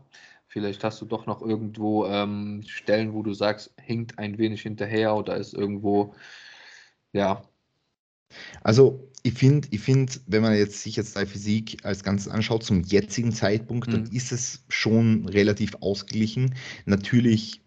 Vielleicht 0.48 0.84
hast 0.84 1.00
du 1.00 1.06
doch 1.06 1.26
noch 1.26 1.42
irgendwo 1.42 2.06
ähm, 2.06 2.62
Stellen, 2.68 3.14
wo 3.14 3.24
du 3.24 3.34
sagst, 3.34 3.74
hinkt 3.80 4.20
ein 4.20 4.38
wenig 4.38 4.62
hinterher 4.62 5.16
oder 5.16 5.38
ist 5.38 5.54
irgendwo, 5.54 6.16
ja. 7.14 7.42
Also 8.62 9.10
ich 9.26 9.34
finde, 9.34 9.68
ich 9.72 9.82
find, 9.82 10.22
wenn 10.28 10.44
man 10.44 10.56
jetzt 10.56 10.84
sich 10.84 10.98
jetzt 10.98 11.20
die 11.20 11.26
Physik 11.26 11.84
als 11.84 12.04
Ganzes 12.04 12.28
anschaut, 12.28 12.64
zum 12.64 12.84
jetzigen 12.84 13.32
Zeitpunkt, 13.32 13.88
mhm. 13.88 13.92
dann 13.92 14.04
ist 14.12 14.32
es 14.32 14.64
schon 14.70 15.28
relativ 15.28 15.74
ausgeglichen. 15.82 16.54
Natürlich, 16.86 17.60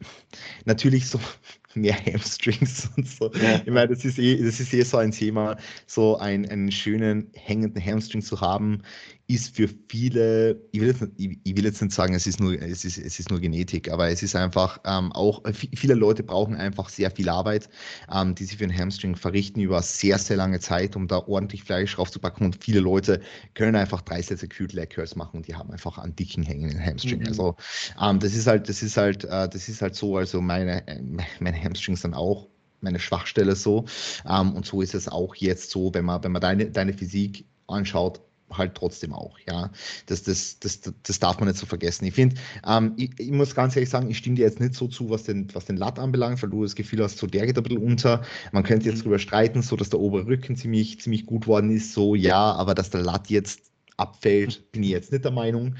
natürlich 0.67 1.09
so 1.09 1.19
mehr 1.75 1.97
Hamstrings 2.07 2.89
und 2.97 3.09
so. 3.09 3.33
Ja. 3.33 3.61
Ich 3.67 3.73
meine, 3.73 3.89
das 3.89 4.05
ist, 4.05 4.21
eh, 4.21 4.41
das 4.41 4.61
ist 4.61 4.73
eh 4.73 4.83
so 4.83 4.99
ein 4.99 5.11
Thema, 5.11 5.57
so 5.87 6.17
ein, 6.19 6.49
einen 6.49 6.71
schönen 6.71 7.29
hängenden 7.35 7.85
Hamstring 7.85 8.23
zu 8.23 8.41
haben, 8.41 8.83
ist 9.29 9.55
für 9.55 9.69
viele, 9.89 10.59
ich 10.73 10.81
will 10.81 10.89
jetzt, 10.89 11.03
nicht, 11.03 11.39
ich 11.45 11.57
will 11.57 11.65
jetzt 11.65 11.83
nicht 11.83 11.93
sagen, 11.93 12.15
es 12.15 12.27
ist, 12.27 12.41
nur, 12.41 12.61
es, 12.61 12.87
ist, 12.87 12.97
es 12.97 13.21
ist 13.21 13.31
nur 13.31 13.41
Genetik, 13.41 13.91
aber 13.91 14.09
es 14.09 14.23
ist 14.23 14.35
einfach 14.35 14.81
ähm, 14.87 15.13
auch, 15.13 15.43
viele 15.53 15.95
Leute 15.95 16.23
brauchen 16.23 16.55
einfach 16.57 16.89
sehr 16.89 17.11
viel 17.11 17.29
Arbeit, 17.29 17.69
ähm, 18.11 18.35
die 18.35 18.45
sie 18.45 18.57
für 18.57 18.65
einen 18.65 18.77
Hamstring 18.77 19.17
verrichten 19.17 19.61
über 19.61 19.83
sehr, 19.83 20.19
sehr 20.19 20.39
lange 20.39 20.61
Zeit, 20.61 20.97
um 20.97 21.09
da 21.09 21.19
ordentlich 21.19 21.47
Fleisch 21.57 21.94
draufzupacken 21.94 22.46
und 22.46 22.62
viele 22.62 22.80
Leute 22.80 23.20
können 23.55 23.76
einfach 23.76 24.03
drei 24.03 24.22
Sätze 24.22 24.49
Cute 24.49 24.72
Leg 24.72 24.90
Curls 24.90 25.16
machen 25.16 25.38
und 25.38 25.49
die 25.49 25.55
haben 25.55 25.70
einfach 25.70 25.99
einen 25.99 26.14
dicken 26.14 26.42
hängenden 26.42 26.84
Hamstring. 26.84 27.20
Mhm. 27.20 27.26
Also 27.26 27.57
ähm, 28.01 28.18
das 28.20 28.34
ist 28.34 28.46
halt, 28.46 28.68
das 28.68 28.82
ist 28.82 28.96
halt, 28.96 29.24
äh, 29.24 29.49
das 29.49 29.68
ist 29.68 29.82
halt 29.82 29.94
so, 29.94 30.16
also 30.16 30.40
meine, 30.40 30.86
äh, 30.86 31.01
meine 31.40 31.62
Hamstrings 31.62 32.03
dann 32.03 32.14
auch 32.14 32.49
meine 32.80 33.01
Schwachstelle 33.01 33.57
so. 33.57 33.86
Ähm, 34.28 34.55
und 34.55 34.66
so 34.66 34.82
ist 34.82 34.94
es 34.94 35.09
auch 35.09 35.34
jetzt 35.34 35.70
so, 35.70 35.92
wenn 35.94 36.05
man, 36.05 36.22
wenn 36.22 36.32
man 36.32 36.42
deine, 36.42 36.70
deine 36.70 36.92
Physik 36.92 37.44
anschaut, 37.66 38.20
halt 38.53 38.74
trotzdem 38.74 39.12
auch, 39.12 39.38
ja. 39.49 39.70
Das, 40.07 40.22
das, 40.22 40.59
das, 40.59 40.80
das 41.03 41.18
darf 41.18 41.38
man 41.38 41.49
nicht 41.49 41.59
so 41.59 41.66
vergessen. 41.66 42.07
Ich 42.07 42.14
finde, 42.14 42.36
ähm, 42.66 42.94
ich, 42.96 43.11
ich, 43.18 43.30
muss 43.30 43.55
ganz 43.55 43.76
ehrlich 43.76 43.90
sagen, 43.90 44.11
ich 44.11 44.18
stimme 44.18 44.36
dir 44.36 44.46
jetzt 44.46 44.61
nicht 44.61 44.74
so 44.74 44.88
zu, 44.88 45.11
was 45.11 45.24
den, 45.24 45.49
was 45.55 45.66
den 45.66 45.76
Lat 45.76 45.99
anbelangt, 45.99 46.42
weil 46.42 46.51
du 46.51 46.62
das 46.62 46.74
Gefühl 46.74 47.03
hast, 47.03 47.18
so 47.18 47.26
der 47.26 47.46
geht 47.46 47.57
ein 47.57 47.62
bisschen 47.62 47.82
unter. 47.82 48.22
Man 48.53 48.62
könnte 48.62 48.86
jetzt 48.86 48.99
mhm. 48.99 49.03
drüber 49.03 49.18
streiten, 49.18 49.62
so 49.62 49.76
dass 49.76 49.90
der 49.90 50.01
obere 50.01 50.26
Rücken 50.26 50.57
ziemlich, 50.57 51.01
ziemlich 51.01 51.26
gut 51.26 51.46
worden 51.46 51.70
ist, 51.70 51.92
so 51.92 52.14
ja, 52.14 52.53
aber 52.53 52.74
dass 52.74 52.90
der 52.90 53.03
Lat 53.03 53.30
jetzt 53.30 53.62
abfällt, 53.96 54.70
bin 54.72 54.82
ich 54.82 54.90
jetzt 54.90 55.12
nicht 55.12 55.24
der 55.24 55.32
Meinung. 55.32 55.76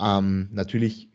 Ähm, 0.00 0.48
natürlich 0.52 1.09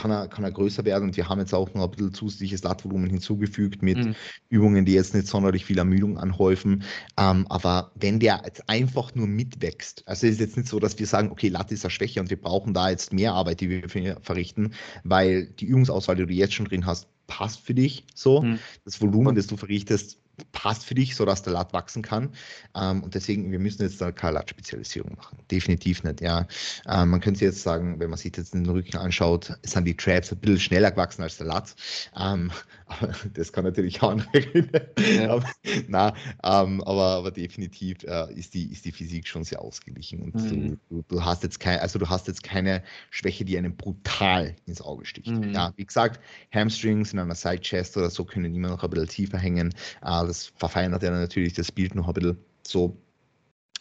kann 0.00 0.10
er, 0.10 0.28
kann 0.28 0.44
er 0.44 0.50
größer 0.50 0.84
werden. 0.84 1.08
Und 1.08 1.16
wir 1.16 1.28
haben 1.28 1.38
jetzt 1.40 1.54
auch 1.54 1.72
noch 1.74 1.84
ein 1.84 1.90
bisschen 1.90 2.14
zusätzliches 2.14 2.62
Latvolumen 2.62 3.10
hinzugefügt 3.10 3.82
mit 3.82 3.98
mhm. 3.98 4.14
Übungen, 4.48 4.84
die 4.84 4.94
jetzt 4.94 5.14
nicht 5.14 5.26
sonderlich 5.26 5.64
viel 5.64 5.78
Ermüdung 5.78 6.18
anhäufen. 6.18 6.84
Ähm, 7.18 7.46
aber 7.48 7.92
wenn 7.94 8.18
der 8.18 8.42
jetzt 8.44 8.68
einfach 8.68 9.14
nur 9.14 9.26
mitwächst, 9.26 10.02
also 10.06 10.26
es 10.26 10.34
ist 10.34 10.40
jetzt 10.40 10.56
nicht 10.56 10.68
so, 10.68 10.78
dass 10.78 10.98
wir 10.98 11.06
sagen, 11.06 11.30
okay, 11.30 11.48
Lat 11.48 11.70
ist 11.70 11.84
eine 11.84 11.90
Schwäche 11.90 12.20
und 12.20 12.30
wir 12.30 12.40
brauchen 12.40 12.72
da 12.72 12.90
jetzt 12.90 13.12
mehr 13.12 13.34
Arbeit, 13.34 13.60
die 13.60 13.68
wir 13.68 13.88
verrichten, 14.22 14.72
weil 15.04 15.46
die 15.46 15.66
Übungsauswahl, 15.66 16.16
die 16.16 16.26
du 16.26 16.32
jetzt 16.32 16.54
schon 16.54 16.66
drin 16.66 16.86
hast, 16.86 17.08
passt 17.26 17.60
für 17.60 17.74
dich 17.74 18.04
so. 18.14 18.42
Mhm. 18.42 18.58
Das 18.84 19.00
Volumen, 19.00 19.36
das 19.36 19.46
du 19.46 19.56
verrichtest, 19.56 20.19
passt 20.52 20.84
für 20.84 20.94
dich, 20.94 21.16
sodass 21.16 21.42
der 21.42 21.52
Lat 21.52 21.72
wachsen 21.72 22.02
kann. 22.02 22.30
Ähm, 22.74 23.02
und 23.02 23.14
deswegen, 23.14 23.50
wir 23.50 23.58
müssen 23.58 23.82
jetzt 23.82 24.00
da 24.00 24.12
keine 24.12 24.34
Lat-Spezialisierung 24.34 25.16
machen. 25.16 25.38
Definitiv 25.50 26.02
nicht, 26.02 26.20
ja. 26.20 26.46
Ähm, 26.88 27.10
man 27.10 27.20
könnte 27.20 27.44
jetzt 27.44 27.62
sagen, 27.62 27.98
wenn 28.00 28.10
man 28.10 28.18
sich 28.18 28.36
jetzt 28.36 28.54
den 28.54 28.68
Rücken 28.68 28.96
anschaut, 28.96 29.52
sind 29.62 29.84
die 29.84 29.96
Traps 29.96 30.32
ein 30.32 30.38
bisschen 30.38 30.60
schneller 30.60 30.90
gewachsen 30.90 31.22
als 31.22 31.38
der 31.38 31.46
Lat. 31.46 31.74
Ähm, 32.18 32.50
das 33.34 33.52
kann 33.52 33.64
natürlich 33.64 34.02
auch 34.02 34.10
andere 34.10 34.40
Gründe. 34.40 34.92
Ja. 35.16 35.30
aber, 35.30 35.50
na, 35.88 36.08
ähm, 36.42 36.82
aber, 36.82 37.06
aber 37.06 37.30
definitiv 37.30 38.02
äh, 38.04 38.32
ist, 38.34 38.54
die, 38.54 38.70
ist 38.70 38.84
die 38.84 38.92
Physik 38.92 39.26
schon 39.26 39.44
sehr 39.44 39.60
ausgeglichen. 39.60 40.20
Und 40.22 40.34
mhm. 40.34 40.78
du, 40.88 41.02
du, 41.08 41.24
hast 41.24 41.42
jetzt 41.42 41.60
kein, 41.60 41.78
also 41.78 41.98
du 41.98 42.08
hast 42.08 42.28
jetzt 42.28 42.42
keine 42.42 42.82
Schwäche, 43.10 43.44
die 43.44 43.56
einem 43.56 43.76
brutal 43.76 44.54
ins 44.66 44.82
Auge 44.82 45.04
sticht. 45.04 45.28
Mhm. 45.28 45.54
Ja, 45.54 45.72
wie 45.76 45.84
gesagt, 45.84 46.20
Hamstrings 46.52 47.12
in 47.12 47.18
einer 47.18 47.34
Side 47.34 47.60
Chest 47.60 47.96
oder 47.96 48.10
so 48.10 48.24
können 48.24 48.54
immer 48.54 48.68
noch 48.68 48.82
ein 48.82 48.90
bisschen 48.90 49.08
tiefer 49.08 49.38
hängen. 49.38 49.68
Äh, 50.02 50.26
das 50.26 50.52
verfeinert 50.56 51.02
ja 51.02 51.10
natürlich 51.10 51.54
das 51.54 51.70
Bild 51.72 51.94
noch 51.94 52.08
ein 52.08 52.14
bisschen 52.14 52.38
so. 52.66 52.96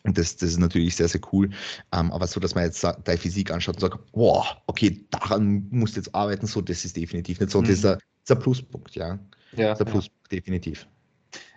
Und 0.03 0.17
das, 0.17 0.37
das 0.37 0.51
ist 0.51 0.59
natürlich 0.59 0.95
sehr, 0.95 1.09
sehr 1.09 1.21
cool. 1.33 1.49
Ähm, 1.91 2.11
aber 2.11 2.25
so, 2.25 2.39
dass 2.39 2.55
man 2.55 2.63
jetzt 2.63 2.83
deine 2.83 3.17
Physik 3.17 3.51
anschaut 3.51 3.75
und 3.75 3.81
sagt, 3.81 3.99
wow, 4.13 4.55
okay, 4.67 5.05
daran 5.11 5.67
musst 5.71 5.95
du 5.95 5.99
jetzt 5.99 6.15
arbeiten, 6.15 6.47
so, 6.47 6.61
das 6.61 6.85
ist 6.85 6.95
definitiv 6.95 7.39
nicht 7.39 7.51
so. 7.51 7.61
Mhm. 7.61 7.65
Das, 7.65 7.73
ist 7.73 7.85
ein, 7.85 7.97
das 7.97 7.99
ist 8.29 8.35
ein 8.35 8.41
Pluspunkt, 8.41 8.95
ja. 8.95 9.19
Ja. 9.55 9.73
Ist 9.73 9.81
ein 9.81 9.87
Pluspunkt, 9.87 10.31
definitiv. 10.31 10.87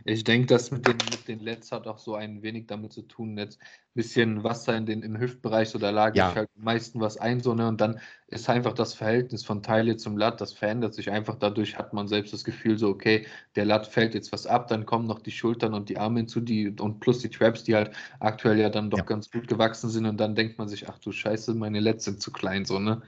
Ich 0.05 0.25
denke, 0.25 0.49
das 0.49 0.71
mit 0.71 0.87
den, 0.87 0.97
mit 1.11 1.29
den 1.29 1.39
Lets 1.39 1.71
hat 1.71 1.87
auch 1.87 1.99
so 1.99 2.15
ein 2.17 2.43
wenig 2.43 2.67
damit 2.67 2.93
zu 2.93 3.03
tun, 3.03 3.39
jetzt 3.39 3.61
ein 3.61 3.67
bisschen 3.95 4.43
Wasser 4.43 4.77
in 4.77 4.85
den, 4.85 5.03
im 5.03 5.19
Hüftbereich, 5.19 5.69
so 5.69 5.79
da 5.79 5.91
lag 5.91 6.15
ja. 6.17 6.31
ich 6.31 6.37
halt 6.37 6.51
am 6.57 6.65
meisten 6.65 7.01
was 7.01 7.19
ein, 7.19 7.41
so, 7.41 7.55
ne? 7.55 7.69
Und 7.69 7.81
dann 7.81 8.01
ist 8.27 8.51
einfach 8.51 8.73
das 8.73 8.95
Verhältnis 8.95 9.45
von 9.45 9.63
Teile 9.63 9.97
zum 9.97 10.19
Lat, 10.19 10.41
das 10.41 10.53
verändert 10.53 10.95
sich 10.95 11.11
einfach. 11.11 11.37
Dadurch 11.37 11.79
hat 11.79 11.93
man 11.93 12.09
selbst 12.09 12.33
das 12.33 12.43
Gefühl, 12.43 12.79
so, 12.79 12.89
okay, 12.89 13.27
der 13.55 13.65
Lat 13.65 13.87
fällt 13.87 14.15
jetzt 14.15 14.33
was 14.33 14.47
ab, 14.47 14.67
dann 14.69 14.87
kommen 14.87 15.07
noch 15.07 15.21
die 15.21 15.31
Schultern 15.31 15.73
und 15.73 15.89
die 15.89 15.99
Arme 15.99 16.21
hinzu, 16.21 16.41
die 16.41 16.69
und 16.69 16.99
plus 17.01 17.21
die 17.21 17.31
Traps, 17.31 17.63
die 17.63 17.77
halt 17.77 17.93
aktuell 18.19 18.59
ja 18.59 18.71
dann 18.71 18.91
doch 18.91 18.99
ja. 18.99 19.05
ganz 19.05 19.31
gut 19.31 19.47
gewachsen 19.47 19.89
sind. 19.89 20.07
Und 20.07 20.19
dann 20.19 20.35
denkt 20.35 20.59
man 20.59 20.69
sich, 20.69 20.89
ach 20.89 20.99
du 20.99 21.13
Scheiße, 21.13 21.55
meine 21.55 21.81
Lets 21.81 22.05
sind 22.05 22.21
zu 22.21 22.33
klein, 22.33 22.65
so, 22.65 22.79
ne? 22.79 23.03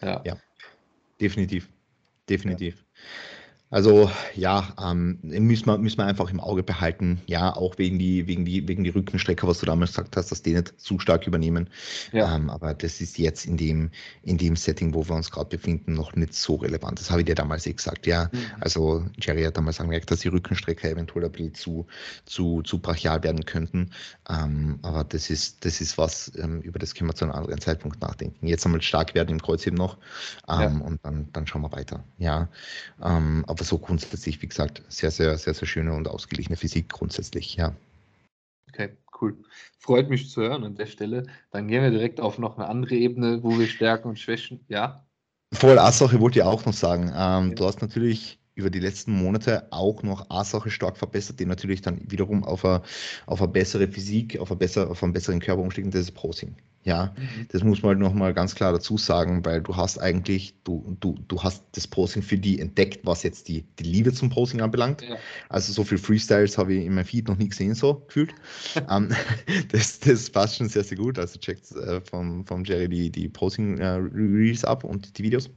Ja. 0.00 0.22
ja. 0.24 0.36
Definitiv. 1.20 1.68
Definitiv. 2.28 2.76
Ja. 2.76 2.84
Also 3.70 4.10
ja, 4.34 4.72
ähm, 4.82 5.18
müssen, 5.22 5.66
wir, 5.66 5.76
müssen 5.76 5.98
wir 5.98 6.06
einfach 6.06 6.30
im 6.30 6.40
Auge 6.40 6.62
behalten. 6.62 7.20
Ja, 7.26 7.54
auch 7.54 7.76
wegen 7.76 7.98
die, 7.98 8.26
wegen 8.26 8.44
die, 8.46 8.66
wegen 8.66 8.82
die 8.82 8.90
Rückenstrecker, 8.90 9.46
was 9.46 9.58
du 9.58 9.66
damals 9.66 9.90
gesagt 9.90 10.16
hast, 10.16 10.30
dass 10.30 10.42
die 10.42 10.54
nicht 10.54 10.80
zu 10.80 10.98
stark 10.98 11.26
übernehmen. 11.26 11.68
Ja. 12.12 12.34
Ähm, 12.34 12.48
aber 12.48 12.72
das 12.72 13.00
ist 13.00 13.18
jetzt 13.18 13.44
in 13.44 13.58
dem, 13.58 13.90
in 14.22 14.38
dem 14.38 14.56
Setting, 14.56 14.94
wo 14.94 15.06
wir 15.06 15.14
uns 15.14 15.30
gerade 15.30 15.50
befinden, 15.50 15.92
noch 15.92 16.14
nicht 16.16 16.32
so 16.34 16.54
relevant. 16.56 16.98
Das 16.98 17.10
habe 17.10 17.20
ich 17.20 17.26
dir 17.26 17.34
damals 17.34 17.66
eh 17.66 17.74
gesagt. 17.74 18.06
Ja, 18.06 18.30
mhm. 18.32 18.38
also 18.60 19.04
Jerry 19.20 19.44
hat 19.44 19.58
damals 19.58 19.80
angemerkt, 19.80 20.10
dass 20.10 20.20
die 20.20 20.28
Rückenstrecker 20.28 20.90
eventuell 20.90 21.26
ein 21.26 21.32
bisschen 21.32 21.54
zu, 21.54 21.86
zu, 22.24 22.62
zu 22.62 22.78
brachial 22.78 23.22
werden 23.22 23.44
könnten. 23.44 23.90
Ähm, 24.30 24.78
aber 24.80 25.04
das 25.04 25.28
ist, 25.28 25.64
das 25.66 25.82
ist 25.82 25.98
was, 25.98 26.32
ähm, 26.38 26.62
über 26.62 26.78
das 26.78 26.94
können 26.94 27.10
wir 27.10 27.14
zu 27.14 27.26
einem 27.26 27.34
anderen 27.34 27.60
Zeitpunkt 27.60 28.00
nachdenken. 28.00 28.46
Jetzt 28.46 28.64
einmal 28.64 28.80
stark 28.80 29.14
werden 29.14 29.30
im 29.30 29.42
Kreuzheben 29.42 29.76
noch 29.76 29.98
ja. 30.48 30.62
Ähm, 30.62 30.80
und 30.82 31.04
dann, 31.04 31.28
dann 31.32 31.46
schauen 31.46 31.62
wir 31.62 31.72
weiter. 31.72 32.02
Ja, 32.18 32.48
ähm, 33.02 33.44
aber 33.46 33.57
aber 33.58 33.64
so 33.64 33.78
grundsätzlich, 33.78 34.40
wie 34.40 34.46
gesagt, 34.46 34.82
sehr, 34.88 35.10
sehr, 35.10 35.36
sehr, 35.36 35.52
sehr 35.52 35.66
schöne 35.66 35.92
und 35.92 36.06
ausgeglichene 36.06 36.56
Physik 36.56 36.88
grundsätzlich, 36.88 37.56
ja. 37.56 37.74
Okay, 38.68 38.96
cool. 39.20 39.36
Freut 39.80 40.08
mich 40.08 40.30
zu 40.30 40.42
hören 40.42 40.62
an 40.62 40.76
der 40.76 40.86
Stelle. 40.86 41.26
Dann 41.50 41.66
gehen 41.66 41.82
wir 41.82 41.90
direkt 41.90 42.20
auf 42.20 42.38
noch 42.38 42.56
eine 42.56 42.68
andere 42.68 42.94
Ebene, 42.94 43.42
wo 43.42 43.58
wir 43.58 43.66
Stärken 43.66 44.08
und 44.08 44.18
Schwächen, 44.18 44.60
ja. 44.68 45.04
Voll, 45.52 45.78
Assache 45.78 46.20
wollte 46.20 46.38
ich 46.38 46.44
auch 46.44 46.64
noch 46.66 46.72
sagen. 46.72 47.08
Ähm, 47.14 47.48
ja. 47.48 47.54
Du 47.54 47.64
hast 47.64 47.80
natürlich 47.80 48.38
über 48.58 48.70
die 48.70 48.80
letzten 48.80 49.12
Monate 49.12 49.68
auch 49.70 50.02
noch 50.02 50.28
A-Sache 50.30 50.70
stark 50.70 50.96
verbessert, 50.96 51.38
die 51.38 51.46
natürlich 51.46 51.80
dann 51.80 52.00
wiederum 52.10 52.42
auf 52.42 52.64
eine, 52.64 52.82
auf 53.26 53.40
eine 53.40 53.52
bessere 53.52 53.86
Physik, 53.86 54.38
auf, 54.40 54.50
eine 54.50 54.58
bessere, 54.58 54.90
auf 54.90 55.02
einen 55.02 55.12
besseren 55.12 55.38
Körper 55.38 55.62
umstieg, 55.62 55.88
das 55.92 56.02
ist 56.02 56.12
Posing. 56.12 56.56
Ja, 56.84 57.14
mhm. 57.16 57.46
das 57.50 57.62
muss 57.62 57.82
man 57.82 57.90
halt 57.90 57.98
nochmal 57.98 58.34
ganz 58.34 58.54
klar 58.54 58.72
dazu 58.72 58.96
sagen, 58.96 59.44
weil 59.44 59.60
du 59.60 59.76
hast 59.76 59.98
eigentlich, 59.98 60.54
du, 60.64 60.96
du, 61.00 61.16
du 61.28 61.42
hast 61.42 61.62
das 61.72 61.86
Posing 61.86 62.22
für 62.22 62.38
die 62.38 62.58
entdeckt, 62.58 63.04
was 63.04 63.22
jetzt 63.22 63.46
die, 63.46 63.64
die 63.78 63.84
Liebe 63.84 64.12
zum 64.12 64.30
Posing 64.30 64.60
anbelangt. 64.60 65.02
Ja. 65.02 65.16
Also 65.48 65.72
so 65.72 65.84
viel 65.84 65.98
Freestyles 65.98 66.58
habe 66.58 66.74
ich 66.74 66.86
in 66.86 66.94
meinem 66.94 67.04
Feed 67.04 67.28
noch 67.28 67.36
nie 67.36 67.48
gesehen, 67.48 67.74
so 67.74 68.02
gefühlt. 68.06 68.34
um, 68.74 68.82
ähm, 68.90 69.16
das, 69.70 70.00
das 70.00 70.30
passt 70.30 70.56
schon 70.56 70.68
sehr, 70.68 70.82
sehr 70.82 70.98
gut. 70.98 71.18
Also 71.18 71.38
checkt 71.38 71.70
äh, 71.72 72.00
vom, 72.00 72.44
vom 72.44 72.64
Jerry 72.64 72.88
die, 72.88 73.10
die 73.10 73.28
Posing-Reels 73.28 74.64
äh, 74.64 74.66
ab 74.66 74.82
und 74.82 75.16
die 75.16 75.22
Videos. 75.22 75.48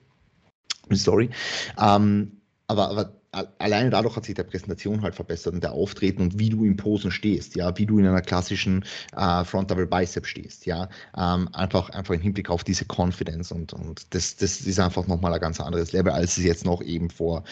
Sorry. 0.90 1.30
Um, 1.78 1.86
ähm, 1.86 2.41
aber, 2.72 2.90
aber 2.90 3.22
alleine 3.60 3.90
dadurch 3.90 4.16
hat 4.16 4.26
sich 4.26 4.36
der 4.36 4.44
Präsentation 4.44 5.02
halt 5.02 5.16
verbessert 5.16 5.54
und 5.54 5.64
der 5.64 5.72
Auftreten 5.72 6.22
und 6.22 6.40
wie 6.40 6.50
du 6.50 6.66
in 6.66 6.76
Posen 6.76 7.12
stehst, 7.12 7.56
ja, 7.56 7.78
wie 7.78 7.86
du 7.86 8.00
in 8.00 8.08
einer 8.08 8.22
klassischen 8.22 8.84
äh, 9.16 9.44
Front 9.46 9.72
Double 9.72 9.88
Bicep 9.88 10.26
stehst, 10.26 10.66
ja, 10.66 10.90
ähm, 11.16 11.48
einfach, 11.54 11.90
einfach 11.92 12.14
im 12.14 12.22
Hinblick 12.22 12.50
auf 12.50 12.64
diese 12.64 12.86
Confidence 12.86 13.52
und, 13.52 13.74
und 13.74 14.14
das, 14.14 14.36
das 14.36 14.62
ist 14.62 14.80
einfach 14.80 15.08
nochmal 15.08 15.34
ein 15.34 15.40
ganz 15.40 15.60
anderes 15.60 15.94
Level, 15.94 16.12
als 16.12 16.38
es 16.38 16.44
jetzt 16.44 16.66
noch 16.66 16.82
eben 16.82 17.10
vor 17.10 17.44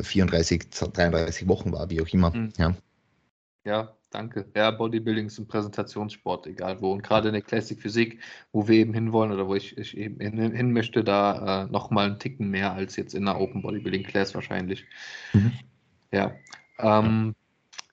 34, 0.00 0.62
äh, 0.62 0.88
33 0.88 1.46
Wochen 1.46 1.72
war, 1.72 1.88
wie 1.90 2.00
auch 2.00 2.08
immer, 2.08 2.30
mhm. 2.30 2.52
ja. 2.58 2.74
Ja, 3.64 3.97
Danke. 4.10 4.46
Ja, 4.56 4.70
Bodybuilding 4.70 5.26
ist 5.26 5.38
ein 5.38 5.48
Präsentationssport, 5.48 6.46
egal 6.46 6.80
wo. 6.80 6.92
Und 6.92 7.02
gerade 7.02 7.28
in 7.28 7.34
der 7.34 7.42
Classic 7.42 7.78
Physik, 7.78 8.20
wo 8.52 8.66
wir 8.66 8.76
eben 8.76 8.94
hinwollen 8.94 9.32
oder 9.32 9.46
wo 9.46 9.54
ich, 9.54 9.76
ich 9.76 9.96
eben 9.98 10.18
hin, 10.20 10.52
hin, 10.52 10.72
möchte, 10.72 11.04
da 11.04 11.64
äh, 11.64 11.70
nochmal 11.70 12.06
einen 12.06 12.18
Ticken 12.18 12.48
mehr 12.48 12.72
als 12.72 12.96
jetzt 12.96 13.14
in 13.14 13.26
der 13.26 13.38
Open 13.38 13.60
Bodybuilding 13.60 14.04
Class 14.04 14.34
wahrscheinlich. 14.34 14.86
Mhm. 15.34 15.52
Ja. 16.10 16.32
Ähm, 16.78 17.34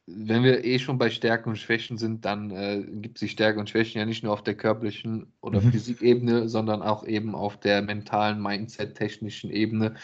wenn 0.08 0.44
wir 0.44 0.64
eh 0.64 0.80
schon 0.80 0.98
bei 0.98 1.10
Stärken 1.10 1.50
und 1.50 1.58
Schwächen 1.58 1.98
sind, 1.98 2.24
dann 2.24 2.52
äh, 2.52 2.84
gibt 2.86 3.18
es 3.18 3.22
die 3.22 3.28
Stärken 3.28 3.60
und 3.60 3.70
Schwächen 3.70 4.00
ja 4.00 4.06
nicht 4.06 4.24
nur 4.24 4.32
auf 4.32 4.44
der 4.44 4.56
körperlichen 4.56 5.34
oder 5.42 5.60
mhm. 5.60 5.72
Physikebene, 5.72 6.48
sondern 6.48 6.82
auch 6.82 7.06
eben 7.06 7.36
auf 7.36 7.60
der 7.60 7.82
mentalen, 7.82 8.42
Mindset-technischen 8.42 9.50
Ebene. 9.50 9.96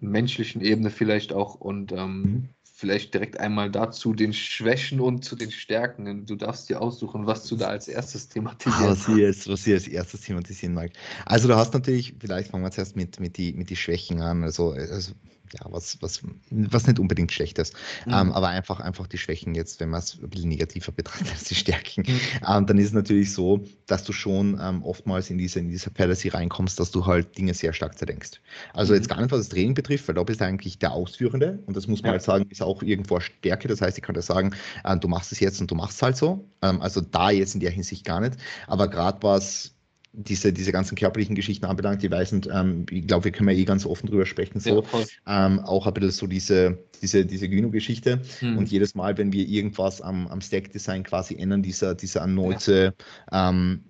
menschlichen 0.00 0.60
Ebene 0.60 0.90
vielleicht 0.90 1.32
auch 1.32 1.54
und 1.54 1.92
ähm, 1.92 2.20
mhm 2.20 2.48
vielleicht 2.76 3.14
direkt 3.14 3.40
einmal 3.40 3.70
dazu 3.70 4.12
den 4.12 4.34
Schwächen 4.34 5.00
und 5.00 5.24
zu 5.24 5.34
den 5.34 5.50
Stärken. 5.50 6.26
Du 6.26 6.36
darfst 6.36 6.68
dir 6.68 6.82
aussuchen, 6.82 7.26
was 7.26 7.46
du 7.46 7.56
da 7.56 7.68
als 7.68 7.88
erstes 7.88 8.28
thematisierst. 8.28 9.08
Was 9.08 9.16
ich, 9.16 9.48
was 9.48 9.66
ich 9.66 9.72
als 9.72 9.88
erstes 9.88 10.20
thematisieren 10.20 10.74
mag. 10.74 10.92
Also 11.24 11.48
du 11.48 11.56
hast 11.56 11.72
natürlich, 11.72 12.14
vielleicht 12.20 12.50
fangen 12.50 12.62
wir 12.62 12.70
zuerst 12.70 12.94
mit, 12.94 13.18
mit 13.18 13.38
die, 13.38 13.54
mit 13.54 13.70
die 13.70 13.76
Schwächen 13.76 14.20
an. 14.20 14.44
Also, 14.44 14.72
also 14.72 15.12
ja, 15.52 15.66
was, 15.70 15.98
was, 16.00 16.22
was 16.50 16.86
nicht 16.86 16.98
unbedingt 16.98 17.32
schlecht 17.32 17.58
ist, 17.58 17.74
mhm. 18.06 18.12
ähm, 18.12 18.32
aber 18.32 18.48
einfach, 18.48 18.80
einfach 18.80 19.06
die 19.06 19.18
Schwächen 19.18 19.54
jetzt, 19.54 19.80
wenn 19.80 19.90
man 19.90 20.00
es 20.00 20.18
ein 20.20 20.28
bisschen 20.28 20.48
negativer 20.48 20.92
betrachtet 20.92 21.30
als 21.30 21.44
die 21.44 21.54
Stärken, 21.56 22.04
mhm. 22.06 22.20
ähm, 22.48 22.66
dann 22.66 22.78
ist 22.78 22.86
es 22.86 22.92
natürlich 22.92 23.32
so, 23.32 23.64
dass 23.86 24.04
du 24.04 24.12
schon 24.12 24.58
ähm, 24.60 24.82
oftmals 24.82 25.30
in 25.30 25.38
diese, 25.38 25.60
in 25.60 25.68
diese 25.68 25.90
Fallacy 25.90 26.28
reinkommst, 26.28 26.78
dass 26.80 26.90
du 26.90 27.06
halt 27.06 27.36
Dinge 27.36 27.54
sehr 27.54 27.72
stark 27.72 27.98
zerdenkst. 27.98 28.40
Also 28.72 28.92
mhm. 28.92 28.98
jetzt 28.98 29.08
gar 29.08 29.20
nicht, 29.20 29.30
was 29.30 29.40
das 29.40 29.48
Training 29.48 29.74
betrifft, 29.74 30.08
weil 30.08 30.14
da 30.14 30.22
bist 30.22 30.40
du 30.40 30.44
eigentlich 30.44 30.78
der 30.78 30.92
Ausführende 30.92 31.58
und 31.66 31.76
das 31.76 31.86
muss 31.86 32.02
man 32.02 32.08
ja. 32.08 32.12
halt 32.12 32.22
sagen, 32.22 32.46
ist 32.50 32.62
auch 32.62 32.82
irgendwo 32.82 33.20
Stärke. 33.20 33.68
Das 33.68 33.80
heißt, 33.80 33.96
ich 33.98 34.02
kann 34.02 34.14
dir 34.14 34.22
sagen, 34.22 34.54
äh, 34.84 34.96
du 34.96 35.08
machst 35.08 35.32
es 35.32 35.40
jetzt 35.40 35.60
und 35.60 35.70
du 35.70 35.74
machst 35.74 35.96
es 35.96 36.02
halt 36.02 36.16
so. 36.16 36.48
Ähm, 36.62 36.80
also 36.80 37.00
da 37.00 37.30
jetzt 37.30 37.54
in 37.54 37.60
der 37.60 37.70
Hinsicht 37.70 38.04
gar 38.04 38.20
nicht. 38.20 38.36
Aber 38.66 38.88
gerade 38.88 39.22
was 39.22 39.75
diese, 40.16 40.52
diese 40.52 40.72
ganzen 40.72 40.96
körperlichen 40.96 41.34
Geschichten 41.34 41.66
anbelangt, 41.66 42.02
die 42.02 42.10
weisen, 42.10 42.42
ähm, 42.50 42.86
ich 42.90 43.06
glaube, 43.06 43.26
wir 43.26 43.32
können 43.32 43.50
ja 43.50 43.54
eh 43.54 43.64
ganz 43.64 43.84
offen 43.84 44.06
drüber 44.06 44.24
sprechen, 44.24 44.60
so, 44.60 44.82
ja, 44.82 45.46
ähm, 45.46 45.60
auch 45.60 45.86
ein 45.86 45.92
bisschen 45.92 46.10
so 46.10 46.26
diese, 46.26 46.78
diese, 47.02 47.26
diese 47.26 47.48
Gyno-Geschichte. 47.48 48.22
Hm. 48.40 48.56
Und 48.56 48.70
jedes 48.70 48.94
Mal, 48.94 49.18
wenn 49.18 49.32
wir 49.32 49.46
irgendwas 49.46 50.00
am, 50.00 50.26
am 50.28 50.40
Stack-Design 50.40 51.02
quasi 51.02 51.36
ändern, 51.36 51.62
dieser, 51.62 51.94
dieser 51.94 52.20
erneute, 52.20 52.94
ja. 53.30 53.50
ähm, 53.50 53.84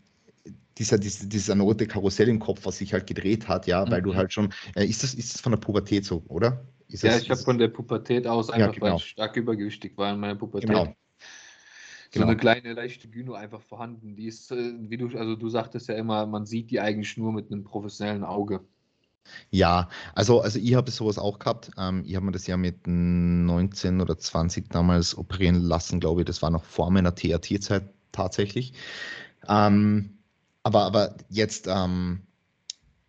dieser, 0.79 0.99
dieser, 0.99 1.27
dieses 1.27 1.49
erneute 1.49 1.87
Karussell 1.87 2.29
im 2.29 2.41
Kopf, 2.41 2.67
was 2.67 2.79
sich 2.79 2.93
halt 2.93 3.07
gedreht 3.07 3.47
hat, 3.47 3.69
ja, 3.69 3.85
mhm. 3.85 3.91
weil 3.93 4.03
du 4.03 4.13
mhm. 4.13 4.17
halt 4.17 4.33
schon, 4.33 4.53
äh, 4.75 4.85
ist, 4.85 5.05
das, 5.05 5.15
ist 5.15 5.35
das 5.35 5.41
von 5.41 5.53
der 5.53 5.59
Pubertät 5.59 6.05
so, 6.05 6.25
oder? 6.27 6.65
Ist 6.89 7.05
ja, 7.05 7.13
das, 7.13 7.23
ich 7.23 7.31
habe 7.31 7.41
von 7.41 7.59
der 7.59 7.69
Pubertät 7.69 8.27
aus 8.27 8.51
einfach, 8.51 8.75
ja, 8.75 8.81
genau. 8.81 8.99
stark 8.99 9.37
übergewichtig 9.37 9.97
war 9.97 10.13
in 10.13 10.21
meiner 10.21 10.35
Pubertät. 10.35 10.69
Genau 10.69 10.93
so 12.17 12.23
eine 12.23 12.37
genau. 12.37 12.41
kleine, 12.41 12.75
leichte 12.75 13.09
Gyno 13.09 13.35
einfach 13.35 13.63
vorhanden. 13.63 14.17
Die 14.17 14.27
ist, 14.27 14.51
äh, 14.51 14.75
wie 14.79 14.97
du, 14.97 15.17
also 15.17 15.37
du 15.37 15.49
sagtest 15.49 15.89
ja 15.89 15.95
immer, 15.95 16.27
man 16.27 16.47
sieht 16.47 16.71
die 16.71 16.81
eigentlich 16.81 17.17
nur 17.17 17.33
mit 17.33 17.51
einem 17.51 17.65
professionellen 17.65 18.25
Auge. 18.25 18.61
Ja, 19.51 19.89
also, 20.15 20.41
also 20.41 20.59
ich 20.59 20.75
habe 20.75 20.91
sowas 20.91 21.19
auch 21.19 21.39
gehabt. 21.39 21.71
Ähm, 21.79 22.03
ich 22.07 22.15
habe 22.17 22.27
mir 22.27 22.33
das 22.33 22.47
ja 22.47 22.57
mit 22.57 22.87
19 22.87 24.01
oder 24.01 24.19
20 24.19 24.71
damals 24.71 25.17
operieren 25.17 25.57
lassen, 25.57 26.01
glaube 26.01 26.23
ich. 26.23 26.27
Das 26.27 26.43
war 26.43 26.51
noch 26.51 26.65
vor 26.65 26.91
meiner 26.91 27.15
TRT-Zeit 27.15 27.89
tatsächlich. 28.13 28.73
Ähm, 29.49 30.19
aber, 30.63 30.83
aber 30.83 31.17
jetzt, 31.29 31.69
ähm, 31.69 32.26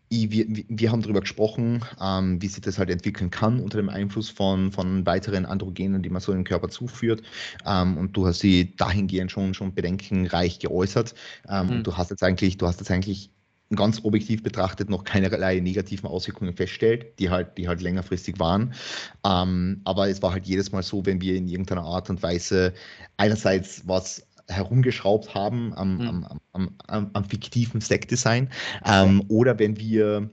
wir, 0.09 0.45
wir 0.47 0.91
haben 0.91 1.01
darüber 1.01 1.21
gesprochen, 1.21 1.83
ähm, 2.01 2.41
wie 2.41 2.47
sich 2.47 2.61
das 2.61 2.77
halt 2.77 2.89
entwickeln 2.89 3.29
kann 3.29 3.59
unter 3.59 3.77
dem 3.77 3.89
Einfluss 3.89 4.29
von, 4.29 4.71
von 4.71 5.05
weiteren 5.05 5.45
Androgenen, 5.45 6.01
die 6.01 6.09
man 6.09 6.21
so 6.21 6.31
im 6.31 6.43
Körper 6.43 6.69
zuführt. 6.69 7.23
Ähm, 7.65 7.97
und 7.97 8.15
du 8.15 8.25
hast 8.25 8.39
sie 8.39 8.75
dahingehend 8.75 9.31
schon, 9.31 9.53
schon 9.53 9.73
bedenkenreich 9.73 10.59
geäußert. 10.59 11.13
Ähm, 11.49 11.65
mhm. 11.65 11.71
Und 11.71 11.87
du 11.87 11.97
hast 11.97 12.09
jetzt 12.09 12.23
eigentlich, 12.23 12.57
du 12.57 12.67
hast 12.67 12.79
jetzt 12.79 12.91
eigentlich 12.91 13.31
ganz 13.75 14.03
objektiv 14.05 14.43
betrachtet 14.43 14.89
noch 14.89 15.03
keinerlei 15.03 15.59
negativen 15.59 16.07
Auswirkungen 16.07 16.53
feststellt, 16.53 17.19
die 17.19 17.29
halt, 17.29 17.57
die 17.57 17.67
halt 17.67 17.81
längerfristig 17.81 18.39
waren. 18.39 18.73
Ähm, 19.25 19.81
aber 19.83 20.07
es 20.09 20.21
war 20.21 20.31
halt 20.31 20.45
jedes 20.45 20.71
Mal 20.71 20.83
so, 20.83 21.05
wenn 21.05 21.19
wir 21.21 21.35
in 21.35 21.47
irgendeiner 21.47 21.83
Art 21.83 22.09
und 22.09 22.23
Weise 22.23 22.73
einerseits 23.17 23.85
was 23.85 24.25
herumgeschraubt 24.47 25.33
haben 25.35 25.73
am, 25.75 25.95
mhm. 25.95 26.07
am, 26.07 26.39
am, 26.53 26.69
am, 26.87 27.09
am, 27.13 27.25
fiktiven 27.25 27.81
Stack-Design. 27.81 28.49
Ähm, 28.85 29.23
oder 29.27 29.59
wenn 29.59 29.77
wir 29.77 30.29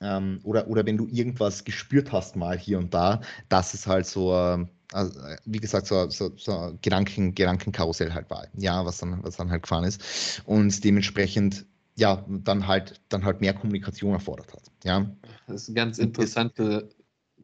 ähm, 0.00 0.40
oder, 0.42 0.66
oder 0.68 0.84
wenn 0.84 0.96
du 0.96 1.06
irgendwas 1.06 1.64
gespürt 1.64 2.12
hast 2.12 2.36
mal 2.36 2.58
hier 2.58 2.78
und 2.78 2.92
da, 2.92 3.20
dass 3.48 3.72
es 3.74 3.86
halt 3.86 4.06
so, 4.06 4.34
äh, 4.34 4.66
also, 4.92 5.20
wie 5.44 5.58
gesagt, 5.58 5.86
so, 5.86 6.10
so, 6.10 6.32
so 6.36 6.76
Gedanken, 6.82 7.34
Gedankenkarussell 7.34 8.12
halt 8.12 8.28
war, 8.28 8.46
ja, 8.56 8.84
was 8.84 8.98
dann, 8.98 9.22
was 9.22 9.36
dann 9.36 9.50
halt 9.50 9.62
gefahren 9.62 9.84
ist. 9.84 10.42
Und 10.44 10.82
dementsprechend 10.84 11.64
ja, 11.94 12.24
dann 12.26 12.66
halt, 12.66 13.00
dann 13.10 13.24
halt 13.24 13.40
mehr 13.40 13.54
Kommunikation 13.54 14.12
erfordert 14.12 14.52
hat. 14.52 14.62
Ja. 14.84 15.06
Das 15.46 15.62
ist 15.62 15.68
eine 15.68 15.74
ganz 15.74 15.98
interessante 15.98 16.88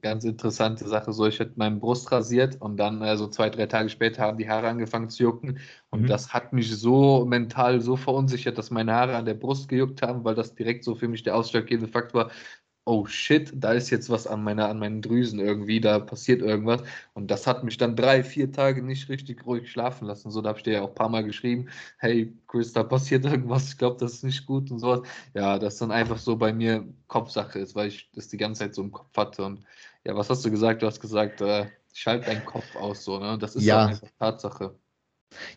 ganz 0.01 0.25
interessante 0.25 0.87
Sache. 0.89 1.13
So, 1.13 1.27
ich 1.27 1.39
hätte 1.39 1.53
meinen 1.57 1.81
Brust 1.81 2.11
rasiert 2.13 2.61
und 2.61 2.77
dann 2.77 3.03
äh, 3.03 3.17
so 3.17 3.29
zwei, 3.29 3.51
drei 3.51 3.67
Tage 3.67 3.89
später 3.89 4.23
haben 4.23 4.39
die 4.39 4.49
Haare 4.49 4.69
angefangen 4.69 5.11
zu 5.11 5.23
jucken. 5.23 5.59
Und 5.91 6.03
mhm. 6.03 6.07
das 6.07 6.33
hat 6.33 6.53
mich 6.53 6.75
so 6.77 7.25
mental 7.25 7.81
so 7.81 7.97
verunsichert, 7.97 8.59
dass 8.59 8.71
meine 8.71 8.93
Haare 8.95 9.17
an 9.17 9.25
der 9.25 9.35
Brust 9.35 9.69
gejuckt 9.69 10.03
haben, 10.03 10.25
weil 10.25 10.35
das 10.35 10.55
direkt 10.55 10.85
so 10.85 10.95
für 10.95 11.09
mich 11.09 11.23
der 11.23 11.37
ausschlaggebende 11.37 11.91
Faktor 11.91 12.27
war 12.27 12.31
oh 12.89 13.05
shit, 13.07 13.53
da 13.55 13.73
ist 13.75 13.91
jetzt 13.91 14.09
was 14.09 14.27
an, 14.27 14.43
meiner, 14.43 14.69
an 14.71 14.79
meinen 14.79 15.03
Drüsen 15.03 15.39
irgendwie, 15.41 15.79
da 15.79 15.99
passiert 15.99 16.41
irgendwas. 16.41 16.83
Und 17.13 17.31
das 17.31 17.47
hat 17.47 17.63
mich 17.63 17.77
dann 17.77 17.97
drei, 17.97 18.25
vier 18.25 18.51
Tage 18.51 18.83
nicht 18.83 19.11
richtig 19.11 19.45
ruhig 19.47 19.71
schlafen 19.71 20.07
lassen. 20.07 20.31
So, 20.31 20.41
da 20.41 20.49
habe 20.49 20.59
ich 20.59 20.65
dir 20.65 20.73
ja 20.75 20.83
auch 20.83 20.89
ein 20.89 20.95
paar 20.95 21.11
Mal 21.11 21.23
geschrieben, 21.23 21.69
hey 21.99 22.33
Chris, 22.47 22.73
da 22.73 22.83
passiert 22.85 23.27
irgendwas, 23.27 23.69
ich 23.73 23.79
glaube, 23.79 23.99
das 24.01 24.15
ist 24.15 24.25
nicht 24.25 24.47
gut 24.47 24.71
und 24.71 24.79
sowas. 24.79 25.03
Ja, 25.35 25.59
das 25.59 25.77
dann 25.77 25.91
einfach 25.91 26.17
so 26.17 26.37
bei 26.37 26.53
mir 26.53 26.89
Kopfsache 27.09 27.59
ist, 27.59 27.75
weil 27.75 27.89
ich 27.89 28.11
das 28.15 28.29
die 28.29 28.39
ganze 28.39 28.61
Zeit 28.61 28.75
so 28.75 28.83
im 28.83 28.91
Kopf 28.91 29.15
hatte. 29.19 29.45
Und 29.45 29.65
ja, 30.05 30.17
was 30.17 30.31
hast 30.31 30.45
du 30.45 30.51
gesagt? 30.51 30.83
Du 30.83 30.87
hast 30.87 31.01
gesagt, 31.01 31.41
äh, 31.41 31.67
schalt 31.93 32.27
deinen 32.27 32.45
Kopf 32.45 32.75
aus, 32.77 33.05
so, 33.05 33.19
ne? 33.19 33.39
Das 33.39 33.57
ist 33.57 33.65
ja 33.65 33.87
einfach 33.87 34.09
Tatsache. 34.19 34.79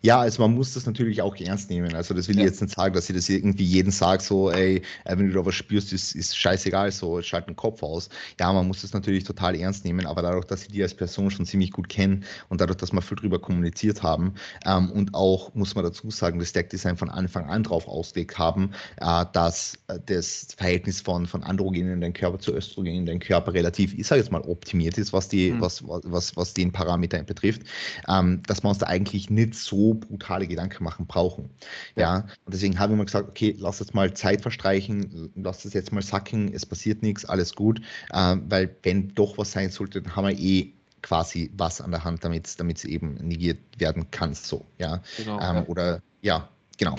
Ja, 0.01 0.19
also 0.19 0.41
man 0.41 0.53
muss 0.53 0.73
das 0.73 0.85
natürlich 0.85 1.21
auch 1.21 1.35
ernst 1.37 1.69
nehmen. 1.69 1.93
Also 1.93 2.13
das 2.13 2.27
will 2.27 2.35
ja. 2.35 2.43
ich 2.43 2.49
jetzt 2.49 2.61
nicht 2.61 2.75
sagen, 2.75 2.93
dass 2.93 3.09
ich 3.09 3.15
das 3.15 3.29
irgendwie 3.29 3.63
jeden 3.63 3.91
sage, 3.91 4.23
so, 4.23 4.51
ey, 4.51 4.81
äh, 5.05 5.17
wenn 5.17 5.27
du 5.27 5.33
da 5.33 5.45
was 5.45 5.55
spürst, 5.55 5.93
ist, 5.93 6.15
ist 6.15 6.37
scheißegal, 6.37 6.91
so, 6.91 7.21
schalt 7.21 7.47
den 7.47 7.55
Kopf 7.55 7.83
aus. 7.83 8.09
Ja, 8.39 8.51
man 8.51 8.67
muss 8.67 8.81
das 8.81 8.93
natürlich 8.93 9.23
total 9.23 9.55
ernst 9.55 9.85
nehmen, 9.85 10.05
aber 10.05 10.21
dadurch, 10.21 10.45
dass 10.45 10.63
ich 10.63 10.69
die 10.69 10.81
als 10.81 10.93
Person 10.93 11.29
schon 11.31 11.45
ziemlich 11.45 11.71
gut 11.71 11.89
kenne 11.89 12.21
und 12.49 12.61
dadurch, 12.61 12.77
dass 12.77 12.91
wir 12.91 13.01
viel 13.01 13.17
drüber 13.17 13.39
kommuniziert 13.39 14.03
haben 14.03 14.33
ähm, 14.65 14.91
und 14.91 15.13
auch, 15.13 15.53
muss 15.53 15.75
man 15.75 15.83
dazu 15.83 16.09
sagen, 16.09 16.39
das 16.39 16.53
Deckdesign 16.53 16.97
von 16.97 17.09
Anfang 17.09 17.49
an 17.49 17.63
drauf 17.63 17.87
ausgelegt 17.87 18.37
haben, 18.37 18.71
äh, 18.97 19.25
dass 19.33 19.77
äh, 19.87 19.99
das 20.05 20.47
Verhältnis 20.57 21.01
von, 21.01 21.25
von 21.27 21.43
Androgenen 21.43 21.93
in 21.93 22.01
den 22.01 22.13
Körper 22.13 22.39
zu 22.39 22.53
Östrogenen 22.53 22.99
in 22.99 23.05
den 23.05 23.19
Körper 23.19 23.53
relativ, 23.53 23.93
ich 23.93 24.07
sage 24.07 24.21
jetzt 24.21 24.31
mal, 24.31 24.41
optimiert 24.41 24.97
ist, 24.97 25.13
was, 25.13 25.27
die, 25.27 25.51
mhm. 25.51 25.61
was, 25.61 25.83
was, 25.87 26.35
was 26.35 26.53
den 26.53 26.71
Parameter 26.71 27.21
betrifft, 27.23 27.61
ähm, 28.07 28.41
dass 28.47 28.63
man 28.63 28.71
uns 28.71 28.79
da 28.79 28.87
eigentlich 28.87 29.29
nicht 29.29 29.60
so 29.65 29.93
brutale 29.93 30.47
Gedanken 30.47 30.83
machen 30.83 31.05
brauchen. 31.05 31.49
Ja, 31.95 32.25
und 32.45 32.53
deswegen 32.53 32.79
haben 32.79 32.91
wir 32.91 32.97
mal 32.97 33.05
gesagt, 33.05 33.29
okay, 33.29 33.55
lass 33.57 33.79
jetzt 33.79 33.93
mal 33.93 34.13
Zeit 34.13 34.41
verstreichen, 34.41 35.31
lass 35.35 35.63
das 35.63 35.73
jetzt 35.73 35.91
mal 35.91 36.01
sacken, 36.01 36.53
es 36.53 36.65
passiert 36.65 37.01
nichts, 37.01 37.25
alles 37.25 37.55
gut, 37.55 37.81
äh, 38.11 38.35
weil 38.47 38.75
wenn 38.83 39.13
doch 39.15 39.37
was 39.37 39.51
sein 39.51 39.69
sollte, 39.69 40.01
dann 40.01 40.15
haben 40.15 40.27
wir 40.27 40.37
eh 40.37 40.73
quasi 41.01 41.51
was 41.57 41.81
an 41.81 41.91
der 41.91 42.03
Hand, 42.03 42.23
damit 42.23 42.47
es 42.47 42.85
eben 42.85 43.15
negiert 43.15 43.59
werden 43.77 44.09
kann, 44.11 44.33
so, 44.33 44.65
ja. 44.77 45.01
Genau, 45.17 45.39
ähm, 45.39 45.55
ja. 45.55 45.65
Oder 45.65 46.01
ja, 46.21 46.49
genau. 46.77 46.95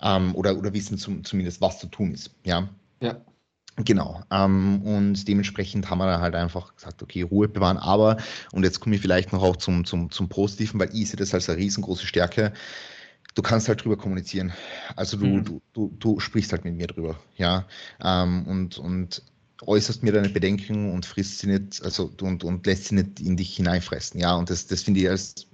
Ähm, 0.00 0.34
oder, 0.34 0.56
oder 0.56 0.72
wissen 0.72 0.98
zum, 0.98 1.24
zumindest, 1.24 1.60
was 1.60 1.78
zu 1.78 1.86
tun 1.86 2.12
ist, 2.12 2.30
ja. 2.44 2.68
Ja. 3.00 3.20
Genau. 3.76 4.22
Ähm, 4.30 4.82
und 4.82 5.26
dementsprechend 5.26 5.90
haben 5.90 5.98
wir 5.98 6.06
dann 6.06 6.20
halt 6.20 6.34
einfach 6.34 6.74
gesagt, 6.76 7.02
okay, 7.02 7.22
Ruhe 7.22 7.48
bewahren. 7.48 7.76
Aber, 7.76 8.18
und 8.52 8.62
jetzt 8.62 8.80
komme 8.80 8.94
ich 8.94 9.02
vielleicht 9.02 9.32
noch 9.32 9.42
auch 9.42 9.56
zum, 9.56 9.84
zum, 9.84 10.10
zum 10.10 10.28
Positiven, 10.28 10.78
weil 10.78 10.90
ich 10.94 11.10
sehe 11.10 11.16
das 11.16 11.34
als 11.34 11.48
eine 11.48 11.58
riesengroße 11.58 12.06
Stärke. 12.06 12.52
Du 13.34 13.42
kannst 13.42 13.68
halt 13.68 13.84
drüber 13.84 13.96
kommunizieren. 13.96 14.52
Also 14.94 15.16
du, 15.16 15.26
mhm. 15.26 15.44
du, 15.44 15.62
du, 15.72 15.92
du 15.98 16.20
sprichst 16.20 16.52
halt 16.52 16.64
mit 16.64 16.76
mir 16.76 16.86
drüber, 16.86 17.18
ja. 17.36 17.66
Ähm, 18.00 18.46
und, 18.46 18.78
und 18.78 19.22
äußerst 19.66 20.04
mir 20.04 20.12
deine 20.12 20.28
Bedenken 20.28 20.92
und 20.92 21.04
frisst 21.04 21.40
sie 21.40 21.48
nicht, 21.48 21.82
also 21.82 22.12
und, 22.20 22.44
und 22.44 22.64
lässt 22.66 22.86
sie 22.86 22.94
nicht 22.94 23.18
in 23.18 23.36
dich 23.36 23.56
hineinfressen, 23.56 24.20
ja. 24.20 24.36
Und 24.36 24.50
das, 24.50 24.68
das 24.68 24.82
finde 24.82 25.00
ich 25.00 25.08
als 25.08 25.48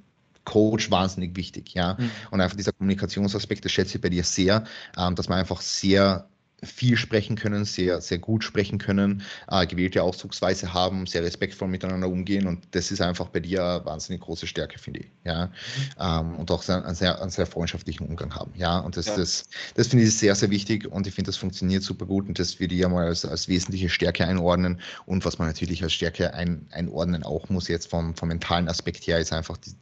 Coach 0.44 0.90
wahnsinnig 0.90 1.36
wichtig, 1.36 1.72
ja. 1.72 1.96
Mhm. 1.98 2.10
Und 2.30 2.40
einfach 2.42 2.56
dieser 2.56 2.72
Kommunikationsaspekt, 2.72 3.64
das 3.64 3.72
schätze 3.72 3.96
ich 3.96 4.02
bei 4.02 4.10
dir 4.10 4.24
sehr, 4.24 4.64
ähm, 4.98 5.14
dass 5.14 5.30
man 5.30 5.38
einfach 5.38 5.62
sehr 5.62 6.28
viel 6.62 6.96
sprechen 6.96 7.36
können, 7.36 7.64
sehr, 7.64 8.00
sehr 8.00 8.18
gut 8.18 8.44
sprechen 8.44 8.78
können, 8.78 9.22
äh, 9.48 9.66
gewählte 9.66 10.02
Ausdrucksweise 10.02 10.72
haben, 10.72 11.06
sehr 11.06 11.22
respektvoll 11.22 11.68
miteinander 11.68 12.08
umgehen 12.08 12.46
und 12.46 12.66
das 12.72 12.90
ist 12.90 13.00
einfach 13.00 13.28
bei 13.28 13.40
dir 13.40 13.64
eine 13.64 13.84
wahnsinnig 13.84 14.22
große 14.22 14.46
Stärke, 14.46 14.78
finde 14.78 15.00
ich. 15.00 15.10
Ja? 15.24 15.50
Ähm, 15.98 16.36
und 16.36 16.50
auch 16.50 16.62
sehr, 16.62 16.84
einen, 16.84 16.94
sehr, 16.94 17.20
einen 17.20 17.30
sehr 17.30 17.46
freundschaftlichen 17.46 18.06
Umgang 18.06 18.34
haben. 18.34 18.52
Ja, 18.56 18.78
und 18.78 18.96
das, 18.96 19.06
ja. 19.06 19.16
das, 19.16 19.44
das 19.74 19.88
finde 19.88 20.04
ich 20.04 20.16
sehr, 20.16 20.34
sehr 20.34 20.50
wichtig 20.50 20.86
und 20.86 21.06
ich 21.06 21.14
finde, 21.14 21.28
das 21.28 21.36
funktioniert 21.36 21.82
super 21.82 22.06
gut 22.06 22.28
und 22.28 22.38
das 22.38 22.60
würde 22.60 22.74
ich 22.74 22.80
ja 22.80 22.88
mal 22.88 23.06
als, 23.06 23.24
als 23.24 23.48
wesentliche 23.48 23.88
Stärke 23.88 24.26
einordnen 24.26 24.80
und 25.06 25.24
was 25.24 25.38
man 25.38 25.48
natürlich 25.48 25.82
als 25.82 25.92
Stärke 25.92 26.34
ein, 26.34 26.66
einordnen 26.70 27.22
auch 27.22 27.48
muss 27.48 27.68
jetzt 27.68 27.88
vom, 27.88 28.14
vom 28.14 28.28
mentalen 28.28 28.68
Aspekt 28.68 29.06
her, 29.06 29.18
ist 29.18 29.32
einfach 29.32 29.56
die, 29.56 29.72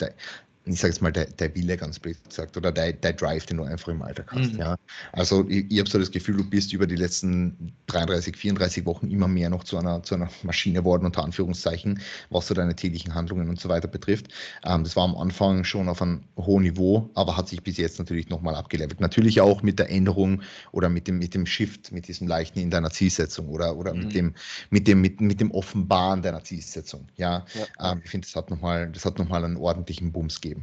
ich 0.72 0.80
sage 0.80 0.92
jetzt 0.92 1.02
mal, 1.02 1.12
der, 1.12 1.26
der 1.26 1.54
Wille 1.54 1.76
ganz 1.76 1.98
blöd 1.98 2.16
gesagt, 2.28 2.56
oder 2.56 2.72
der, 2.72 2.92
der 2.92 3.12
Drive, 3.12 3.46
den 3.46 3.58
du 3.58 3.64
einfach 3.64 3.88
im 3.88 4.02
Alltag 4.02 4.30
hast. 4.32 4.52
Mhm. 4.52 4.58
Ja. 4.58 4.76
Also 5.12 5.48
ich, 5.48 5.70
ich 5.70 5.78
habe 5.78 5.88
so 5.88 5.98
das 5.98 6.10
Gefühl, 6.10 6.36
du 6.36 6.44
bist 6.44 6.72
über 6.72 6.86
die 6.86 6.96
letzten 6.96 7.72
33, 7.86 8.36
34 8.36 8.86
Wochen 8.86 9.10
immer 9.10 9.28
mehr 9.28 9.50
noch 9.50 9.64
zu 9.64 9.78
einer, 9.78 10.02
zu 10.02 10.14
einer 10.14 10.28
Maschine 10.42 10.80
geworden, 10.80 11.06
unter 11.06 11.24
Anführungszeichen, 11.24 12.00
was 12.30 12.46
so 12.46 12.54
deine 12.54 12.74
täglichen 12.74 13.14
Handlungen 13.14 13.48
und 13.48 13.60
so 13.60 13.68
weiter 13.68 13.88
betrifft. 13.88 14.28
Ähm, 14.64 14.84
das 14.84 14.96
war 14.96 15.04
am 15.04 15.16
Anfang 15.16 15.64
schon 15.64 15.88
auf 15.88 16.02
einem 16.02 16.22
hohen 16.36 16.64
Niveau, 16.64 17.10
aber 17.14 17.36
hat 17.36 17.48
sich 17.48 17.62
bis 17.62 17.76
jetzt 17.76 17.98
natürlich 17.98 18.28
nochmal 18.28 18.54
abgelevelt. 18.54 19.00
Natürlich 19.00 19.40
auch 19.40 19.62
mit 19.62 19.78
der 19.78 19.90
Änderung 19.90 20.42
oder 20.72 20.88
mit 20.88 21.08
dem, 21.08 21.18
mit 21.18 21.34
dem 21.34 21.46
Shift, 21.46 21.92
mit 21.92 22.08
diesem 22.08 22.28
leichten 22.28 22.58
in 22.58 22.70
deiner 22.70 22.90
Zielsetzung 22.90 23.48
oder, 23.48 23.76
oder 23.76 23.94
mhm. 23.94 24.00
mit, 24.00 24.14
dem, 24.14 24.34
mit, 24.70 24.88
dem, 24.88 25.00
mit, 25.00 25.20
mit 25.20 25.40
dem 25.40 25.50
Offenbaren 25.50 26.22
deiner 26.22 26.42
Zielsetzung. 26.42 27.08
Ja, 27.16 27.44
ja. 27.54 27.92
Ähm, 27.92 28.00
ich 28.04 28.10
finde, 28.10 28.26
das 28.26 28.36
hat 28.36 28.50
nochmal 28.50 28.90
noch 28.90 29.30
einen 29.30 29.56
ordentlichen 29.56 30.12
Bums 30.12 30.40
gegeben. 30.40 30.57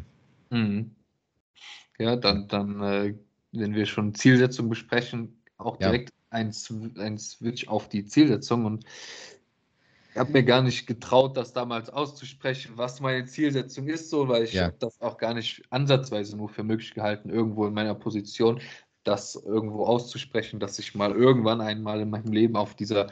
Mhm. 0.55 0.95
Ja, 1.99 2.15
dann, 2.15 2.47
dann 2.47 2.81
äh, 2.81 3.15
wenn 3.51 3.75
wir 3.75 3.85
schon 3.85 4.15
Zielsetzung 4.15 4.69
besprechen, 4.69 5.41
auch 5.57 5.77
direkt 5.77 6.09
ja. 6.09 6.15
ein, 6.39 6.53
ein 6.97 7.17
Switch 7.17 7.67
auf 7.67 7.89
die 7.89 8.05
Zielsetzung. 8.05 8.65
Und 8.65 8.85
ich 10.11 10.17
habe 10.17 10.31
mir 10.31 10.43
gar 10.43 10.61
nicht 10.61 10.87
getraut, 10.87 11.37
das 11.37 11.53
damals 11.53 11.89
auszusprechen, 11.89 12.73
was 12.75 13.01
meine 13.01 13.25
Zielsetzung 13.25 13.87
ist, 13.87 14.09
so, 14.09 14.27
weil 14.27 14.43
ich 14.43 14.53
ja. 14.53 14.65
habe 14.65 14.75
das 14.79 15.01
auch 15.01 15.17
gar 15.17 15.33
nicht 15.33 15.63
ansatzweise 15.69 16.37
nur 16.37 16.49
für 16.49 16.63
möglich 16.63 16.93
gehalten, 16.93 17.29
irgendwo 17.29 17.67
in 17.67 17.73
meiner 17.73 17.95
Position, 17.95 18.61
das 19.03 19.35
irgendwo 19.35 19.85
auszusprechen, 19.85 20.59
dass 20.59 20.79
ich 20.79 20.95
mal 20.95 21.11
irgendwann 21.11 21.61
einmal 21.61 22.01
in 22.01 22.09
meinem 22.09 22.31
Leben 22.31 22.55
auf 22.55 22.75
dieser, 22.75 23.07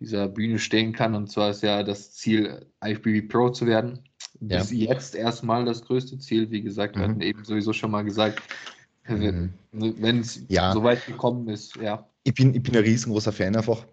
dieser 0.00 0.28
Bühne 0.28 0.58
stehen 0.58 0.92
kann. 0.92 1.14
Und 1.14 1.30
zwar 1.30 1.50
ist 1.50 1.62
ja 1.62 1.82
das 1.82 2.12
Ziel, 2.12 2.66
IFBB 2.82 3.28
Pro 3.28 3.50
zu 3.50 3.66
werden 3.66 4.09
bis 4.40 4.70
ja. 4.70 4.92
jetzt 4.92 5.14
erstmal 5.14 5.64
das 5.64 5.82
größte 5.84 6.18
Ziel. 6.18 6.50
Wie 6.50 6.62
gesagt, 6.62 6.96
wir 6.96 7.06
mhm. 7.06 7.10
hatten 7.10 7.20
eben 7.20 7.44
sowieso 7.44 7.72
schon 7.72 7.90
mal 7.90 8.02
gesagt, 8.02 8.42
mhm. 9.06 9.52
wenn 9.72 10.20
es 10.20 10.42
ja. 10.48 10.72
so 10.72 10.82
weit 10.82 11.04
gekommen 11.06 11.48
ist, 11.48 11.76
ja. 11.76 12.06
Ich 12.24 12.34
bin, 12.34 12.54
ich 12.54 12.62
bin 12.62 12.76
ein 12.76 12.82
riesengroßer 12.82 13.32
Fan, 13.32 13.56
einfach 13.56 13.84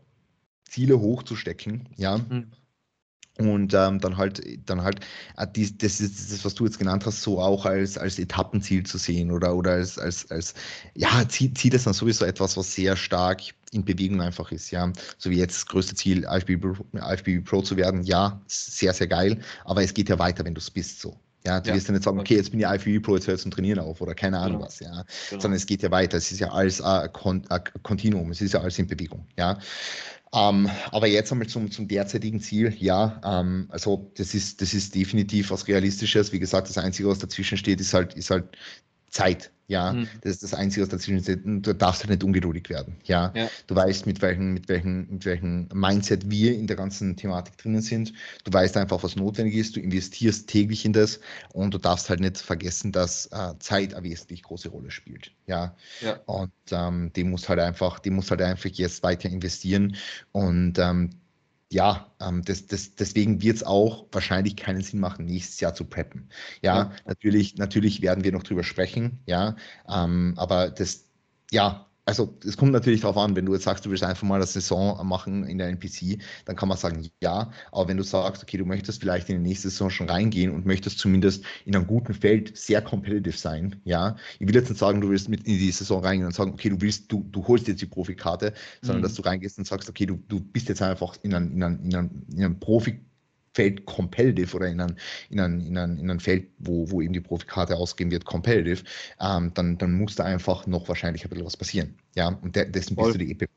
Ziele 0.66 1.00
hochzustecken, 1.00 1.88
ja. 1.96 2.18
Mhm. 2.18 2.52
Und 3.38 3.74
ähm, 3.74 4.00
dann 4.00 4.18
halt, 4.18 4.42
dann 4.66 4.82
halt, 4.82 5.02
äh, 5.38 5.46
die, 5.48 5.78
das 5.78 6.00
ist 6.00 6.32
das, 6.32 6.44
was 6.44 6.56
du 6.56 6.66
jetzt 6.66 6.80
genannt 6.80 7.06
hast, 7.06 7.22
so 7.22 7.40
auch 7.40 7.66
als, 7.66 7.98
als 7.98 8.18
Etappenziel 8.18 8.84
zu 8.84 8.98
sehen 8.98 9.32
oder, 9.32 9.56
oder 9.56 9.74
als, 9.74 10.00
als, 10.00 10.30
als 10.32 10.56
ja, 10.96 11.28
Ziel, 11.30 11.54
Ziel 11.54 11.74
ist 11.76 11.86
dann 11.86 11.94
sowieso 11.94 12.26
etwas, 12.26 12.58
was 12.58 12.74
sehr 12.74 12.96
stark 12.96 13.42
in 13.72 13.86
Bewegung 13.86 14.22
einfach 14.22 14.52
ist, 14.52 14.72
ja. 14.72 14.92
So 15.18 15.30
wie 15.30 15.38
jetzt 15.38 15.56
das 15.56 15.66
größte 15.68 15.94
Ziel, 15.94 16.26
IFBB, 16.30 16.66
IFBB 16.96 17.46
Pro 17.46 17.62
zu 17.62 17.78
werden, 17.78 18.04
ja, 18.04 18.42
sehr, 18.48 18.94
sehr 18.94 19.08
geil, 19.08 19.40
aber 19.66 19.84
es 19.84 19.94
geht 19.94 20.10
ja 20.10 20.18
weiter, 20.18 20.44
wenn 20.44 20.56
du 20.56 20.60
es 20.60 20.72
bist, 20.72 21.02
so. 21.02 21.20
Ja, 21.46 21.62
du 21.62 21.70
ja. 21.70 21.76
wirst 21.76 21.88
ja 21.88 21.94
nicht 21.94 22.04
sagen, 22.04 22.20
okay, 22.20 22.36
jetzt 22.36 22.52
bin 22.52 22.60
ich 22.60 22.66
IFBB 22.66 23.02
Pro, 23.02 23.16
jetzt 23.16 23.28
hör 23.28 23.38
zum 23.38 23.52
Trainieren 23.52 23.80
auf 23.80 24.02
oder 24.02 24.14
keine 24.16 24.38
Ahnung 24.38 24.58
genau. 24.58 24.66
was, 24.66 24.80
ja. 24.80 25.06
Genau. 25.30 25.42
Sondern 25.42 25.54
es 25.54 25.66
geht 25.66 25.82
ja 25.82 25.92
weiter. 25.92 26.18
Es 26.18 26.32
ist 26.32 26.40
ja 26.40 26.52
alles 26.52 26.82
ein 26.82 27.10
Kontinuum, 27.84 28.32
es 28.32 28.42
ist 28.42 28.54
ja 28.54 28.62
alles 28.62 28.78
in 28.80 28.88
Bewegung, 28.88 29.26
ja. 29.38 29.58
Ähm, 30.38 30.70
aber 30.92 31.08
jetzt 31.08 31.32
einmal 31.32 31.48
zum, 31.48 31.72
zum 31.72 31.88
derzeitigen 31.88 32.40
Ziel. 32.40 32.76
Ja, 32.78 33.20
ähm, 33.26 33.68
also 33.70 34.12
das 34.18 34.36
ist, 34.36 34.62
das 34.62 34.74
ist 34.74 34.94
definitiv 34.94 35.50
was 35.50 35.68
Realistisches. 35.68 36.32
Wie 36.32 36.40
gesagt, 36.40 36.70
das 36.70 36.78
Einzige, 36.78 37.10
was 37.10 37.20
dazwischen 37.20 37.58
steht, 37.58 37.82
ist 37.82 37.94
halt, 37.94 38.14
ist 38.14 38.30
halt 38.30 38.56
Zeit. 39.10 39.52
Ja, 39.70 39.92
mhm. 39.92 40.08
das 40.22 40.32
ist 40.32 40.44
das 40.44 40.54
Einzige, 40.54 40.84
was 40.84 40.90
dazwischen 40.90 41.22
steht. 41.22 41.42
Du 41.44 41.74
darfst 41.74 42.02
halt 42.02 42.10
nicht 42.10 42.24
ungeduldig 42.24 42.70
werden. 42.70 42.96
Ja, 43.04 43.34
ja. 43.36 43.50
du 43.68 43.76
weißt, 43.76 44.06
mit 44.06 44.22
welchem, 44.22 44.54
mit 44.54 44.70
welchem, 44.70 45.08
mit 45.10 45.26
welchem 45.26 45.68
Mindset 45.74 46.30
wir 46.30 46.56
in 46.56 46.68
der 46.68 46.78
ganzen 46.78 47.18
Thematik 47.18 47.58
drinnen 47.58 47.82
sind. 47.82 48.14
Du 48.46 48.54
weißt 48.54 48.78
einfach, 48.78 49.04
was 49.04 49.18
notwendig 49.18 49.56
ist. 49.56 49.76
Du 49.76 49.82
investierst 49.82 50.48
täglich 50.48 50.86
in 50.86 50.94
das 50.94 51.20
und 51.52 51.74
du 51.74 51.80
darfst 51.80 52.10
halt 52.10 52.22
nicht 52.22 52.38
vergessen, 52.38 52.94
dass 52.94 53.26
äh, 53.28 53.56
Zeit 53.60 53.94
eine 53.94 54.06
wesentlich 54.06 54.44
große 54.44 54.70
Rolle 54.70 54.90
spielt. 54.90 55.34
Ja, 55.48 55.76
ja. 56.00 56.18
und 56.28 56.52
ähm, 56.72 57.12
die 57.14 57.26
muss 57.26 57.50
halt 57.50 57.60
einfach, 57.60 58.00
die 58.00 58.10
muss 58.10 58.32
halt 58.32 58.42
einfach 58.42 58.70
jetzt 58.70 59.04
weiter 59.04 59.30
investieren 59.30 59.98
und 60.32 60.80
ähm, 60.80 61.10
ja, 61.72 62.14
ähm, 62.22 62.44
das, 62.44 62.68
das, 62.68 62.96
deswegen 62.96 63.42
wird 63.42 63.58
es 63.58 63.64
auch 63.64 64.08
wahrscheinlich 64.12 64.56
keinen 64.56 64.82
Sinn 64.82 65.00
machen, 65.00 65.26
nächstes 65.26 65.60
Jahr 65.60 65.74
zu 65.74 65.86
preppen. 65.86 66.30
Ja, 66.62 66.76
ja. 66.76 66.92
natürlich, 67.06 67.58
natürlich 67.58 68.02
werden 68.02 68.24
wir 68.24 68.32
noch 68.32 68.44
drüber 68.44 68.64
sprechen, 68.64 69.20
ja, 69.26 69.56
ähm, 69.90 70.34
aber 70.38 70.70
das, 70.70 71.10
ja, 71.52 71.87
also 72.08 72.38
es 72.46 72.56
kommt 72.56 72.72
natürlich 72.72 73.02
darauf 73.02 73.18
an, 73.18 73.36
wenn 73.36 73.46
du 73.46 73.54
jetzt 73.54 73.66
sagst, 73.66 73.86
du 73.86 73.90
willst 73.90 74.04
einfach 74.04 74.24
mal 74.24 74.36
eine 74.36 74.46
Saison 74.46 75.06
machen 75.06 75.44
in 75.44 75.58
der 75.58 75.68
NPC, 75.68 76.20
dann 76.46 76.56
kann 76.56 76.70
man 76.70 76.78
sagen, 76.78 77.06
ja. 77.22 77.52
Aber 77.72 77.90
wenn 77.90 77.98
du 77.98 78.04
sagst, 78.04 78.42
okay, 78.42 78.58
du 78.58 78.66
möchtest 78.66 79.02
vielleicht 79.02 79.30
in 79.30 79.44
die 79.44 79.50
nächste 79.50 79.70
Saison 79.70 79.90
schon 79.90 80.10
reingehen 80.10 80.52
und 80.52 80.66
möchtest 80.66 81.00
zumindest 81.00 81.44
in 81.66 81.76
einem 81.76 81.86
guten 81.86 82.14
Feld 82.14 82.58
sehr 82.58 82.82
competitive 82.82 83.38
sein, 83.38 83.82
ja. 83.84 84.16
Ich 84.40 84.48
will 84.48 84.56
jetzt 84.56 84.70
nicht 84.70 84.80
sagen, 84.80 85.02
du 85.02 85.10
willst 85.10 85.28
mit 85.28 85.46
in 85.46 85.58
die 85.58 85.72
Saison 85.72 86.02
reingehen 86.02 86.28
und 86.28 86.34
sagen, 86.34 86.54
okay, 86.54 86.70
du 86.70 86.80
willst, 86.80 87.12
du, 87.12 87.26
du 87.30 87.46
holst 87.46 87.68
jetzt 87.68 87.82
die 87.82 87.88
Profikarte, 87.88 88.54
sondern 88.82 89.02
mhm. 89.02 89.04
dass 89.04 89.16
du 89.16 89.22
reingehst 89.24 89.58
und 89.58 89.68
sagst, 89.68 89.90
okay, 89.90 90.06
du, 90.06 90.16
du 90.30 90.40
bist 90.40 90.70
jetzt 90.70 90.82
einfach 90.82 91.16
in 91.24 91.34
einem, 91.34 91.52
in 91.52 91.64
einem, 91.64 91.80
in 91.84 91.96
einem, 91.96 92.26
in 92.32 92.44
einem 92.44 92.60
Profi 92.60 93.02
Feld 93.58 93.88
competitive 93.88 94.56
oder 94.56 94.68
in 94.68 94.80
ein, 94.80 94.96
in 95.32 95.40
ein, 95.40 95.62
in 95.62 95.78
ein, 95.80 95.98
in 95.98 96.12
ein 96.12 96.20
Feld, 96.20 96.48
wo, 96.60 96.92
wo 96.92 97.02
eben 97.02 97.14
die 97.14 97.22
Profikarte 97.22 97.76
ausgehen 97.76 98.12
wird, 98.12 98.24
competitive, 98.24 98.84
ähm, 99.20 99.52
dann, 99.56 99.80
dann 99.80 99.94
muss 99.94 100.14
da 100.14 100.26
einfach 100.26 100.68
noch 100.68 100.88
wahrscheinlich 100.88 101.24
ein 101.24 101.30
bisschen 101.30 101.46
was 101.46 101.58
passieren. 101.58 101.98
Ja, 102.16 102.28
und 102.28 102.56
de 102.56 102.70
dessen 102.70 102.96
Voll. 102.96 103.14
bist 103.14 103.22
du 103.22 103.26
die 103.26 103.32
EP. 103.32 103.50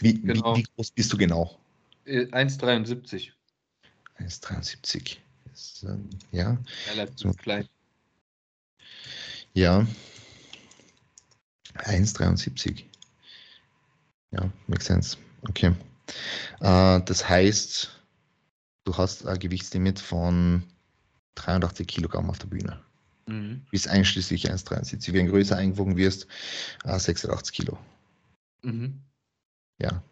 Wie, 0.00 0.20
genau. 0.20 0.54
wie, 0.54 0.58
wie, 0.58 0.66
groß 0.76 0.90
bist 0.90 1.10
du 1.14 1.16
genau? 1.16 1.58
1,73. 2.06 3.30
Äh, 4.18 4.24
1,73. 4.24 5.16
Ähm, 5.84 6.10
ja. 6.30 6.58
Relativ 6.90 7.18
so. 7.18 7.32
klein. 7.32 7.66
Ja. 9.54 9.86
1,73. 11.76 12.84
Ja, 14.32 14.50
makes 14.66 14.84
sense. 14.84 15.16
Okay. 15.48 15.72
Äh, 16.60 17.00
das 17.00 17.26
heißt, 17.26 18.01
du 18.84 18.96
hast 18.96 19.26
ein 19.26 19.38
Gewichtslimit 19.38 19.98
von 19.98 20.64
83 21.36 21.86
Kilogramm 21.86 22.30
auf 22.30 22.38
der 22.38 22.48
Bühne. 22.48 22.80
Mhm. 23.26 23.62
Bis 23.70 23.86
einschließlich 23.86 24.50
1,73. 24.50 25.12
Wenn 25.12 25.26
du 25.26 25.32
größer 25.32 25.56
eingewogen 25.56 25.96
wirst, 25.96 26.26
86 26.84 27.52
Kilo. 27.54 27.78
Mhm. 28.62 29.00
Ja, 29.78 30.02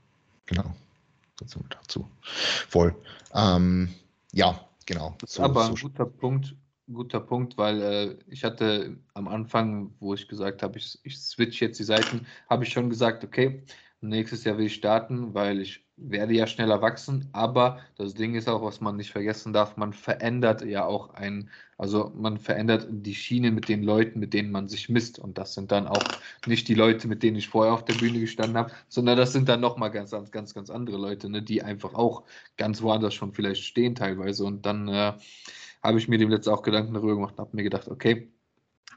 genau. 0.46 0.74
Dazu, 1.36 1.64
dazu. 1.68 2.10
Voll. 2.68 2.94
Ähm, 3.34 3.94
ja, 4.32 4.68
genau. 4.86 5.16
So, 5.26 5.42
aber 5.42 5.64
so 5.64 5.70
ein 5.70 5.74
guter 5.76 6.06
Punkt, 6.06 6.54
guter 6.92 7.20
Punkt, 7.20 7.56
weil 7.56 7.82
äh, 7.82 8.18
ich 8.26 8.44
hatte 8.44 8.96
am 9.14 9.28
Anfang, 9.28 9.92
wo 10.00 10.14
ich 10.14 10.28
gesagt 10.28 10.62
habe, 10.62 10.78
ich, 10.78 10.98
ich 11.02 11.18
switch 11.18 11.60
jetzt 11.60 11.78
die 11.78 11.84
Seiten, 11.84 12.26
habe 12.48 12.64
ich 12.64 12.72
schon 12.72 12.90
gesagt, 12.90 13.24
okay, 13.24 13.62
nächstes 14.00 14.44
Jahr 14.44 14.58
will 14.58 14.66
ich 14.66 14.74
starten, 14.74 15.34
weil 15.34 15.60
ich 15.60 15.84
werde 16.00 16.34
ja 16.34 16.46
schneller 16.46 16.80
wachsen, 16.82 17.28
aber 17.32 17.80
das 17.96 18.14
Ding 18.14 18.34
ist 18.34 18.48
auch, 18.48 18.62
was 18.62 18.80
man 18.80 18.96
nicht 18.96 19.12
vergessen 19.12 19.52
darf, 19.52 19.76
man 19.76 19.92
verändert 19.92 20.64
ja 20.64 20.84
auch 20.84 21.14
ein, 21.14 21.50
also 21.78 22.12
man 22.16 22.38
verändert 22.38 22.88
die 22.90 23.14
Schiene 23.14 23.50
mit 23.50 23.68
den 23.68 23.82
Leuten, 23.82 24.18
mit 24.18 24.34
denen 24.34 24.50
man 24.50 24.68
sich 24.68 24.88
misst. 24.88 25.18
Und 25.18 25.38
das 25.38 25.54
sind 25.54 25.72
dann 25.72 25.86
auch 25.86 26.02
nicht 26.46 26.68
die 26.68 26.74
Leute, 26.74 27.08
mit 27.08 27.22
denen 27.22 27.36
ich 27.36 27.48
vorher 27.48 27.72
auf 27.74 27.84
der 27.84 27.94
Bühne 27.94 28.20
gestanden 28.20 28.56
habe, 28.56 28.72
sondern 28.88 29.16
das 29.16 29.32
sind 29.32 29.48
dann 29.48 29.60
nochmal 29.60 29.90
ganz, 29.90 30.10
ganz, 30.10 30.30
ganz, 30.30 30.54
ganz 30.54 30.70
andere 30.70 30.96
Leute, 30.96 31.28
ne, 31.28 31.42
die 31.42 31.62
einfach 31.62 31.94
auch 31.94 32.24
ganz 32.56 32.82
woanders 32.82 33.14
schon 33.14 33.32
vielleicht 33.32 33.64
stehen 33.64 33.94
teilweise. 33.94 34.44
Und 34.44 34.66
dann 34.66 34.88
äh, 34.88 35.12
habe 35.82 35.98
ich 35.98 36.08
mir 36.08 36.18
dem 36.18 36.30
letzten 36.30 36.50
auch 36.50 36.62
Gedanken 36.62 36.94
darüber 36.94 37.14
gemacht 37.14 37.34
und 37.36 37.40
habe 37.40 37.56
mir 37.56 37.62
gedacht, 37.62 37.88
okay, 37.88 38.30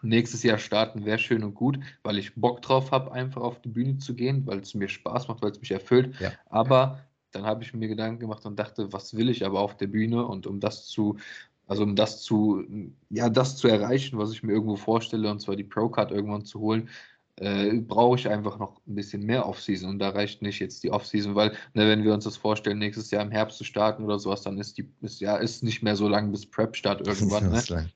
nächstes 0.03 0.43
Jahr 0.43 0.57
starten 0.57 1.05
wäre 1.05 1.19
schön 1.19 1.43
und 1.43 1.55
gut, 1.55 1.79
weil 2.03 2.17
ich 2.17 2.35
Bock 2.35 2.61
drauf 2.61 2.91
habe, 2.91 3.11
einfach 3.11 3.41
auf 3.41 3.61
die 3.61 3.69
Bühne 3.69 3.97
zu 3.97 4.15
gehen, 4.15 4.45
weil 4.45 4.59
es 4.59 4.73
mir 4.73 4.89
Spaß 4.89 5.27
macht, 5.27 5.41
weil 5.41 5.51
es 5.51 5.59
mich 5.59 5.71
erfüllt. 5.71 6.15
Ja. 6.19 6.31
Aber 6.49 6.99
dann 7.31 7.45
habe 7.45 7.63
ich 7.63 7.73
mir 7.73 7.87
Gedanken 7.87 8.19
gemacht 8.19 8.45
und 8.45 8.57
dachte, 8.57 8.93
was 8.93 9.15
will 9.15 9.29
ich 9.29 9.45
aber 9.45 9.59
auf 9.59 9.75
der 9.77 9.87
Bühne 9.87 10.25
und 10.25 10.45
um 10.45 10.59
das 10.59 10.85
zu, 10.87 11.17
also 11.67 11.83
um 11.83 11.95
das 11.95 12.21
zu, 12.21 12.63
ja, 13.09 13.29
das 13.29 13.57
zu 13.57 13.67
erreichen, 13.67 14.17
was 14.17 14.31
ich 14.31 14.43
mir 14.43 14.53
irgendwo 14.53 14.75
vorstelle, 14.75 15.31
und 15.31 15.39
zwar 15.39 15.55
die 15.55 15.63
Pro-Card 15.63 16.11
irgendwann 16.11 16.45
zu 16.45 16.59
holen, 16.59 16.89
äh, 17.39 17.73
brauche 17.79 18.19
ich 18.19 18.29
einfach 18.29 18.59
noch 18.59 18.79
ein 18.87 18.95
bisschen 18.95 19.23
mehr 19.23 19.47
Offseason 19.47 19.89
und 19.89 19.99
da 19.99 20.09
reicht 20.09 20.43
nicht 20.43 20.59
jetzt 20.59 20.83
die 20.83 20.91
Offseason, 20.91 21.33
weil 21.33 21.49
ne, 21.73 21.87
wenn 21.87 22.03
wir 22.03 22.13
uns 22.13 22.25
das 22.25 22.37
vorstellen, 22.37 22.77
nächstes 22.77 23.09
Jahr 23.09 23.23
im 23.23 23.31
Herbst 23.31 23.57
zu 23.57 23.63
starten 23.63 24.03
oder 24.03 24.19
sowas, 24.19 24.43
dann 24.43 24.59
ist 24.59 24.77
die 24.77 24.87
ist, 25.01 25.19
ja 25.19 25.37
ist 25.37 25.63
nicht 25.63 25.81
mehr 25.81 25.95
so 25.95 26.07
lang 26.07 26.31
bis 26.31 26.45
Prep 26.45 26.75
Start 26.75 27.07
irgendwann. 27.07 27.49
Ne? 27.49 27.89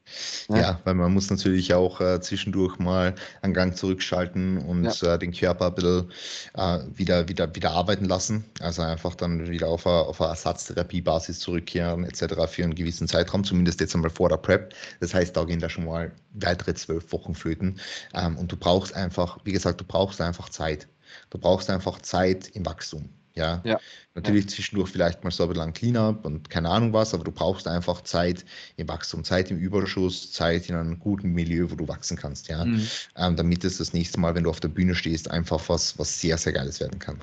Ja. 0.49 0.57
ja. 0.57 0.81
weil 0.85 0.95
man 0.95 1.13
muss 1.13 1.29
natürlich 1.29 1.73
auch 1.73 2.01
äh, 2.01 2.19
zwischendurch 2.19 2.79
mal 2.79 3.13
einen 3.41 3.53
Gang 3.53 3.77
zurückschalten 3.77 4.57
und 4.57 4.85
ja. 5.01 5.13
äh, 5.13 5.19
den 5.19 5.31
Körper 5.31 5.67
ein 5.67 5.75
bisschen 5.75 6.11
äh, 6.55 6.79
wieder, 6.95 7.29
wieder, 7.29 7.53
wieder 7.55 7.71
arbeiten 7.71 8.05
lassen. 8.05 8.43
Also 8.59 8.81
einfach 8.81 9.13
dann 9.13 9.47
wieder 9.49 9.67
auf 9.67 9.85
eine, 9.85 9.97
auf 9.97 10.19
eine 10.19 10.31
Ersatztherapiebasis 10.31 11.39
zurückkehren 11.39 12.05
etc. 12.05 12.47
für 12.47 12.63
einen 12.63 12.75
gewissen 12.75 13.07
Zeitraum, 13.07 13.43
zumindest 13.43 13.81
jetzt 13.81 13.93
einmal 13.93 14.09
vor 14.09 14.29
der 14.29 14.37
Prep. 14.37 14.73
Das 14.99 15.13
heißt, 15.13 15.37
da 15.37 15.43
gehen 15.43 15.59
da 15.59 15.69
schon 15.69 15.85
mal 15.85 16.11
weitere 16.33 16.73
zwölf 16.73 17.11
Wochen 17.11 17.35
flöten 17.35 17.79
ähm, 18.13 18.37
und 18.37 18.51
du 18.51 18.57
brauchst 18.57 18.95
einfach 18.95 19.26
einfach, 19.27 19.39
wie 19.43 19.51
gesagt, 19.51 19.81
du 19.81 19.85
brauchst 19.85 20.21
einfach 20.21 20.49
Zeit. 20.49 20.87
Du 21.29 21.37
brauchst 21.37 21.69
einfach 21.69 22.01
Zeit 22.01 22.49
im 22.49 22.65
Wachstum. 22.65 23.09
Ja, 23.35 23.61
ja. 23.63 23.79
natürlich 24.15 24.45
ja. 24.45 24.49
zwischendurch 24.49 24.89
vielleicht 24.89 25.23
mal 25.23 25.29
so 25.29 25.43
ein 25.43 25.49
bisschen 25.49 25.73
Cleanup 25.73 26.25
und 26.25 26.49
keine 26.49 26.69
Ahnung 26.69 26.91
was, 26.91 27.13
aber 27.13 27.23
du 27.23 27.31
brauchst 27.31 27.67
einfach 27.67 28.01
Zeit 28.01 28.43
im 28.77 28.87
Wachstum, 28.87 29.23
Zeit 29.23 29.51
im 29.51 29.59
Überschuss, 29.59 30.31
Zeit 30.31 30.69
in 30.69 30.75
einem 30.75 30.97
guten 30.97 31.33
Milieu, 31.33 31.69
wo 31.69 31.75
du 31.75 31.87
wachsen 31.87 32.17
kannst, 32.17 32.47
ja. 32.47 32.65
Mhm. 32.65 32.87
Ähm, 33.15 33.35
damit 33.35 33.63
es 33.63 33.77
das 33.77 33.93
nächste 33.93 34.19
Mal, 34.19 34.33
wenn 34.33 34.45
du 34.45 34.49
auf 34.49 34.59
der 34.59 34.69
Bühne 34.69 34.95
stehst, 34.95 35.29
einfach 35.29 35.69
was, 35.69 35.99
was 35.99 36.19
sehr, 36.19 36.35
sehr 36.39 36.53
Geiles 36.53 36.79
werden 36.79 36.97
kann. 36.97 37.21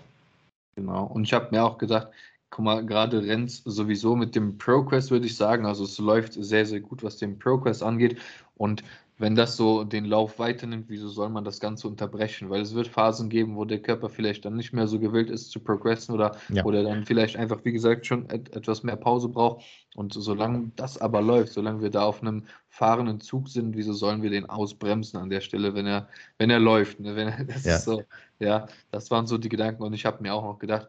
Genau. 0.77 1.05
Und 1.07 1.25
ich 1.25 1.33
habe 1.33 1.49
mir 1.51 1.65
auch 1.65 1.79
gedacht, 1.79 2.09
guck 2.51 2.65
mal, 2.65 2.87
gerade 2.87 3.27
Renz 3.27 3.63
sowieso 3.65 4.15
mit 4.15 4.37
dem 4.37 4.57
ProQuest 4.57 5.11
würde 5.11 5.27
ich 5.27 5.37
sagen, 5.37 5.67
also 5.67 5.83
es 5.83 5.99
läuft 5.99 6.35
sehr, 6.35 6.65
sehr 6.65 6.81
gut, 6.81 7.03
was 7.03 7.17
den 7.17 7.41
ProQuest 7.41 7.83
angeht. 7.83 8.21
Und 8.57 8.85
wenn 9.17 9.37
das 9.37 9.57
so 9.57 9.85
den 9.85 10.07
Lauf 10.07 10.41
weiternimmt, 10.41 10.87
wieso 10.89 11.09
soll 11.09 11.29
man 11.29 11.45
das 11.45 11.61
Ganze 11.61 11.87
unterbrechen? 11.87 12.51
Weil 12.51 12.62
es 12.62 12.75
wird 12.75 12.89
Phasen 12.89 13.29
geben, 13.29 13.57
wo 13.57 13.65
der 13.65 13.81
Körper 13.81 14.09
vielleicht 14.09 14.45
dann 14.45 14.57
nicht 14.57 14.73
mehr 14.73 14.89
so 14.89 14.99
gewillt 14.99 15.31
ist 15.31 15.51
zu 15.51 15.61
progressen 15.61 16.15
oder 16.15 16.37
ja. 16.49 16.65
wo 16.65 16.73
der 16.73 16.83
dann 16.83 17.05
vielleicht 17.05 17.37
einfach, 17.37 17.65
wie 17.65 17.73
gesagt, 17.73 18.07
schon 18.07 18.29
et 18.31 18.55
etwas 18.57 18.83
mehr 18.83 18.97
Pause 18.97 19.29
braucht. 19.29 19.65
Und 19.95 20.12
solange 20.15 20.73
das 20.75 20.99
aber 20.99 21.23
läuft, 21.23 21.53
solange 21.53 21.81
wir 21.81 21.91
da 21.91 22.03
auf 22.05 22.23
einem 22.23 22.45
fahrenden 22.69 23.21
Zug 23.21 23.49
sind, 23.49 23.77
wieso 23.77 23.93
sollen 23.93 24.23
wir 24.23 24.31
den 24.31 24.51
ausbremsen 24.51 25.21
an 25.21 25.31
der 25.31 25.41
Stelle, 25.41 25.75
wenn 25.75 25.87
er, 25.87 26.09
wenn 26.39 26.51
er 26.51 26.59
läuft? 26.59 26.99
Ne? 26.99 27.15
Wenn 27.15 27.29
er, 27.29 27.45
das 27.45 27.65
ja. 27.65 27.79
so, 27.79 28.03
ja, 28.41 28.67
das 28.91 29.12
waren 29.12 29.29
so 29.29 29.39
die 29.39 29.49
Gedanken 29.49 29.85
und 29.85 29.93
ich 29.93 30.07
habe 30.07 30.23
mir 30.23 30.35
auch 30.35 30.43
noch 30.43 30.59
gedacht, 30.59 30.89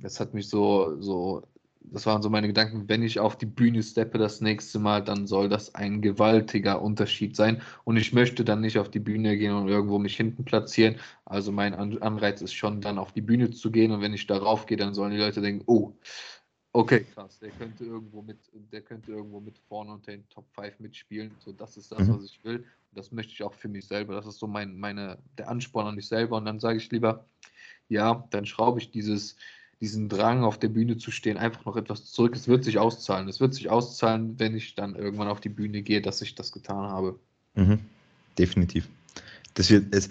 das 0.00 0.18
hat 0.18 0.34
mich 0.34 0.48
so, 0.48 1.00
so 1.00 1.44
das 1.84 2.06
waren 2.06 2.22
so 2.22 2.30
meine 2.30 2.46
Gedanken, 2.46 2.88
wenn 2.88 3.02
ich 3.02 3.20
auf 3.20 3.36
die 3.36 3.46
Bühne 3.46 3.82
steppe 3.82 4.18
das 4.18 4.40
nächste 4.40 4.78
Mal, 4.78 5.02
dann 5.02 5.26
soll 5.26 5.48
das 5.48 5.74
ein 5.74 6.00
gewaltiger 6.00 6.80
Unterschied 6.82 7.36
sein. 7.36 7.62
Und 7.84 7.96
ich 7.96 8.12
möchte 8.12 8.44
dann 8.44 8.60
nicht 8.60 8.78
auf 8.78 8.90
die 8.90 9.00
Bühne 9.00 9.36
gehen 9.36 9.54
und 9.54 9.68
irgendwo 9.68 9.98
mich 9.98 10.16
hinten 10.16 10.44
platzieren. 10.44 10.96
Also 11.24 11.52
mein 11.52 11.74
Anreiz 11.74 12.42
ist 12.42 12.54
schon 12.54 12.80
dann 12.80 12.98
auf 12.98 13.12
die 13.12 13.20
Bühne 13.20 13.50
zu 13.50 13.70
gehen. 13.70 13.92
Und 13.92 14.00
wenn 14.00 14.14
ich 14.14 14.26
darauf 14.26 14.66
gehe, 14.66 14.76
dann 14.76 14.94
sollen 14.94 15.12
die 15.12 15.18
Leute 15.18 15.40
denken, 15.40 15.62
oh, 15.66 15.92
okay, 16.72 17.04
krass, 17.14 17.38
der 17.38 17.50
könnte 17.50 17.84
irgendwo 17.84 18.22
mit, 18.22 18.38
der 18.72 18.82
könnte 18.82 19.12
irgendwo 19.12 19.40
mit 19.40 19.58
vorne 19.58 19.92
unter 19.92 20.10
den 20.10 20.28
Top 20.30 20.46
5 20.52 20.80
mitspielen. 20.80 21.32
So, 21.38 21.52
das 21.52 21.76
ist 21.76 21.92
das, 21.92 22.08
mhm. 22.08 22.16
was 22.16 22.24
ich 22.24 22.42
will. 22.44 22.56
Und 22.56 22.98
das 22.98 23.12
möchte 23.12 23.32
ich 23.32 23.42
auch 23.42 23.54
für 23.54 23.68
mich 23.68 23.86
selber. 23.86 24.14
Das 24.14 24.26
ist 24.26 24.38
so 24.38 24.46
mein, 24.46 24.78
meine, 24.78 25.18
der 25.38 25.48
Ansporn 25.48 25.86
an 25.86 25.94
mich 25.94 26.08
selber. 26.08 26.36
Und 26.38 26.46
dann 26.46 26.60
sage 26.60 26.78
ich 26.78 26.90
lieber, 26.90 27.26
ja, 27.88 28.26
dann 28.30 28.46
schraube 28.46 28.80
ich 28.80 28.90
dieses 28.90 29.36
diesen 29.84 30.08
Drang, 30.08 30.44
auf 30.44 30.58
der 30.58 30.68
Bühne 30.68 30.96
zu 30.96 31.10
stehen, 31.10 31.36
einfach 31.36 31.66
noch 31.66 31.76
etwas 31.76 32.10
zurück. 32.10 32.34
Es 32.34 32.48
wird 32.48 32.64
sich 32.64 32.78
auszahlen. 32.78 33.28
Es 33.28 33.38
wird 33.38 33.52
sich 33.52 33.68
auszahlen, 33.68 34.38
wenn 34.38 34.56
ich 34.56 34.74
dann 34.74 34.94
irgendwann 34.94 35.28
auf 35.28 35.40
die 35.40 35.50
Bühne 35.50 35.82
gehe, 35.82 36.00
dass 36.00 36.22
ich 36.22 36.34
das 36.34 36.52
getan 36.52 36.90
habe. 36.90 37.18
Mhm. 37.54 37.80
Definitiv. 38.38 38.88
Das 39.52 39.68
wird 39.68 39.94
es 39.94 40.08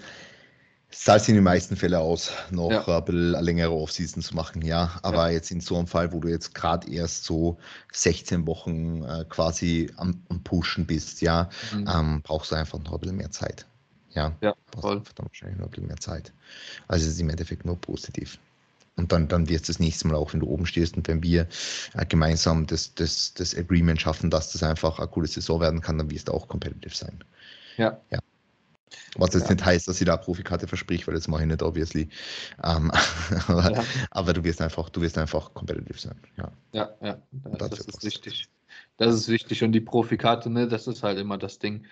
zahlt 0.90 1.22
sich 1.22 1.30
in 1.30 1.34
den 1.34 1.44
meisten 1.44 1.76
Fällen 1.76 1.96
aus, 1.96 2.30
noch 2.50 2.70
ja. 2.70 2.86
ein 2.86 3.04
bisschen 3.04 3.32
längere 3.32 3.72
Offseason 3.72 4.22
zu 4.22 4.36
machen, 4.36 4.62
ja. 4.62 4.92
Aber 5.02 5.26
ja. 5.26 5.30
jetzt 5.30 5.50
in 5.50 5.60
so 5.60 5.76
einem 5.76 5.88
Fall, 5.88 6.12
wo 6.12 6.20
du 6.20 6.28
jetzt 6.28 6.54
gerade 6.54 6.88
erst 6.88 7.24
so 7.24 7.58
16 7.92 8.46
Wochen 8.46 9.02
äh, 9.02 9.24
quasi 9.28 9.90
am, 9.96 10.22
am, 10.28 10.42
Pushen 10.44 10.86
bist, 10.86 11.20
ja, 11.20 11.50
mhm. 11.72 11.90
ähm, 11.92 12.22
brauchst 12.22 12.52
du 12.52 12.54
einfach 12.54 12.78
noch 12.78 12.94
ein 12.94 13.00
bisschen 13.00 13.16
mehr 13.16 13.32
Zeit. 13.32 13.66
Ja, 14.14 14.36
ja 14.40 14.54
voll. 14.72 15.02
Verdammt 15.02 15.30
wahrscheinlich 15.30 15.58
noch 15.58 15.66
ein 15.66 15.70
bisschen 15.70 15.88
mehr 15.88 15.96
Zeit. 15.96 16.32
Also 16.86 17.06
es 17.06 17.14
ist 17.14 17.20
im 17.20 17.28
Endeffekt 17.28 17.64
nur 17.64 17.76
positiv. 17.76 18.38
Und 18.96 19.10
dann, 19.10 19.26
dann 19.26 19.48
wird 19.48 19.62
es 19.62 19.66
das 19.66 19.80
nächste 19.80 20.06
Mal 20.06 20.16
auch, 20.16 20.32
wenn 20.32 20.40
du 20.40 20.46
oben 20.46 20.66
stehst 20.66 20.96
und 20.96 21.08
wenn 21.08 21.22
wir 21.22 21.48
äh, 21.94 22.06
gemeinsam 22.06 22.66
das, 22.66 22.94
das, 22.94 23.34
das 23.34 23.56
Agreement 23.56 24.00
schaffen, 24.00 24.30
dass 24.30 24.52
das 24.52 24.62
einfach 24.62 24.98
eine 24.98 25.08
coole 25.08 25.26
Saison 25.26 25.60
werden 25.60 25.80
kann, 25.80 25.98
dann 25.98 26.10
wirst 26.10 26.28
du 26.28 26.32
auch 26.32 26.46
competitive 26.46 26.94
sein. 26.94 27.24
Ja. 27.76 28.00
ja. 28.10 28.20
Was 29.16 29.34
jetzt 29.34 29.48
ja. 29.48 29.54
nicht 29.54 29.64
heißt, 29.64 29.88
dass 29.88 30.00
ich 30.00 30.06
da 30.06 30.14
eine 30.14 30.22
Profikarte 30.22 30.68
verspricht, 30.68 31.06
weil 31.06 31.14
das 31.14 31.26
mache 31.26 31.42
ich 31.42 31.48
nicht, 31.48 31.62
obviously. 31.62 32.08
Ähm, 32.62 32.92
aber, 33.48 33.72
ja. 33.72 33.84
aber, 34.10 34.32
du 34.32 34.44
wirst 34.44 34.60
einfach, 34.60 34.88
du 34.90 35.00
wirst 35.00 35.18
einfach 35.18 35.52
competitive 35.54 35.98
sein. 35.98 36.20
Ja, 36.36 36.52
ja, 36.72 36.94
ja. 37.02 37.22
Das, 37.58 37.70
das 37.70 37.80
ist 37.80 38.04
wichtig. 38.04 38.48
Das 38.96 39.14
ist 39.14 39.28
wichtig. 39.28 39.62
Und 39.64 39.72
die 39.72 39.80
Profikarte, 39.80 40.50
ne, 40.50 40.68
das 40.68 40.86
ist 40.86 41.02
halt 41.02 41.18
immer 41.18 41.38
das 41.38 41.58
Ding. 41.58 41.84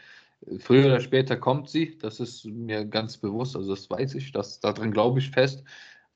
Früher 0.59 0.87
oder 0.87 1.01
später 1.01 1.37
kommt 1.37 1.69
sie, 1.71 1.99
das 1.99 2.19
ist 2.19 2.45
mir 2.45 2.85
ganz 2.85 3.17
bewusst, 3.17 3.55
also 3.55 3.71
das 3.71 3.89
weiß 3.89 4.17
ich, 4.17 4.33
das, 4.33 4.59
darin 4.59 4.91
glaube 4.91 5.21
ich 5.21 5.31
fest. 5.31 5.63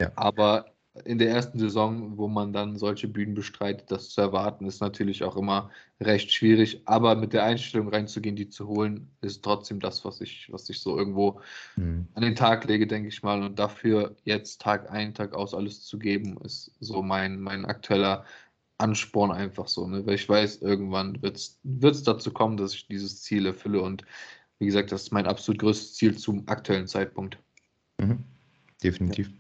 Ja. 0.01 0.11
Aber 0.17 0.76
in 1.05 1.19
der 1.19 1.31
ersten 1.31 1.59
Saison, 1.59 2.17
wo 2.17 2.29
man 2.29 2.53
dann 2.53 2.77
solche 2.77 3.09
Bühnen 3.09 3.35
bestreitet, 3.35 3.91
das 3.91 4.11
zu 4.11 4.21
erwarten, 4.21 4.67
ist 4.67 4.81
natürlich 4.81 5.25
auch 5.25 5.37
immer 5.37 5.71
recht 6.01 6.33
schwierig. 6.33 6.83
Aber 6.87 7.15
mit 7.15 7.33
der 7.33 7.45
Einstellung 7.45 7.89
reinzugehen, 7.89 8.37
die 8.37 8.49
zu 8.49 8.67
holen, 8.67 9.09
ist 9.21 9.43
trotzdem 9.43 9.81
das, 9.81 10.05
was 10.05 10.21
ich, 10.21 10.51
was 10.53 10.69
ich 10.69 10.81
so 10.81 10.97
irgendwo 10.97 11.41
mhm. 11.77 12.07
an 12.15 12.23
den 12.23 12.35
Tag 12.35 12.65
lege, 12.65 12.87
denke 12.87 13.09
ich 13.09 13.23
mal. 13.23 13.43
Und 13.43 13.59
dafür 13.59 14.17
jetzt 14.25 14.61
Tag 14.61 14.91
ein, 14.91 15.15
Tag 15.15 15.35
aus 15.35 15.55
alles 15.55 15.85
zu 15.85 15.99
geben, 15.99 16.39
ist 16.45 16.73
so 16.81 17.03
mein, 17.03 17.41
mein 17.41 17.65
aktueller 17.65 18.25
Ansporn 18.79 19.31
einfach 19.31 19.69
so. 19.69 19.87
Ne? 19.87 20.07
Weil 20.07 20.15
ich 20.15 20.29
weiß, 20.29 20.63
irgendwann 20.63 21.21
wird 21.23 21.37
es 21.37 22.03
dazu 22.03 22.31
kommen, 22.33 22.57
dass 22.57 22.75
ich 22.75 22.87
dieses 22.89 23.23
Ziel 23.23 23.47
erfülle. 23.47 23.81
Und 23.81 24.05
wie 24.59 24.67
gesagt, 24.67 24.93
das 24.93 25.05
ist 25.05 25.13
mein 25.13 25.27
absolut 25.27 25.61
größtes 25.61 25.95
Ziel 25.95 26.17
zum 26.17 26.47
aktuellen 26.47 26.87
Zeitpunkt. 26.87 27.39
Mhm. 27.99 28.19
Definitiv. 28.83 29.31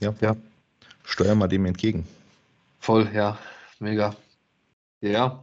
Ja. 0.00 0.14
ja 0.20 0.36
steuern 1.04 1.38
wir 1.38 1.48
dem 1.48 1.66
entgegen. 1.66 2.06
Voll, 2.78 3.10
ja, 3.14 3.38
mega. 3.78 4.16
Ja, 5.00 5.42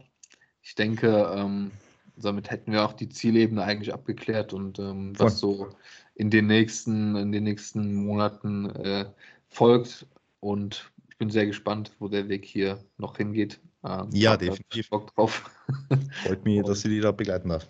ich 0.62 0.74
denke, 0.74 1.32
ähm, 1.34 1.70
damit 2.16 2.50
hätten 2.50 2.72
wir 2.72 2.84
auch 2.84 2.92
die 2.92 3.08
Zielebene 3.08 3.62
eigentlich 3.62 3.92
abgeklärt 3.92 4.52
und 4.52 4.78
ähm, 4.78 5.18
was 5.18 5.38
so 5.38 5.68
in 6.14 6.30
den 6.30 6.46
nächsten, 6.46 7.16
in 7.16 7.32
den 7.32 7.44
nächsten 7.44 7.94
Monaten 7.94 8.70
äh, 8.70 9.06
folgt. 9.48 10.06
Und 10.40 10.90
ich 11.08 11.18
bin 11.18 11.30
sehr 11.30 11.46
gespannt, 11.46 11.92
wo 11.98 12.08
der 12.08 12.28
Weg 12.28 12.44
hier 12.44 12.82
noch 12.98 13.16
hingeht. 13.16 13.60
Ähm, 13.84 14.08
ja, 14.12 14.36
definitiv. 14.36 14.90
Bock 14.90 15.14
drauf. 15.14 15.50
Freut 16.24 16.44
mich, 16.44 16.62
dass 16.62 16.84
ich 16.84 16.90
die 16.90 17.00
da 17.00 17.12
begleiten 17.12 17.48
darf. 17.48 17.66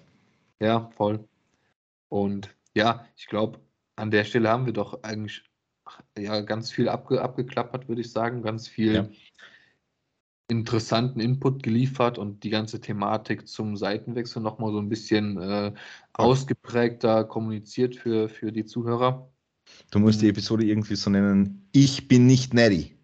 Ja, 0.60 0.90
voll. 0.96 1.24
Und 2.08 2.50
ja, 2.74 3.06
ich 3.16 3.26
glaube, 3.26 3.60
an 3.96 4.10
der 4.10 4.24
Stelle 4.24 4.48
haben 4.48 4.66
wir 4.66 4.72
doch 4.72 5.02
eigentlich 5.02 5.44
ja 6.18 6.40
ganz 6.40 6.70
viel 6.70 6.88
abge, 6.88 7.20
abgeklappert, 7.20 7.88
würde 7.88 8.00
ich 8.00 8.12
sagen, 8.12 8.42
ganz 8.42 8.68
viel 8.68 8.94
ja. 8.94 9.08
interessanten 10.48 11.20
Input 11.20 11.62
geliefert 11.62 12.18
und 12.18 12.44
die 12.44 12.50
ganze 12.50 12.80
Thematik 12.80 13.48
zum 13.48 13.76
Seitenwechsel 13.76 14.42
nochmal 14.42 14.72
so 14.72 14.78
ein 14.78 14.88
bisschen 14.88 15.40
äh, 15.40 15.72
ausgeprägter 16.12 17.24
kommuniziert 17.24 17.96
für, 17.96 18.28
für 18.28 18.52
die 18.52 18.64
Zuhörer. 18.64 19.30
Du 19.90 19.98
musst 19.98 20.20
die 20.20 20.26
mhm. 20.26 20.30
Episode 20.30 20.64
irgendwie 20.64 20.96
so 20.96 21.10
nennen, 21.10 21.68
ich 21.72 22.08
bin 22.08 22.26
nicht 22.26 22.54
Neddy. 22.54 22.96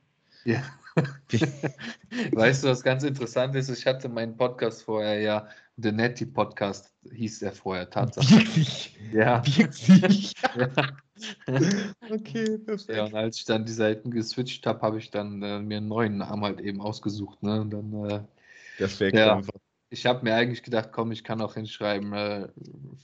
Ja. 0.45 0.63
weißt 2.33 2.65
du, 2.65 2.69
was 2.69 2.83
ganz 2.83 3.03
interessant 3.03 3.55
ist? 3.55 3.69
Ich 3.69 3.87
hatte 3.87 4.09
meinen 4.09 4.37
Podcast 4.37 4.83
vorher 4.83 5.21
ja, 5.21 5.49
The 5.77 5.93
Netty 5.93 6.25
Podcast 6.25 6.96
hieß 7.13 7.43
er 7.43 7.53
vorher, 7.53 7.89
tatsächlich. 7.91 8.97
Wirklich? 8.99 9.13
Ja. 9.13 9.43
Wirklich? 9.47 10.33
ja. 10.57 10.69
okay, 12.11 12.59
perfekt. 12.59 12.97
Ja, 12.97 13.05
und 13.05 13.15
als 13.15 13.39
ich 13.39 13.45
dann 13.45 13.65
die 13.65 13.73
Seiten 13.73 14.11
geswitcht 14.11 14.67
habe, 14.67 14.81
habe 14.83 14.99
ich 14.99 15.11
dann 15.11 15.43
äh, 15.43 15.61
mir 15.61 15.79
einen 15.79 15.89
neuen 15.89 16.19
Namen 16.19 16.43
halt 16.43 16.61
eben 16.61 16.81
ausgesucht. 16.81 17.43
Ne? 17.43 17.61
Und 17.61 17.71
dann, 17.71 18.11
äh, 18.11 18.21
perfekt 18.77 19.17
ja, 19.17 19.37
einfach. 19.37 19.53
Ich 19.89 20.05
habe 20.05 20.25
mir 20.25 20.35
eigentlich 20.35 20.63
gedacht, 20.63 20.91
komm, 20.93 21.13
ich 21.13 21.25
kann 21.25 21.41
auch 21.41 21.55
hinschreiben, 21.55 22.13
äh, 22.13 22.49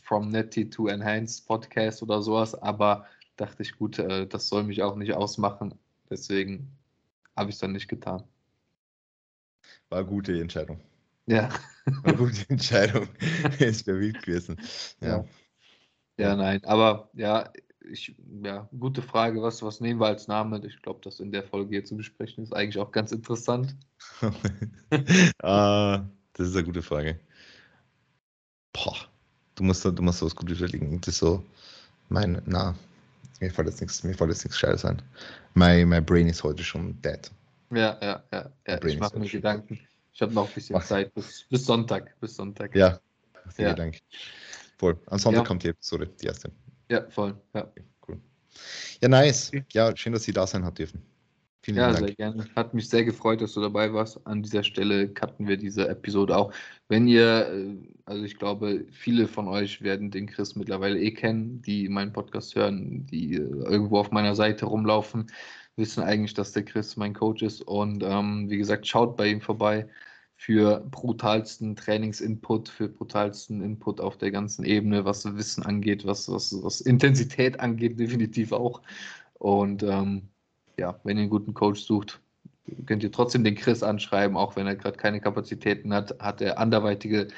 From 0.03 0.31
Netty 0.31 0.69
to 0.69 0.89
Enhanced 0.89 1.47
Podcast 1.47 2.03
oder 2.03 2.23
sowas, 2.23 2.55
aber 2.55 3.07
dachte 3.37 3.63
ich, 3.63 3.77
gut, 3.77 3.99
äh, 3.99 4.27
das 4.27 4.49
soll 4.49 4.65
mich 4.65 4.83
auch 4.83 4.97
nicht 4.97 5.15
ausmachen. 5.15 5.75
Deswegen 6.11 6.71
habe 7.37 7.51
ich 7.51 7.57
es 7.57 7.61
dann 7.61 7.73
nicht 7.73 7.89
getan. 7.89 8.25
War 9.89 10.01
eine 10.01 10.09
gute 10.09 10.39
Entscheidung. 10.39 10.81
Ja. 11.27 11.49
Eine 12.05 12.17
gute 12.17 12.49
Entscheidung. 12.49 13.09
Ist 13.59 13.87
wäre 13.87 14.01
wild 14.01 14.23
gewesen. 14.23 14.57
Ja. 15.01 15.25
ja. 16.17 16.37
nein, 16.37 16.65
aber 16.65 17.11
ja, 17.15 17.51
ich, 17.91 18.15
ja, 18.45 18.69
gute 18.79 19.03
Frage. 19.03 19.43
Was, 19.43 19.63
was 19.63 19.81
nehmen 19.81 20.01
wir 20.01 20.07
als 20.07 20.29
Name? 20.29 20.65
Ich 20.65 20.81
glaube, 20.83 21.01
das 21.03 21.21
in 21.21 21.33
der 21.33 21.43
Folge 21.43 21.71
hier 21.71 21.85
zu 21.85 21.97
besprechen 21.97 22.45
ist 22.45 22.53
eigentlich 22.53 22.79
auch 22.79 22.93
ganz 22.93 23.13
interessant. 23.13 23.77
ah, 25.43 26.05
das 26.35 26.49
ist 26.49 26.57
eine 26.57 26.65
gute 26.65 26.83
Frage. 26.83 27.19
Boah, 28.73 28.97
du 29.57 29.65
musst, 29.65 29.85
du 29.85 30.03
musst 30.03 30.23
was 30.23 30.37
Gutes 30.37 30.59
überlegen. 30.59 31.01
Das 31.01 31.15
ist 31.15 31.21
so, 31.21 31.45
mein, 32.09 32.41
na, 32.47 32.75
mir 33.41 33.51
fällt 33.51 33.69
jetzt 33.69 33.81
nichts, 33.81 34.05
mir 34.05 34.15
fällt 34.15 34.31
jetzt 34.31 34.45
nichts 34.45 34.59
Scheißes 34.59 34.85
ein. 34.85 35.03
My, 35.55 35.85
my 35.85 36.01
brain 36.01 36.29
ist 36.29 36.43
heute 36.45 36.63
schon 36.63 37.01
dead. 37.03 37.31
Ja, 37.71 37.99
ja, 38.01 38.23
ja. 38.33 38.51
ja. 38.67 38.85
Ich 38.85 38.99
mache 38.99 39.19
mir 39.19 39.29
Gedanken. 39.29 39.81
Ich 40.13 40.21
habe 40.21 40.33
noch 40.33 40.49
ein 40.49 40.55
bisschen 40.55 40.75
Mach. 40.75 40.85
Zeit 40.85 41.15
bis, 41.15 41.47
bis 41.49 41.65
Sonntag. 41.65 42.19
Bis 42.21 42.37
Sonntag. 42.37 42.75
Ja, 42.77 43.01
vielen 43.49 43.69
ja. 43.69 43.75
Dank. 43.75 43.99
Voll. 44.79 44.99
Am 45.07 45.19
Sonntag 45.19 45.43
ja. 45.43 45.47
kommt 45.47 45.63
die 45.63 45.69
Episode, 45.69 46.09
die 46.21 46.27
erste. 46.27 46.53
Ja, 46.91 47.09
voll. 47.09 47.35
Ja. 47.55 47.73
Cool. 48.07 48.21
Ja, 49.01 49.09
nice. 49.09 49.51
Ja, 49.73 49.97
schön, 49.97 50.13
dass 50.13 50.25
Sie 50.25 50.33
da 50.33 50.47
sein 50.47 50.65
hat 50.65 50.79
dürfen. 50.79 51.03
Vielen 51.65 51.77
ja, 51.77 51.93
Dank. 51.93 51.99
sehr 51.99 52.17
gerne. 52.17 52.45
Hat 52.57 52.75
mich 52.75 52.89
sehr 52.89 53.05
gefreut, 53.05 53.41
dass 53.41 53.53
du 53.53 53.61
dabei 53.61 53.93
warst. 53.93 54.27
An 54.27 54.43
dieser 54.43 54.65
Stelle 54.65 55.09
cutten 55.09 55.47
wir 55.47 55.57
diese 55.57 55.89
Episode 55.89 56.37
auch. 56.37 56.53
Wenn 56.89 57.07
ihr, 57.07 57.53
äh, 57.53 57.77
also 58.05 58.25
ich 58.25 58.37
glaube, 58.37 58.85
viele 58.91 59.29
von 59.29 59.47
euch 59.47 59.81
werden 59.81 60.11
den 60.11 60.27
Chris 60.27 60.57
mittlerweile 60.57 60.99
eh 60.99 61.13
kennen, 61.13 61.63
die 61.63 61.89
meinen 61.89 62.13
Podcast 62.13 62.57
hören, 62.57 63.07
die 63.07 63.35
äh, 63.35 63.39
irgendwo 63.39 63.99
auf 63.99 64.11
meiner 64.11 64.35
Seite 64.35 64.67
rumlaufen. 64.67 65.31
Wissen 65.77 66.03
eigentlich, 66.03 66.35
dass 66.35 66.53
der 66.53 66.65
Chris 66.65 66.97
mein 66.97 67.15
Coach 67.15 67.43
ist. 67.43 67.63
Und 67.63 68.03
ähm, 68.03 68.51
wie 68.51 68.59
gesagt, 68.59 68.87
schaut 68.87 69.17
bei 69.17 69.29
ihm 69.29 69.41
vorbei 69.41 69.89
für 70.37 70.81
brutalsten 70.91 71.77
Trainingsinput, 71.77 72.69
für 72.69 72.89
brutalsten 72.89 73.63
Input 73.63 74.01
auf 74.01 74.19
der 74.19 74.31
ganzen 74.31 74.65
Ebene, 74.65 75.05
was 75.05 75.25
Wissen 75.37 75.65
angeht, 75.65 76.05
was, 76.05 76.31
was, 76.31 76.53
was 76.63 76.81
Intensität 76.81 77.61
angeht, 77.61 77.99
definitiv 77.99 78.53
auch. 78.53 78.83
Und 79.35 79.83
ähm, 79.83 80.29
ja, 80.79 80.99
wenn 81.05 81.17
ihr 81.17 81.23
einen 81.23 81.31
guten 81.31 81.55
Coach 81.55 81.83
sucht, 81.83 82.21
könnt 82.87 83.03
ihr 83.03 83.13
trotzdem 83.13 83.45
den 83.45 83.55
Chris 83.55 83.83
anschreiben, 83.83 84.37
auch 84.37 84.57
wenn 84.57 84.67
er 84.67 84.77
gerade 84.77 84.97
keine 84.97 85.21
Kapazitäten 85.21 85.93
hat, 85.93 86.19
hat 86.21 86.41
er 86.41 86.59
anderweitige 86.59 87.29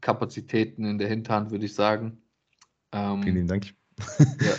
Kapazitäten 0.00 0.84
in 0.84 0.98
der 0.98 1.08
Hinterhand, 1.08 1.50
würde 1.50 1.66
ich 1.66 1.74
sagen. 1.74 2.22
Ähm, 2.92 3.22
Vielen 3.22 3.46
Dank. 3.46 3.74
Ja. 4.18 4.54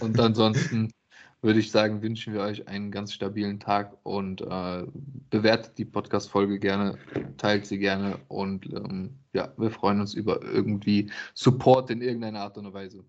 Und 0.00 0.18
ansonsten 0.18 0.90
würde 1.42 1.60
ich 1.60 1.70
sagen, 1.70 2.02
wünschen 2.02 2.34
wir 2.34 2.40
euch 2.40 2.66
einen 2.68 2.90
ganz 2.90 3.12
stabilen 3.12 3.60
Tag 3.60 3.96
und 4.02 4.42
äh, 4.42 4.86
bewertet 5.30 5.78
die 5.78 5.84
Podcast-Folge 5.84 6.58
gerne, 6.58 6.98
teilt 7.38 7.66
sie 7.66 7.78
gerne 7.78 8.18
und 8.28 8.66
ähm, 8.66 9.18
ja, 9.32 9.52
wir 9.56 9.70
freuen 9.70 10.00
uns 10.00 10.14
über 10.14 10.42
irgendwie 10.42 11.10
Support 11.34 11.90
in 11.90 12.02
irgendeiner 12.02 12.40
Art 12.40 12.58
und 12.58 12.72
Weise. 12.72 13.04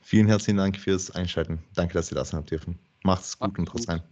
Vielen 0.00 0.26
herzlichen 0.26 0.58
Dank 0.58 0.76
fürs 0.76 1.10
Einschalten. 1.10 1.58
Danke, 1.74 1.94
dass 1.94 2.12
ihr 2.12 2.16
das 2.16 2.32
habt 2.32 2.50
dürfen. 2.50 2.78
Macht's 3.04 3.38
gut 3.38 3.48
Macht's 3.48 3.58
und 3.58 3.66
trotzdem. 3.66 4.02